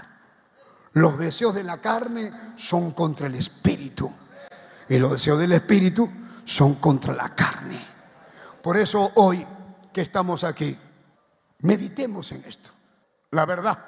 Los 0.93 1.17
deseos 1.17 1.55
de 1.55 1.63
la 1.63 1.81
carne 1.81 2.53
son 2.55 2.91
contra 2.91 3.25
el 3.25 3.33
espíritu 3.33 4.13
y 4.87 4.99
los 4.99 5.13
deseos 5.13 5.39
del 5.39 5.53
espíritu 5.53 6.07
son 6.43 6.75
contra 6.75 7.15
la 7.15 7.33
carne. 7.33 7.83
Por 8.61 8.77
eso 8.77 9.11
hoy 9.15 9.43
que 9.91 10.01
estamos 10.01 10.43
aquí, 10.43 10.77
meditemos 11.61 12.31
en 12.31 12.45
esto. 12.45 12.69
La 13.31 13.47
verdad, 13.47 13.79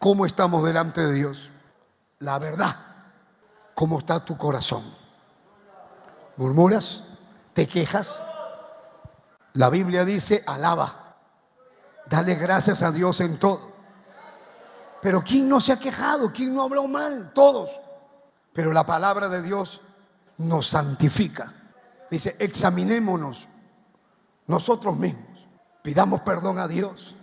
cómo 0.00 0.26
estamos 0.26 0.64
delante 0.64 1.00
de 1.02 1.12
Dios. 1.12 1.51
La 2.22 2.38
verdad, 2.38 2.76
cómo 3.74 3.98
está 3.98 4.24
tu 4.24 4.36
corazón. 4.36 4.84
¿Murmuras? 6.36 7.02
¿Te 7.52 7.66
quejas? 7.66 8.22
La 9.54 9.68
Biblia 9.70 10.04
dice, 10.04 10.44
alaba. 10.46 11.16
Dale 12.08 12.36
gracias 12.36 12.80
a 12.84 12.92
Dios 12.92 13.20
en 13.20 13.40
todo. 13.40 13.72
Pero 15.00 15.24
¿quién 15.24 15.48
no 15.48 15.60
se 15.60 15.72
ha 15.72 15.80
quejado? 15.80 16.32
¿Quién 16.32 16.54
no 16.54 16.62
ha 16.62 16.66
hablado 16.66 16.86
mal? 16.86 17.32
Todos. 17.34 17.70
Pero 18.52 18.72
la 18.72 18.86
palabra 18.86 19.28
de 19.28 19.42
Dios 19.42 19.80
nos 20.38 20.68
santifica. 20.68 21.52
Dice, 22.08 22.36
examinémonos 22.38 23.48
nosotros 24.46 24.96
mismos. 24.96 25.44
Pidamos 25.82 26.20
perdón 26.20 26.60
a 26.60 26.68
Dios. 26.68 27.16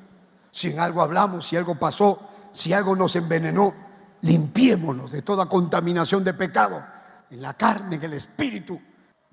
Si 0.52 0.72
en 0.72 0.82
algo 0.82 1.02
hablamos, 1.02 1.48
si 1.48 1.56
algo 1.56 1.80
pasó, 1.80 2.20
si 2.52 2.74
algo 2.74 2.98
nos 2.98 3.16
envenenó, 3.16 3.88
limpiémonos 4.22 5.12
de 5.12 5.22
toda 5.22 5.48
contaminación 5.48 6.24
de 6.24 6.34
pecado 6.34 6.84
en 7.30 7.42
la 7.42 7.54
carne, 7.54 7.96
en 7.98 8.04
el 8.04 8.14
espíritu, 8.14 8.80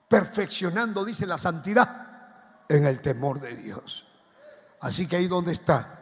perfeccionando, 0.09 1.05
dice 1.05 1.27
la 1.27 1.39
santidad, 1.39 2.07
en 2.69 2.87
el 2.87 3.01
temor 3.01 3.41
de 3.41 3.57
Dios. 3.57 4.07
Así 4.81 5.07
que 5.07 5.17
ahí 5.17 5.27
donde 5.27 5.53
está, 5.53 5.99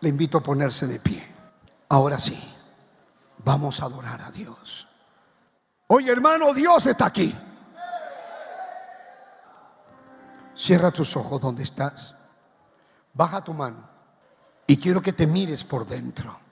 le 0.00 0.08
invito 0.08 0.38
a 0.38 0.42
ponerse 0.42 0.86
de 0.86 1.00
pie. 1.00 1.26
Ahora 1.88 2.18
sí, 2.18 2.38
vamos 3.38 3.80
a 3.80 3.86
adorar 3.86 4.22
a 4.22 4.30
Dios. 4.30 4.88
Oye 5.88 6.10
hermano, 6.10 6.52
Dios 6.52 6.86
está 6.86 7.06
aquí. 7.06 7.34
Cierra 10.56 10.90
tus 10.90 11.16
ojos 11.16 11.40
donde 11.40 11.62
estás. 11.62 12.14
Baja 13.12 13.42
tu 13.42 13.54
mano 13.54 13.88
y 14.66 14.76
quiero 14.78 15.00
que 15.00 15.12
te 15.12 15.26
mires 15.26 15.64
por 15.64 15.86
dentro. 15.86 16.45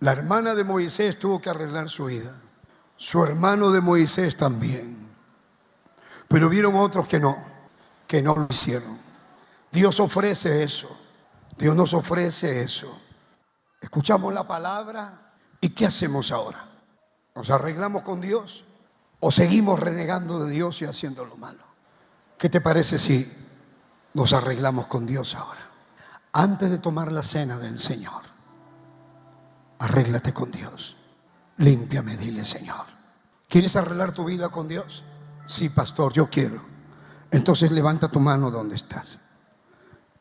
La 0.00 0.12
hermana 0.12 0.54
de 0.54 0.64
Moisés 0.64 1.18
tuvo 1.18 1.40
que 1.40 1.50
arreglar 1.50 1.88
su 1.88 2.04
vida. 2.04 2.40
Su 2.96 3.24
hermano 3.24 3.70
de 3.70 3.80
Moisés 3.80 4.36
también. 4.36 5.08
Pero 6.28 6.48
vieron 6.48 6.76
otros 6.76 7.08
que 7.08 7.18
no, 7.18 7.36
que 8.06 8.22
no 8.22 8.36
lo 8.36 8.46
hicieron. 8.48 8.98
Dios 9.72 9.98
ofrece 10.00 10.62
eso. 10.62 10.88
Dios 11.56 11.74
nos 11.74 11.94
ofrece 11.94 12.62
eso. 12.62 13.00
Escuchamos 13.80 14.32
la 14.32 14.46
palabra 14.46 15.32
y 15.60 15.70
¿qué 15.70 15.86
hacemos 15.86 16.30
ahora? 16.30 16.68
¿Nos 17.34 17.50
arreglamos 17.50 18.02
con 18.02 18.20
Dios 18.20 18.64
o 19.20 19.30
seguimos 19.30 19.78
renegando 19.80 20.44
de 20.44 20.50
Dios 20.52 20.80
y 20.82 20.84
haciendo 20.84 21.24
lo 21.24 21.36
malo? 21.36 21.64
¿Qué 22.36 22.48
te 22.48 22.60
parece 22.60 22.98
si 22.98 23.30
nos 24.14 24.32
arreglamos 24.32 24.86
con 24.86 25.06
Dios 25.06 25.34
ahora? 25.34 25.68
Antes 26.32 26.70
de 26.70 26.78
tomar 26.78 27.10
la 27.10 27.22
cena 27.22 27.58
del 27.58 27.78
Señor, 27.78 28.22
arréglate 29.78 30.32
con 30.32 30.50
Dios. 30.50 30.96
Límpiame, 31.58 32.16
dile 32.16 32.44
Señor. 32.44 32.86
¿Quieres 33.48 33.76
arreglar 33.76 34.12
tu 34.12 34.24
vida 34.24 34.48
con 34.50 34.68
Dios? 34.68 35.04
Sí, 35.46 35.68
pastor, 35.70 36.12
yo 36.12 36.28
quiero. 36.28 36.62
Entonces 37.30 37.70
levanta 37.72 38.08
tu 38.08 38.20
mano 38.20 38.50
donde 38.50 38.76
estás. 38.76 39.18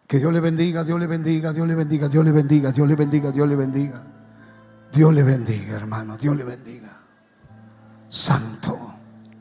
Que 0.08 0.20
Dios 0.20 0.32
le 0.32 0.40
bendiga, 0.40 0.84
Dios 0.84 1.00
le 1.00 1.08
bendiga, 1.08 1.52
Dios 1.52 1.68
le 1.68 1.76
bendiga, 1.76 2.08
Dios 2.08 2.24
le 2.24 2.32
bendiga, 2.32 2.72
Dios 2.72 2.88
le 2.88 2.96
bendiga, 2.96 3.32
Dios 3.32 3.48
le 3.48 3.56
bendiga. 3.56 4.04
Dios 4.94 5.14
le 5.14 5.24
bendiga, 5.24 5.76
hermano, 5.76 6.18
Dios 6.18 6.36
le 6.36 6.46
bendiga. 6.46 6.98
Santo, 8.08 8.96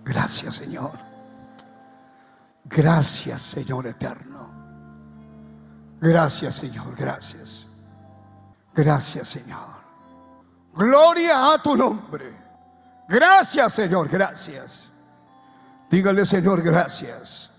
gracias 0.04 0.56
Señor. 0.56 0.98
Gracias 2.64 3.42
Señor 3.42 3.86
eterno. 3.86 4.50
Gracias 6.00 6.56
Señor, 6.56 6.96
gracias. 6.96 7.66
Gracias 8.74 9.28
Señor. 9.28 9.75
Gloria 10.76 11.52
a 11.54 11.58
tu 11.58 11.76
nombre. 11.76 12.36
Gracias 13.08 13.72
Señor, 13.72 14.08
gracias. 14.08 14.90
Dígale 15.90 16.26
Señor, 16.26 16.62
gracias. 16.62 17.50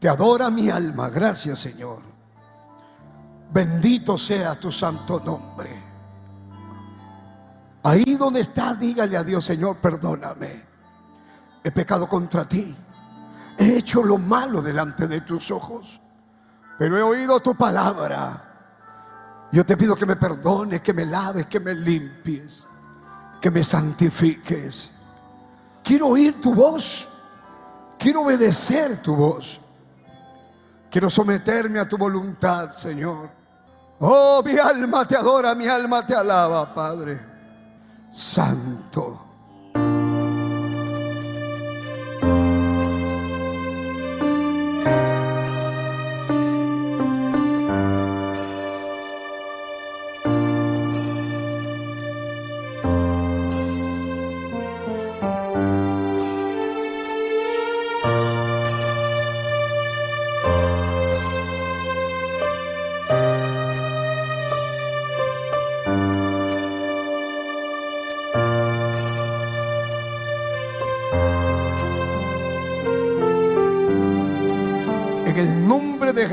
Te 0.00 0.08
adora 0.08 0.50
mi 0.50 0.68
alma, 0.68 1.08
gracias 1.10 1.60
Señor. 1.60 2.02
Bendito 3.52 4.18
sea 4.18 4.54
tu 4.56 4.72
santo 4.72 5.20
nombre. 5.20 5.84
Ahí 7.84 8.16
donde 8.16 8.40
estás, 8.40 8.78
dígale 8.80 9.16
a 9.16 9.22
Dios, 9.22 9.44
Señor, 9.44 9.76
perdóname. 9.76 10.64
He 11.62 11.70
pecado 11.70 12.08
contra 12.08 12.48
ti. 12.48 12.76
He 13.58 13.78
hecho 13.78 14.02
lo 14.02 14.18
malo 14.18 14.60
delante 14.60 15.06
de 15.06 15.20
tus 15.20 15.50
ojos. 15.50 16.00
pero 16.78 16.98
he 16.98 17.02
oído 17.02 17.40
tu 17.40 17.54
palabra. 17.54 18.45
Yo 19.52 19.64
te 19.64 19.76
pido 19.76 19.94
que 19.94 20.06
me 20.06 20.16
perdones, 20.16 20.80
que 20.80 20.92
me 20.92 21.06
laves, 21.06 21.46
que 21.46 21.60
me 21.60 21.74
limpies, 21.74 22.66
que 23.40 23.50
me 23.50 23.62
santifiques. 23.62 24.90
Quiero 25.82 26.08
oír 26.08 26.40
tu 26.40 26.54
voz, 26.54 27.08
quiero 27.98 28.22
obedecer 28.22 29.00
tu 29.02 29.14
voz, 29.14 29.60
quiero 30.90 31.08
someterme 31.08 31.78
a 31.78 31.88
tu 31.88 31.96
voluntad, 31.96 32.70
Señor. 32.70 33.30
Oh, 34.00 34.42
mi 34.44 34.58
alma 34.58 35.06
te 35.06 35.16
adora, 35.16 35.54
mi 35.54 35.66
alma 35.66 36.04
te 36.06 36.14
alaba, 36.14 36.74
Padre 36.74 37.36
Santo. 38.10 39.25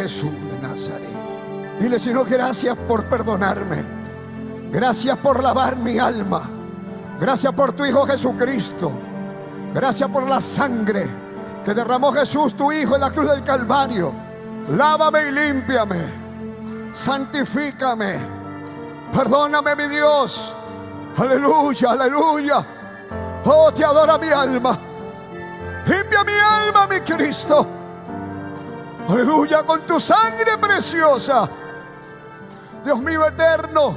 Jesús 0.04 0.34
de 0.52 0.60
Nazaret. 0.68 1.80
Dile, 1.80 1.98
Señor, 1.98 2.28
gracias 2.30 2.76
por 2.90 3.06
perdonarme. 3.06 3.86
Gracias 4.70 5.18
por 5.20 5.42
lavar 5.42 5.78
mi 5.78 5.98
alma. 5.98 6.50
Gracias 7.22 7.54
por 7.54 7.72
tu 7.72 7.86
Hijo 7.86 8.06
Jesucristo. 8.06 8.92
Gracias 9.74 10.10
por 10.10 10.28
la 10.28 10.42
sangre 10.42 11.08
que 11.64 11.74
derramó 11.74 12.12
Jesús, 12.12 12.54
tu 12.54 12.70
Hijo, 12.70 12.96
en 12.96 13.02
la 13.02 13.12
cruz 13.12 13.30
del 13.30 13.46
Calvario. 13.46 14.12
Lávame 14.76 15.28
y 15.28 15.32
límpiame. 15.32 16.92
Santifícame. 16.92 18.20
Perdóname, 19.14 19.74
mi 19.78 19.88
Dios. 19.88 20.54
Aleluya, 21.16 21.92
aleluya. 21.92 22.66
Oh, 23.46 23.72
te 23.72 23.86
adora 23.86 24.18
mi 24.18 24.28
alma. 24.28 24.78
Limpia 25.86 26.26
mi 26.26 26.34
alma, 26.34 26.88
mi 26.88 27.00
Cristo. 27.00 27.83
Aleluya, 29.08 29.64
con 29.64 29.82
tu 29.82 30.00
sangre 30.00 30.58
preciosa. 30.58 31.50
Dios 32.86 33.00
mío 33.00 33.26
eterno, 33.26 33.96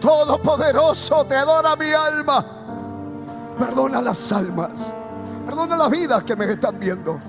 todopoderoso, 0.00 1.24
te 1.26 1.36
adora 1.36 1.76
mi 1.76 1.92
alma. 1.92 2.44
Perdona 3.58 4.00
las 4.00 4.32
almas, 4.32 4.92
perdona 5.44 5.76
las 5.76 5.90
vidas 5.90 6.24
que 6.24 6.34
me 6.34 6.50
están 6.50 6.78
viendo. 6.78 7.20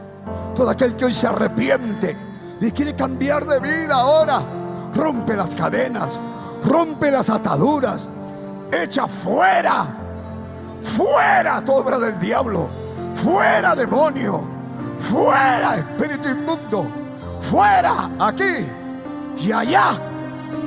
Todo 0.56 0.70
aquel 0.70 0.96
que 0.96 1.06
hoy 1.06 1.14
se 1.14 1.28
arrepiente 1.28 2.18
y 2.62 2.72
quiere 2.72 2.96
cambiar 2.96 3.46
de 3.46 3.60
vida 3.60 3.96
ahora, 3.96 4.42
rompe 4.94 5.36
las 5.36 5.54
cadenas, 5.54 6.18
rompe 6.64 7.12
las 7.12 7.30
ataduras, 7.30 8.08
echa 8.72 9.08
fuera, 9.08 9.88
fuera 10.82 11.64
toda 11.64 11.80
obra 11.80 12.00
del 12.00 12.18
diablo, 12.18 12.70
fuera 13.16 13.76
demonio 13.76 14.55
Fuera, 15.00 15.76
espíritu 15.76 16.30
inmundo. 16.30 16.88
Fuera, 17.42 18.10
aquí 18.20 18.66
y 19.38 19.52
allá, 19.52 20.00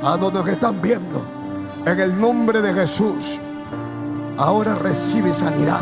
a 0.03 0.17
donde 0.17 0.51
están 0.51 0.81
viendo. 0.81 1.21
En 1.85 1.99
el 1.99 2.19
nombre 2.19 2.61
de 2.61 2.73
Jesús, 2.73 3.39
ahora 4.37 4.75
recibe 4.75 5.33
sanidad. 5.33 5.81